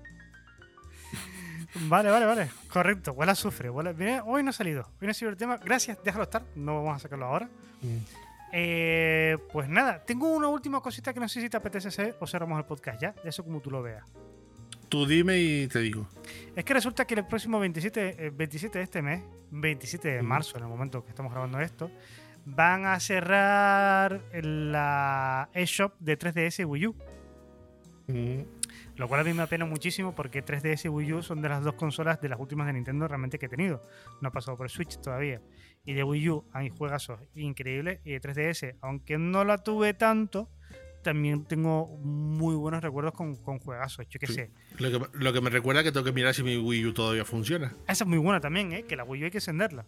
Vale, 1.87 2.09
vale, 2.09 2.25
vale. 2.25 2.49
Correcto. 2.71 3.13
Huele 3.13 3.31
a 3.31 3.33
azufre. 3.33 3.69
Huele... 3.69 3.93
Mira, 3.93 4.23
hoy 4.25 4.43
no 4.43 4.49
ha 4.49 4.53
salido. 4.53 4.83
Hoy 5.01 5.07
no 5.07 5.11
ha 5.11 5.13
sido 5.13 5.31
el 5.31 5.37
tema. 5.37 5.57
Gracias, 5.57 5.97
déjalo 6.03 6.23
estar. 6.23 6.43
No 6.55 6.83
vamos 6.83 6.97
a 6.97 6.99
sacarlo 6.99 7.25
ahora. 7.25 7.49
Eh, 8.51 9.37
pues 9.53 9.69
nada, 9.69 10.03
tengo 10.03 10.27
una 10.33 10.47
última 10.47 10.81
cosita 10.81 11.13
que 11.13 11.19
no 11.19 11.29
sé 11.29 11.39
si 11.39 11.49
te 11.49 11.57
apetece 11.57 11.89
hacer 11.89 12.17
o 12.19 12.27
cerramos 12.27 12.57
el 12.57 12.65
podcast 12.65 13.01
ya. 13.01 13.15
Eso 13.23 13.43
como 13.43 13.61
tú 13.61 13.71
lo 13.71 13.81
veas. 13.81 14.03
Tú 14.89 15.05
dime 15.05 15.37
y 15.37 15.67
te 15.67 15.79
digo. 15.79 16.07
Es 16.55 16.65
que 16.65 16.73
resulta 16.73 17.05
que 17.05 17.13
el 17.13 17.25
próximo 17.27 17.59
27, 17.59 18.25
eh, 18.25 18.29
27 18.31 18.79
de 18.79 18.83
este 18.83 19.01
mes, 19.03 19.21
27 19.51 20.07
de 20.07 20.21
marzo, 20.23 20.57
en 20.57 20.63
el 20.63 20.69
momento 20.69 21.03
que 21.03 21.11
estamos 21.11 21.31
grabando 21.31 21.59
esto, 21.59 21.91
van 22.55 22.85
a 22.85 22.99
cerrar 22.99 24.21
la 24.33 25.49
eShop 25.53 25.93
de 25.99 26.17
3DS 26.17 26.59
y 26.61 26.65
Wii 26.65 26.87
U. 26.87 26.95
Lo 28.95 29.07
cual 29.07 29.21
a 29.21 29.23
mí 29.23 29.33
me 29.33 29.43
apena 29.43 29.65
muchísimo 29.65 30.13
porque 30.13 30.43
3DS 30.43 30.85
y 30.85 30.89
Wii 30.89 31.13
U 31.13 31.21
son 31.23 31.41
de 31.41 31.47
las 31.49 31.63
dos 31.63 31.75
consolas 31.75 32.19
de 32.21 32.27
las 32.27 32.39
últimas 32.39 32.67
de 32.67 32.73
Nintendo 32.73 33.07
realmente 33.07 33.39
que 33.39 33.45
he 33.45 33.49
tenido. 33.49 33.81
No 34.21 34.27
ha 34.29 34.31
pasado 34.31 34.57
por 34.57 34.69
Switch 34.69 34.99
todavía. 34.99 35.41
Y 35.85 35.93
de 35.93 36.03
Wii 36.03 36.29
U 36.29 36.45
hay 36.51 36.69
juegazos 36.69 37.19
increíbles. 37.35 37.99
Y 38.03 38.11
de 38.11 38.19
3DS, 38.21 38.75
aunque 38.81 39.17
no 39.17 39.45
la 39.45 39.59
tuve 39.59 39.93
tanto, 39.93 40.49
también 41.01 41.45
tengo 41.45 41.87
muy 41.99 42.55
buenos 42.55 42.81
recuerdos 42.83 43.13
con, 43.13 43.37
con 43.37 43.59
juegazos. 43.59 44.05
Yo 44.09 44.19
qué 44.19 44.27
Sí. 44.27 44.33
sé. 44.33 44.51
Lo 44.79 44.91
que, 44.91 45.17
lo 45.17 45.31
que 45.31 45.39
me 45.41 45.49
recuerda 45.49 45.81
que 45.83 45.91
tengo 45.93 46.03
que 46.03 46.11
mirar 46.11 46.33
si 46.33 46.43
mi 46.43 46.57
Wii 46.57 46.87
U 46.87 46.93
todavía 46.93 47.23
funciona. 47.23 47.73
Esa 47.87 48.03
es 48.03 48.07
muy 48.09 48.17
buena 48.17 48.41
también, 48.41 48.73
¿eh? 48.73 48.83
Que 48.83 48.97
la 48.97 49.05
Wii 49.05 49.21
U 49.21 49.25
hay 49.25 49.31
que 49.31 49.37
encenderla. 49.37 49.85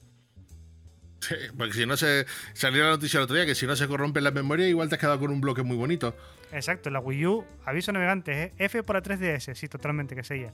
Sí, 1.21 1.35
porque 1.57 1.73
si 1.73 1.85
no 1.85 1.95
se 1.97 2.25
salió 2.53 2.83
la 2.83 2.89
noticia 2.91 3.17
el 3.19 3.23
otro 3.25 3.35
día 3.35 3.45
que 3.45 3.55
si 3.55 3.65
no 3.67 3.75
se 3.75 3.87
corrompe 3.87 4.21
la 4.21 4.31
memoria, 4.31 4.67
igual 4.67 4.89
te 4.89 4.95
has 4.95 5.01
quedado 5.01 5.19
con 5.19 5.31
un 5.31 5.39
bloque 5.39 5.61
muy 5.63 5.77
bonito. 5.77 6.15
Exacto, 6.51 6.89
la 6.89 6.99
Wii 6.99 7.25
U, 7.27 7.45
aviso 7.65 7.91
navegante, 7.91 8.43
¿eh? 8.43 8.53
F 8.57 8.83
para 8.83 9.01
3DS, 9.03 9.53
sí, 9.55 9.67
totalmente 9.69 10.15
que 10.15 10.23
sea. 10.23 10.51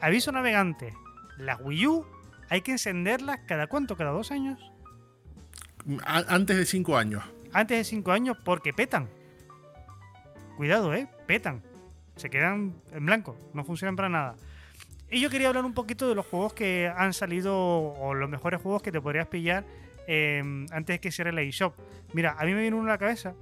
Aviso 0.00 0.30
navegante, 0.32 0.94
la 1.38 1.56
Wii 1.56 1.86
U 1.88 2.06
hay 2.48 2.60
que 2.62 2.70
encenderla 2.72 3.44
cada 3.46 3.66
cuánto, 3.66 3.96
cada 3.96 4.12
dos 4.12 4.30
años. 4.30 4.60
A- 6.04 6.24
antes 6.28 6.56
de 6.56 6.64
5 6.64 6.96
años. 6.96 7.22
Antes 7.52 7.78
de 7.78 7.84
cinco 7.84 8.10
años 8.12 8.36
porque 8.44 8.72
petan. 8.72 9.08
Cuidado, 10.56 10.94
¿eh? 10.94 11.08
Petan. 11.26 11.62
Se 12.16 12.30
quedan 12.30 12.74
en 12.92 13.06
blanco, 13.06 13.36
no 13.52 13.64
funcionan 13.64 13.96
para 13.96 14.08
nada. 14.08 14.36
Y 15.10 15.20
yo 15.20 15.30
quería 15.30 15.48
hablar 15.48 15.64
un 15.64 15.74
poquito 15.74 16.08
de 16.08 16.14
los 16.14 16.26
juegos 16.26 16.52
que 16.54 16.90
han 16.96 17.12
salido 17.12 17.56
o 17.56 18.14
los 18.14 18.28
mejores 18.30 18.60
juegos 18.60 18.82
que 18.82 18.90
te 18.92 19.00
podrías 19.00 19.26
pillar 19.28 19.64
eh, 20.06 20.42
antes 20.70 20.94
de 20.94 21.00
que 21.00 21.10
cierre 21.12 21.32
la 21.32 21.42
eShop. 21.42 21.74
Mira, 22.12 22.36
a 22.38 22.44
mí 22.44 22.52
me 22.54 22.60
viene 22.62 22.76
uno 22.76 22.86
a 22.88 22.92
la 22.92 22.98
cabeza. 22.98 23.34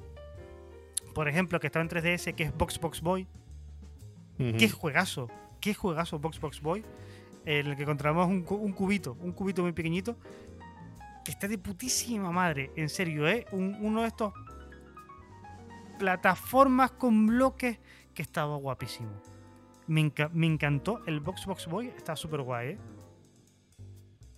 Por 1.14 1.28
ejemplo, 1.28 1.60
que 1.60 1.66
estaba 1.66 1.82
en 1.82 1.88
3DS, 1.90 2.34
que 2.34 2.44
es 2.44 2.56
Box 2.56 2.80
Box 2.80 3.00
Boy. 3.02 3.26
Qué 4.56 4.68
juegazo, 4.70 5.28
qué 5.60 5.74
juegazo 5.74 6.18
Box 6.18 6.40
Box 6.40 6.60
Boy. 6.62 6.82
En 7.44 7.66
el 7.66 7.76
que 7.76 7.82
encontramos 7.82 8.26
un, 8.28 8.42
cu- 8.42 8.54
un 8.56 8.72
cubito, 8.72 9.16
un 9.20 9.32
cubito 9.32 9.62
muy 9.62 9.72
pequeñito. 9.72 10.16
Que 11.24 11.30
está 11.32 11.46
de 11.48 11.58
putísima 11.58 12.30
madre, 12.32 12.70
en 12.76 12.88
serio, 12.88 13.28
¿eh? 13.28 13.46
Un- 13.52 13.76
uno 13.80 14.02
de 14.02 14.08
estos 14.08 14.32
plataformas 15.98 16.90
con 16.92 17.26
bloques 17.26 17.78
que 18.14 18.22
estaba 18.22 18.56
guapísimo. 18.56 19.10
Me, 19.86 20.00
enca- 20.00 20.30
me 20.32 20.46
encantó 20.46 21.02
el 21.06 21.20
Box 21.20 21.46
Box 21.46 21.66
Boy, 21.66 21.88
está 21.88 22.16
súper 22.16 22.40
guay, 22.42 22.68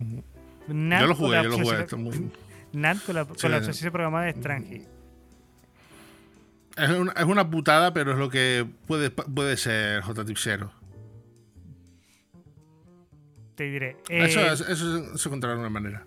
¿eh? 0.00 0.22
Nat 0.68 1.00
yo 1.02 1.06
lo 1.08 1.14
jugué, 1.14 1.42
yo 1.42 1.48
lo 1.50 1.58
jugué. 1.58 1.96
muy- 1.96 2.30
Nat 2.72 2.98
con 3.04 3.14
la, 3.14 3.24
con 3.24 3.50
la 3.50 3.58
obsesión 3.58 3.92
programada 3.92 4.24
de 4.24 4.30
Strange. 4.30 4.86
Es 6.76 6.90
una, 6.90 7.12
es 7.12 7.24
una 7.24 7.48
putada, 7.48 7.94
pero 7.94 8.12
es 8.12 8.18
lo 8.18 8.28
que 8.30 8.66
puede, 8.86 9.10
puede 9.10 9.56
ser 9.56 10.02
J-Tip 10.02 10.36
Zero. 10.38 10.72
Te 13.54 13.64
diré. 13.64 13.96
eso, 14.08 14.40
Eh, 14.40 14.52
eso, 14.52 14.66
eso 14.68 15.16
se 15.16 15.28
encontrará 15.28 15.54
de 15.54 15.60
una 15.60 15.70
manera. 15.70 16.04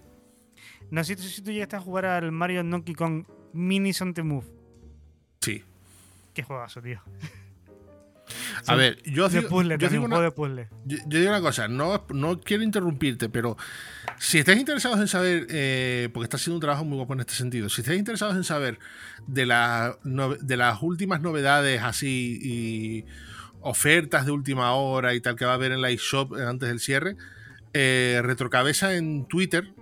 No 0.91 1.03
sé 1.03 1.15
si 1.17 1.41
tú 1.41 1.51
llegaste 1.51 1.75
a 1.77 1.79
jugar 1.81 2.05
al 2.05 2.31
Mario 2.31 2.63
Donkey 2.63 2.93
Kong 2.95 3.23
Mini 3.53 3.91
on 4.01 4.13
the 4.13 4.23
Move. 4.23 4.45
Sí. 5.41 5.63
Qué 6.33 6.43
juegazo, 6.43 6.81
tío. 6.81 7.01
A 8.65 8.75
ver, 8.75 9.01
yo 9.03 9.29
digo, 9.29 9.47
puzzle, 9.47 9.77
yo 9.77 9.89
digo 9.89 10.05
una, 10.05 10.15
juego 10.15 10.31
de 10.31 10.35
puzzle. 10.35 10.69
Yo, 10.85 10.97
yo 11.07 11.19
digo 11.19 11.31
una 11.31 11.41
cosa, 11.41 11.67
no, 11.67 12.05
no 12.09 12.39
quiero 12.39 12.63
interrumpirte, 12.63 13.29
pero 13.29 13.57
si 14.17 14.39
estáis 14.39 14.59
interesados 14.59 14.99
en 14.99 15.07
saber, 15.07 15.47
eh, 15.49 16.09
porque 16.13 16.23
está 16.25 16.37
haciendo 16.37 16.55
un 16.55 16.61
trabajo 16.61 16.85
muy 16.85 16.97
guapo 16.97 17.13
en 17.13 17.19
este 17.21 17.33
sentido, 17.33 17.69
si 17.69 17.81
estáis 17.81 17.99
interesados 17.99 18.35
en 18.35 18.43
saber 18.43 18.79
de, 19.27 19.45
la, 19.45 19.97
de 20.03 20.57
las 20.57 20.81
últimas 20.81 21.21
novedades 21.21 21.81
así 21.83 22.39
y 22.41 23.05
ofertas 23.61 24.25
de 24.25 24.31
última 24.31 24.73
hora 24.73 25.13
y 25.13 25.21
tal 25.21 25.35
que 25.35 25.45
va 25.45 25.51
a 25.51 25.55
haber 25.55 25.71
en 25.71 25.81
la 25.81 25.89
eShop 25.89 26.33
antes 26.35 26.69
del 26.69 26.79
cierre, 26.79 27.15
eh, 27.73 28.21
Retrocabeza 28.23 28.95
en 28.95 29.25
Twitter 29.27 29.73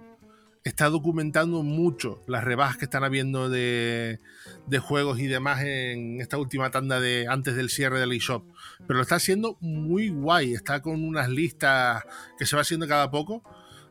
está 0.65 0.89
documentando 0.89 1.61
mucho 1.61 2.23
las 2.25 2.43
rebajas 2.43 2.77
que 2.77 2.85
están 2.85 3.03
habiendo 3.03 3.49
de, 3.49 4.19
de 4.65 4.79
juegos 4.79 5.19
y 5.19 5.27
demás 5.27 5.61
en 5.61 6.19
esta 6.19 6.39
última 6.39 6.71
tanda 6.71 6.99
de 6.99 7.27
antes 7.29 7.55
del 7.55 7.69
cierre 7.69 7.99
de 7.99 8.07
la 8.07 8.15
eShop. 8.15 8.43
Pero 8.79 8.97
lo 8.97 9.03
está 9.03 9.15
haciendo 9.15 9.57
muy 9.61 10.09
guay. 10.09 10.53
Está 10.55 10.81
con 10.81 11.03
unas 11.03 11.29
listas 11.29 12.03
que 12.39 12.47
se 12.47 12.55
va 12.55 12.63
haciendo 12.63 12.87
cada 12.87 13.11
poco. 13.11 13.43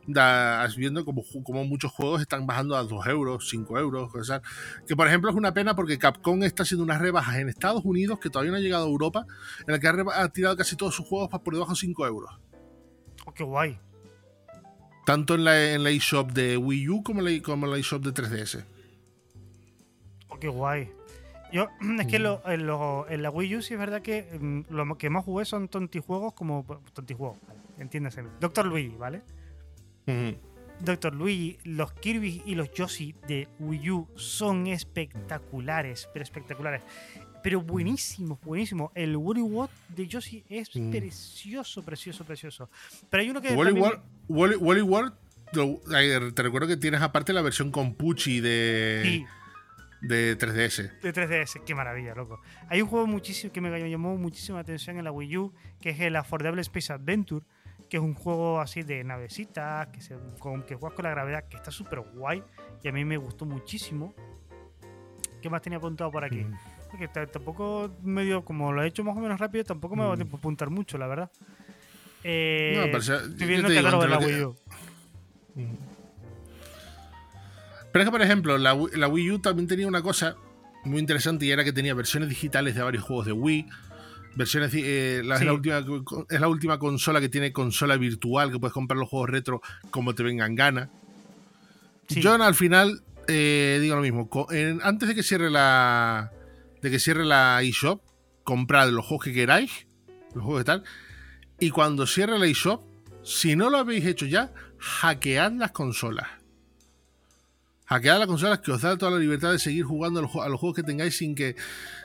Da, 0.05 0.67
viendo 0.77 1.03
como, 1.03 1.23
como 1.43 1.63
muchos 1.63 1.91
juegos 1.91 2.21
están 2.21 2.45
bajando 2.45 2.75
a 2.75 2.83
2 2.83 3.07
euros, 3.07 3.47
5 3.49 3.79
euros. 3.79 4.11
cosas. 4.11 4.41
Que 4.85 4.97
por 4.97 5.07
ejemplo 5.07 5.29
es 5.29 5.35
una 5.37 5.53
pena 5.53 5.77
porque 5.77 5.97
Capcom 5.97 6.43
está 6.43 6.63
haciendo 6.63 6.83
unas 6.83 6.99
rebajas 6.99 7.37
en 7.37 7.47
Estados 7.47 7.85
Unidos 7.85 8.19
que 8.19 8.29
todavía 8.29 8.51
no 8.51 8.57
ha 8.57 8.61
llegado 8.61 8.85
a 8.85 8.89
Europa, 8.89 9.25
en 9.65 9.71
la 9.71 9.79
que 9.79 9.87
ha, 9.87 9.95
ha 10.21 10.29
tirado 10.29 10.57
casi 10.57 10.75
todos 10.75 10.93
sus 10.93 11.07
juegos 11.07 11.29
por 11.41 11.53
debajo 11.53 11.71
de 11.71 11.77
5 11.77 12.05
euros. 12.05 12.31
Oh, 13.25 13.33
qué 13.33 13.45
guay. 13.45 13.79
Tanto 15.05 15.35
en 15.35 15.43
la, 15.43 15.71
en 15.73 15.83
la 15.83 15.89
eShop 15.91 16.31
de 16.31 16.57
Wii 16.57 16.89
U 16.89 17.03
como 17.03 17.19
en 17.25 17.35
la, 17.37 17.41
como 17.43 17.65
en 17.67 17.71
la 17.73 17.77
eShop 17.77 18.03
de 18.03 18.11
3DS. 18.13 18.63
Oh, 20.29 20.39
qué 20.39 20.47
guay. 20.47 20.89
Yo, 21.53 21.67
es 21.99 22.07
que 22.07 22.19
lo- 22.19 22.41
en, 22.49 22.65
lo- 22.65 23.07
en 23.07 23.21
la 23.21 23.29
Wii 23.29 23.55
U 23.57 23.61
sí 23.61 23.73
es 23.75 23.79
verdad 23.79 24.01
que 24.01 24.23
mm, 24.39 24.61
lo 24.73 24.97
que 24.97 25.09
más 25.09 25.23
jugué 25.23 25.45
son 25.45 25.67
tontijuegos 25.67 26.33
como. 26.33 26.65
Tontijuegos, 26.93 27.37
vale, 27.47 27.59
entiéndase. 27.77 28.23
Doctor 28.39 28.65
Luigi, 28.65 28.95
¿vale? 28.97 29.21
Doctor 30.79 31.15
Luigi, 31.15 31.57
los 31.63 31.93
Kirby 31.93 32.43
y 32.45 32.55
los 32.55 32.71
Yoshi 32.73 33.15
de 33.27 33.47
Wii 33.59 33.91
U 33.91 34.07
son 34.15 34.67
espectaculares, 34.67 36.09
pero 36.13 36.23
espectaculares. 36.23 36.83
Pero 37.45 37.61
buenísimos, 37.61 38.39
buenísimos. 38.41 38.89
El 38.95 39.15
Woolly 39.15 39.41
World 39.43 39.69
de 39.89 40.07
Yoshi 40.07 40.43
es 40.49 40.75
Mm. 40.75 40.89
precioso, 40.89 41.83
precioso, 41.85 42.25
precioso. 42.25 42.71
Pero 43.07 43.21
hay 43.21 43.29
uno 43.29 43.39
que. 43.39 43.53
Wally 43.53 43.79
también- 43.79 44.01
Wally- 44.27 44.81
Wally 44.81 46.31
te 46.33 46.41
recuerdo 46.41 46.67
que 46.67 46.75
tienes 46.75 47.03
aparte 47.03 47.33
la 47.33 47.43
versión 47.43 47.69
con 47.69 47.93
Pucci 47.93 48.39
de, 48.39 49.01
Sí, 49.05 49.25
de 50.01 50.35
3DS. 50.37 50.91
de 51.03 51.13
3DS, 51.13 51.59
qué 51.63 51.75
maravilla, 51.75 52.15
loco. 52.15 52.41
Hay 52.67 52.81
un 52.81 52.87
juego 52.87 53.05
muchísimo 53.05 53.53
que 53.53 53.61
me 53.61 53.89
llamó 53.91 54.17
muchísima 54.17 54.59
atención 54.61 54.97
en 54.97 55.03
la 55.03 55.11
Wii 55.11 55.37
U, 55.37 55.53
que 55.79 55.91
es 55.91 55.99
el 55.99 56.15
Affordable 56.15 56.61
Space 56.61 56.91
Adventure, 56.91 57.45
que 57.91 57.97
es 57.97 58.03
un 58.03 58.15
juego 58.15 58.59
así 58.59 58.81
de 58.81 59.03
navecitas, 59.03 59.89
que, 59.89 60.01
se, 60.01 60.15
con, 60.39 60.63
que 60.63 60.73
juegas 60.73 60.95
con 60.95 61.03
la 61.03 61.11
gravedad, 61.11 61.47
que 61.47 61.57
está 61.57 61.69
súper 61.69 61.99
guay 61.99 62.41
y 62.81 62.87
a 62.87 62.91
mí 62.91 63.05
me 63.05 63.17
gustó 63.17 63.45
muchísimo. 63.45 64.15
¿Qué 65.43 65.49
más 65.51 65.61
tenía 65.61 65.77
apuntado 65.77 66.09
por 66.11 66.23
aquí? 66.25 66.37
Mm. 66.43 66.57
Porque 66.97 67.27
tampoco 67.27 67.91
medio, 68.03 68.43
como 68.45 68.71
lo 68.71 68.81
he 68.83 68.87
hecho 68.87 69.03
más 69.03 69.17
o 69.17 69.19
menos 69.19 69.39
rápido, 69.39 69.63
tampoco 69.65 69.95
me 69.95 70.03
va 70.03 70.11
a 70.11 70.13
Mm. 70.13 70.17
tiempo 70.19 70.37
a 70.37 70.39
apuntar 70.39 70.69
mucho, 70.69 70.97
la 70.97 71.07
verdad. 71.07 71.31
Eh, 72.23 72.73
No, 72.77 72.83
pero, 72.85 72.97
estoy 72.99 73.47
viendo 73.47 73.67
el 73.67 73.75
catálogo 73.75 74.03
de 74.03 74.09
la 74.09 74.17
Wii 74.19 74.43
U. 74.43 74.55
Pero 77.91 78.03
es 78.03 78.07
que, 78.07 78.11
por 78.11 78.21
ejemplo, 78.21 78.57
la, 78.57 78.73
Wii- 78.75 78.93
la 78.95 79.07
Wii 79.07 79.31
U 79.31 79.39
también 79.39 79.67
tenía 79.67 79.87
una 79.87 80.01
cosa 80.01 80.35
muy 80.83 80.99
interesante 80.99 81.45
y 81.45 81.51
era 81.51 81.63
que 81.63 81.73
tenía 81.73 81.93
versiones 81.93 82.29
digitales 82.29 82.75
de 82.75 82.81
varios 82.81 83.03
juegos 83.03 83.25
de 83.25 83.31
Wii. 83.31 83.65
Versiones, 84.35 84.71
eh, 84.75 85.21
la- 85.23 85.37
Sí. 85.37 85.43
es, 85.43 85.47
la 85.47 85.53
última, 85.53 85.85
es 86.29 86.41
la 86.41 86.47
última 86.49 86.77
consola 86.79 87.21
que 87.21 87.29
tiene 87.29 87.53
consola 87.53 87.95
virtual, 87.95 88.51
que 88.51 88.59
puedes 88.59 88.73
comprar 88.73 88.97
los 88.97 89.07
juegos 89.09 89.29
retro 89.29 89.61
como 89.91 90.13
te 90.13 90.23
vengan 90.23 90.55
gana. 90.55 90.89
Sí. 92.07 92.21
Yo 92.21 92.33
al 92.33 92.55
final 92.55 93.01
eh, 93.27 93.79
digo 93.81 93.95
lo 93.95 94.01
mismo. 94.01 94.29
antes 94.83 95.07
de 95.09 95.15
que 95.15 95.23
cierre 95.23 95.49
la. 95.49 96.31
De 96.85 96.91
que 96.91 96.99
cierre 96.99 97.25
la 97.25 97.59
eShop, 97.63 97.99
comprad 98.43 98.91
los 98.91 99.07
juegos 99.07 99.25
que 99.25 99.33
queráis. 99.33 99.87
Los 100.35 100.43
juegos 100.43 100.61
que 100.61 100.65
tal. 100.65 100.83
Y 101.59 101.71
cuando 101.71 102.05
cierre 102.05 102.37
la 102.37 102.45
eShop, 102.45 102.83
si 103.23 103.55
no 103.55 103.71
lo 103.71 103.79
habéis 103.79 104.05
hecho 104.05 104.27
ya, 104.27 104.53
hackead 104.77 105.53
las 105.53 105.71
consolas. 105.71 106.27
Hackead 107.87 108.19
las 108.19 108.27
consolas 108.27 108.59
que 108.59 108.71
os 108.71 108.83
da 108.83 108.97
toda 108.99 109.09
la 109.13 109.17
libertad 109.17 109.51
de 109.51 109.57
seguir 109.57 109.83
jugando 109.83 110.19
a 110.19 110.21
los, 110.21 110.31
ju- 110.31 110.43
a 110.43 110.47
los 110.47 110.59
juegos 110.59 110.75
que 110.75 110.83
tengáis 110.83 111.17
sin 111.17 111.33
que. 111.33 111.55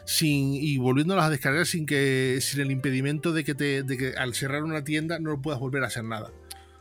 Sin, 0.06 0.54
y 0.54 0.78
volviéndolos 0.78 1.24
a 1.24 1.28
descargar 1.28 1.66
sin 1.66 1.84
que. 1.84 2.38
sin 2.40 2.60
el 2.62 2.70
impedimento 2.70 3.32
de 3.34 3.44
que 3.44 3.54
te. 3.54 3.82
de 3.82 3.98
que 3.98 4.14
al 4.16 4.32
cerrar 4.32 4.62
una 4.64 4.82
tienda 4.82 5.18
no 5.18 5.42
puedas 5.42 5.60
volver 5.60 5.84
a 5.84 5.88
hacer 5.88 6.04
nada. 6.04 6.30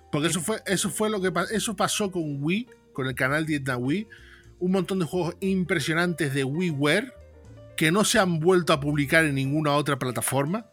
Porque 0.10 0.30
eso 0.30 0.40
fue, 0.40 0.62
eso 0.66 0.90
fue 0.90 1.10
lo 1.10 1.20
que 1.22 1.34
eso 1.52 1.76
pasó 1.76 2.12
con 2.12 2.42
Wii, 2.42 2.66
con 2.94 3.08
el 3.08 3.16
canal 3.16 3.46
Tienda 3.46 3.76
Wii. 3.76 4.08
Un 4.60 4.72
montón 4.72 5.00
de 5.00 5.06
juegos 5.06 5.36
impresionantes 5.42 6.34
de 6.34 6.46
WiiWare 6.46 7.12
que 7.80 7.94
no 7.94 8.04
se 8.04 8.20
han 8.20 8.42
vuelto 8.42 8.74
a 8.74 8.82
publicar 8.82 9.24
en 9.24 9.36
ninguna 9.36 9.72
otra 9.74 9.98
plataforma. 9.98 10.66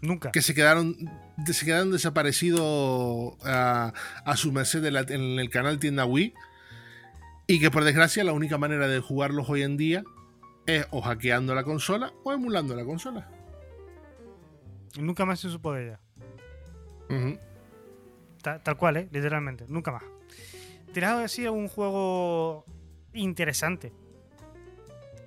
Nunca. 0.00 0.30
que 0.30 0.40
se 0.40 0.54
quedaron, 0.54 0.96
se 1.52 1.66
quedaron 1.66 1.90
desaparecidos 1.92 3.34
a, 3.44 3.92
a 4.24 4.36
su 4.38 4.52
merced 4.52 4.80
de 4.82 4.90
la- 4.90 5.00
en 5.02 5.38
el 5.38 5.50
canal 5.50 5.78
Tienda 5.78 6.06
Wii. 6.06 6.32
Y 7.46 7.60
que 7.60 7.70
por 7.70 7.84
desgracia 7.84 8.24
la 8.24 8.32
única 8.32 8.56
manera 8.56 8.88
de 8.88 9.00
jugarlos 9.00 9.50
hoy 9.50 9.62
en 9.64 9.76
día 9.76 10.02
es 10.64 10.86
o 10.92 11.02
hackeando 11.02 11.54
la 11.54 11.62
consola 11.62 12.14
o 12.24 12.32
emulando 12.32 12.74
la 12.74 12.84
consola. 12.86 13.28
Nunca 14.98 15.26
más 15.26 15.40
se 15.40 15.50
supo 15.50 15.74
de 15.74 15.88
ella. 15.88 16.00
Tal 18.42 18.76
cual, 18.78 18.96
¿eh? 18.96 19.08
Literalmente. 19.12 19.66
Nunca 19.68 19.92
más. 19.92 20.04
Tirado 20.94 21.22
así 21.22 21.44
a 21.44 21.50
un 21.50 21.68
juego 21.68 22.64
interesante. 23.12 23.92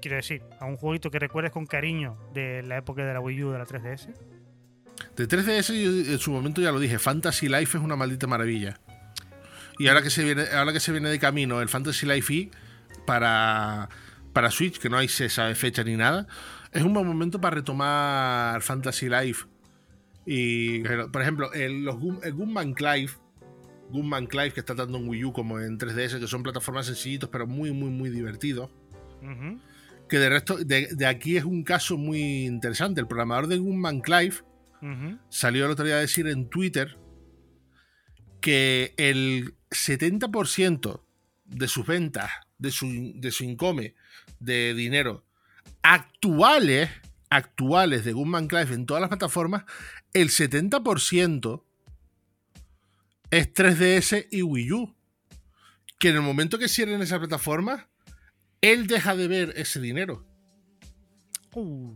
Quiero 0.01 0.17
decir, 0.17 0.41
a 0.59 0.65
un 0.65 0.77
jueguito 0.77 1.11
que 1.11 1.19
recuerdes 1.19 1.51
con 1.51 1.65
cariño 1.65 2.17
de 2.33 2.63
la 2.63 2.77
época 2.77 3.03
de 3.05 3.13
la 3.13 3.19
Wii 3.19 3.43
U, 3.43 3.51
de 3.51 3.57
la 3.57 3.65
3DS. 3.65 4.07
De 5.15 5.27
3DS 5.27 5.73
yo 5.73 6.11
en 6.13 6.19
su 6.19 6.31
momento 6.31 6.61
ya 6.61 6.71
lo 6.71 6.79
dije, 6.79 6.99
Fantasy 6.99 7.47
Life 7.49 7.77
es 7.77 7.83
una 7.83 7.95
maldita 7.95 8.27
maravilla. 8.27 8.79
Y 9.77 9.87
ahora 9.87 10.01
que 10.01 10.09
se 10.09 10.23
viene, 10.23 10.43
ahora 10.53 10.73
que 10.73 10.79
se 10.79 10.91
viene 10.91 11.09
de 11.09 11.19
camino 11.19 11.61
el 11.61 11.69
Fantasy 11.69 12.05
Life 12.05 12.33
E 12.33 12.51
para, 13.05 13.89
para 14.33 14.51
Switch, 14.51 14.77
que 14.79 14.89
no 14.89 14.97
hay 14.97 15.07
se 15.07 15.29
sabe 15.29 15.55
fecha 15.55 15.83
ni 15.83 15.95
nada, 15.95 16.27
es 16.71 16.83
un 16.83 16.93
buen 16.93 17.07
momento 17.07 17.39
para 17.41 17.55
retomar 17.55 18.61
Fantasy 18.61 19.09
Life. 19.09 19.45
Y 20.25 20.79
por 21.11 21.21
ejemplo, 21.21 21.51
el, 21.53 21.83
los 21.83 21.95
Gun- 21.95 22.19
el 22.23 22.33
Gunman 22.33 22.73
Clive, 22.73 23.09
Gunman 23.89 24.27
Clive 24.27 24.51
que 24.51 24.59
está 24.59 24.75
tanto 24.75 24.97
en 24.97 25.07
Wii 25.07 25.25
U 25.25 25.33
como 25.33 25.59
en 25.59 25.79
3DS, 25.79 26.19
que 26.19 26.27
son 26.27 26.43
plataformas 26.43 26.85
sencillitos 26.85 27.29
pero 27.31 27.47
muy 27.47 27.71
muy 27.71 27.89
muy 27.89 28.09
divertidos. 28.09 28.69
Ujú. 29.21 29.59
Que 30.09 30.19
de 30.19 30.29
resto, 30.29 30.57
de, 30.57 30.87
de 30.87 31.05
aquí 31.05 31.37
es 31.37 31.45
un 31.45 31.63
caso 31.63 31.97
muy 31.97 32.45
interesante. 32.45 32.99
El 32.99 33.07
programador 33.07 33.47
de 33.47 33.57
Gunman 33.57 34.01
Clive 34.01 34.35
salió 35.29 35.65
el 35.65 35.71
otro 35.71 35.85
día 35.85 35.95
a 35.95 35.99
decir 35.99 36.27
en 36.27 36.49
Twitter 36.49 36.97
que 38.41 38.93
el 38.97 39.55
70% 39.69 41.03
de 41.45 41.67
sus 41.67 41.85
ventas, 41.85 42.31
de 42.57 42.71
su, 42.71 42.87
de 43.15 43.31
su 43.31 43.43
income, 43.43 43.95
de 44.39 44.73
dinero 44.73 45.25
actuales, 45.81 46.89
actuales 47.29 48.03
de 48.05 48.13
Gunman 48.13 48.47
Clive 48.47 48.73
en 48.73 48.85
todas 48.85 49.01
las 49.01 49.09
plataformas, 49.09 49.63
el 50.13 50.29
70% 50.29 51.63
es 53.31 53.53
3DS 53.53 54.27
y 54.31 54.41
Wii 54.41 54.71
U. 54.71 54.95
Que 55.99 56.09
en 56.09 56.15
el 56.15 56.21
momento 56.21 56.57
que 56.57 56.69
cierren 56.69 57.01
esa 57.01 57.19
plataforma, 57.19 57.88
él 58.61 58.87
deja 58.87 59.15
de 59.15 59.27
ver 59.27 59.53
ese 59.55 59.79
dinero. 59.79 60.25
Uh. 61.53 61.93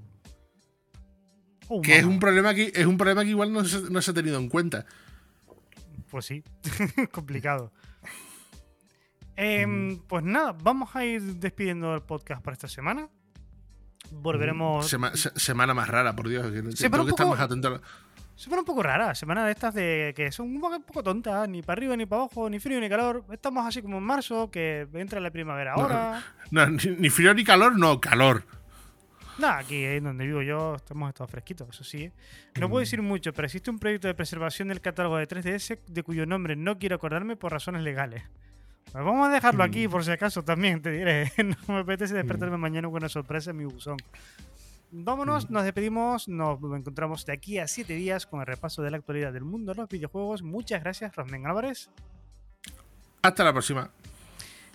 Uh, 1.69 1.81
Que 1.81 1.97
es 1.97 2.03
un 2.05 2.19
problema 2.19 2.53
que, 2.53 2.71
es 2.75 2.85
un 2.85 2.97
problema 2.97 3.23
que 3.23 3.29
igual 3.29 3.51
no 3.53 3.63
se, 3.65 3.81
no 3.89 4.01
se 4.01 4.11
ha 4.11 4.13
tenido 4.13 4.37
en 4.37 4.49
cuenta. 4.49 4.85
Pues 6.09 6.25
sí, 6.25 6.43
complicado. 7.11 7.71
Em, 9.35 9.97
pues 10.07 10.23
nada, 10.23 10.51
vamos 10.61 10.95
a 10.95 11.05
ir 11.05 11.21
despidiendo 11.37 11.95
el 11.95 12.01
podcast 12.03 12.43
para 12.43 12.53
esta 12.53 12.67
semana. 12.67 13.09
Volveremos. 14.11 14.87
Sema- 14.87 15.15
se- 15.15 15.31
semana 15.39 15.73
más 15.73 15.87
rara, 15.89 16.15
por 16.15 16.29
Dios. 16.29 16.45
Que 16.51 16.61
tengo 16.89 17.05
que 17.05 17.11
estar 17.11 17.25
más 17.27 17.39
atento 17.39 17.67
a 17.69 17.71
la- 17.71 17.81
Semana 18.35 18.61
un 18.61 18.65
poco 18.65 18.81
rara, 18.81 19.13
semana 19.13 19.45
de 19.45 19.51
estas 19.51 19.73
de 19.73 20.13
que 20.15 20.31
son 20.31 20.47
un 20.55 20.59
poco, 20.59 20.75
un 20.75 20.83
poco 20.83 21.03
tontas, 21.03 21.47
ni 21.47 21.61
para 21.61 21.77
arriba 21.77 21.95
ni 21.95 22.05
para 22.05 22.23
abajo, 22.23 22.49
ni 22.49 22.59
frío 22.59 22.79
ni 22.79 22.89
calor. 22.89 23.23
Estamos 23.31 23.65
así 23.65 23.81
como 23.81 23.99
en 23.99 24.03
marzo, 24.03 24.49
que 24.49 24.87
entra 24.93 25.19
la 25.19 25.31
primavera 25.31 25.73
ahora. 25.73 26.23
No, 26.51 26.67
ni, 26.67 26.83
ni 26.97 27.09
frío 27.09 27.33
ni 27.33 27.43
calor, 27.43 27.77
no, 27.77 28.01
calor. 28.01 28.43
Nada, 29.37 29.59
aquí 29.59 29.83
eh, 29.83 29.99
donde 29.99 30.25
vivo 30.25 30.41
yo 30.41 30.75
estamos 30.75 31.09
estado 31.09 31.27
fresquitos, 31.27 31.69
eso 31.69 31.83
sí. 31.83 32.03
¿eh? 32.03 32.11
No 32.59 32.69
puedo 32.69 32.81
decir 32.81 33.01
mucho, 33.01 33.33
pero 33.33 33.45
existe 33.45 33.71
un 33.71 33.79
proyecto 33.79 34.07
de 34.07 34.13
preservación 34.13 34.67
del 34.67 34.81
catálogo 34.81 35.17
de 35.17 35.27
3DS 35.27 35.79
de 35.87 36.03
cuyo 36.03 36.25
nombre 36.25 36.55
no 36.55 36.77
quiero 36.77 36.95
acordarme 36.95 37.35
por 37.35 37.51
razones 37.51 37.81
legales. 37.81 38.23
Pues 38.91 39.03
vamos 39.03 39.27
a 39.27 39.31
dejarlo 39.31 39.63
aquí 39.63 39.87
por 39.87 40.05
si 40.05 40.11
acaso 40.11 40.43
también, 40.43 40.81
te 40.81 40.91
diré. 40.91 41.31
No 41.43 41.73
me 41.73 41.79
apetece 41.79 42.13
despertarme 42.13 42.57
mañana 42.57 42.87
con 42.89 42.97
una 42.97 43.09
sorpresa 43.09 43.49
en 43.51 43.57
mi 43.57 43.65
buzón. 43.65 43.97
Vámonos, 44.95 45.49
nos 45.49 45.63
despedimos, 45.63 46.27
nos 46.27 46.59
encontramos 46.61 47.25
de 47.25 47.33
aquí 47.33 47.57
a 47.57 47.67
7 47.67 47.95
días 47.95 48.27
con 48.27 48.41
el 48.41 48.45
repaso 48.45 48.83
de 48.83 48.91
la 48.91 48.97
actualidad 48.97 49.33
del 49.33 49.43
mundo 49.43 49.73
de 49.73 49.81
los 49.81 49.89
videojuegos. 49.89 50.43
Muchas 50.43 50.83
gracias, 50.83 51.15
Rosmen 51.15 51.47
Álvarez. 51.47 51.89
Hasta 53.23 53.43
la 53.43 53.51
próxima. 53.51 53.89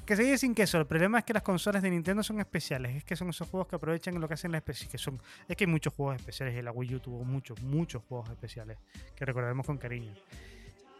Que 0.04 0.16
se 0.16 0.24
dice 0.24 0.38
sin 0.38 0.56
queso. 0.56 0.78
El 0.78 0.86
problema 0.86 1.20
es 1.20 1.24
que 1.24 1.34
las 1.34 1.44
consolas 1.44 1.82
de 1.82 1.90
Nintendo 1.90 2.24
son 2.24 2.40
especiales. 2.40 2.96
Es 2.96 3.04
que 3.04 3.14
son 3.14 3.28
esos 3.28 3.48
juegos 3.48 3.68
que 3.68 3.76
aprovechan 3.76 4.20
lo 4.20 4.26
que 4.26 4.34
hacen 4.34 4.50
las 4.50 4.58
especies. 4.58 4.90
Que 4.90 4.98
son, 4.98 5.20
es 5.46 5.56
que 5.56 5.62
hay 5.62 5.70
muchos 5.70 5.94
juegos 5.94 6.16
especiales. 6.16 6.58
Y 6.58 6.62
la 6.62 6.72
Wii 6.72 6.96
U 6.96 6.98
tuvo 7.00 7.22
muchos, 7.22 7.62
muchos 7.62 8.02
juegos 8.02 8.28
especiales. 8.28 8.76
Que 9.14 9.24
recordaremos 9.24 9.64
con 9.64 9.78
cariño. 9.78 10.12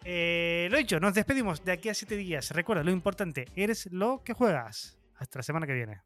Eh, 0.04 0.68
lo 0.70 0.78
dicho, 0.78 1.00
nos 1.00 1.14
despedimos 1.14 1.64
de 1.64 1.72
aquí 1.72 1.88
a 1.88 1.94
7 1.94 2.14
días. 2.16 2.52
Recuerda, 2.52 2.84
lo 2.84 2.92
importante, 2.92 3.48
eres 3.56 3.86
lo 3.90 4.22
que 4.22 4.32
juegas. 4.32 4.96
Hasta 5.16 5.40
la 5.40 5.42
semana 5.42 5.66
que 5.66 5.72
viene. 5.74 6.02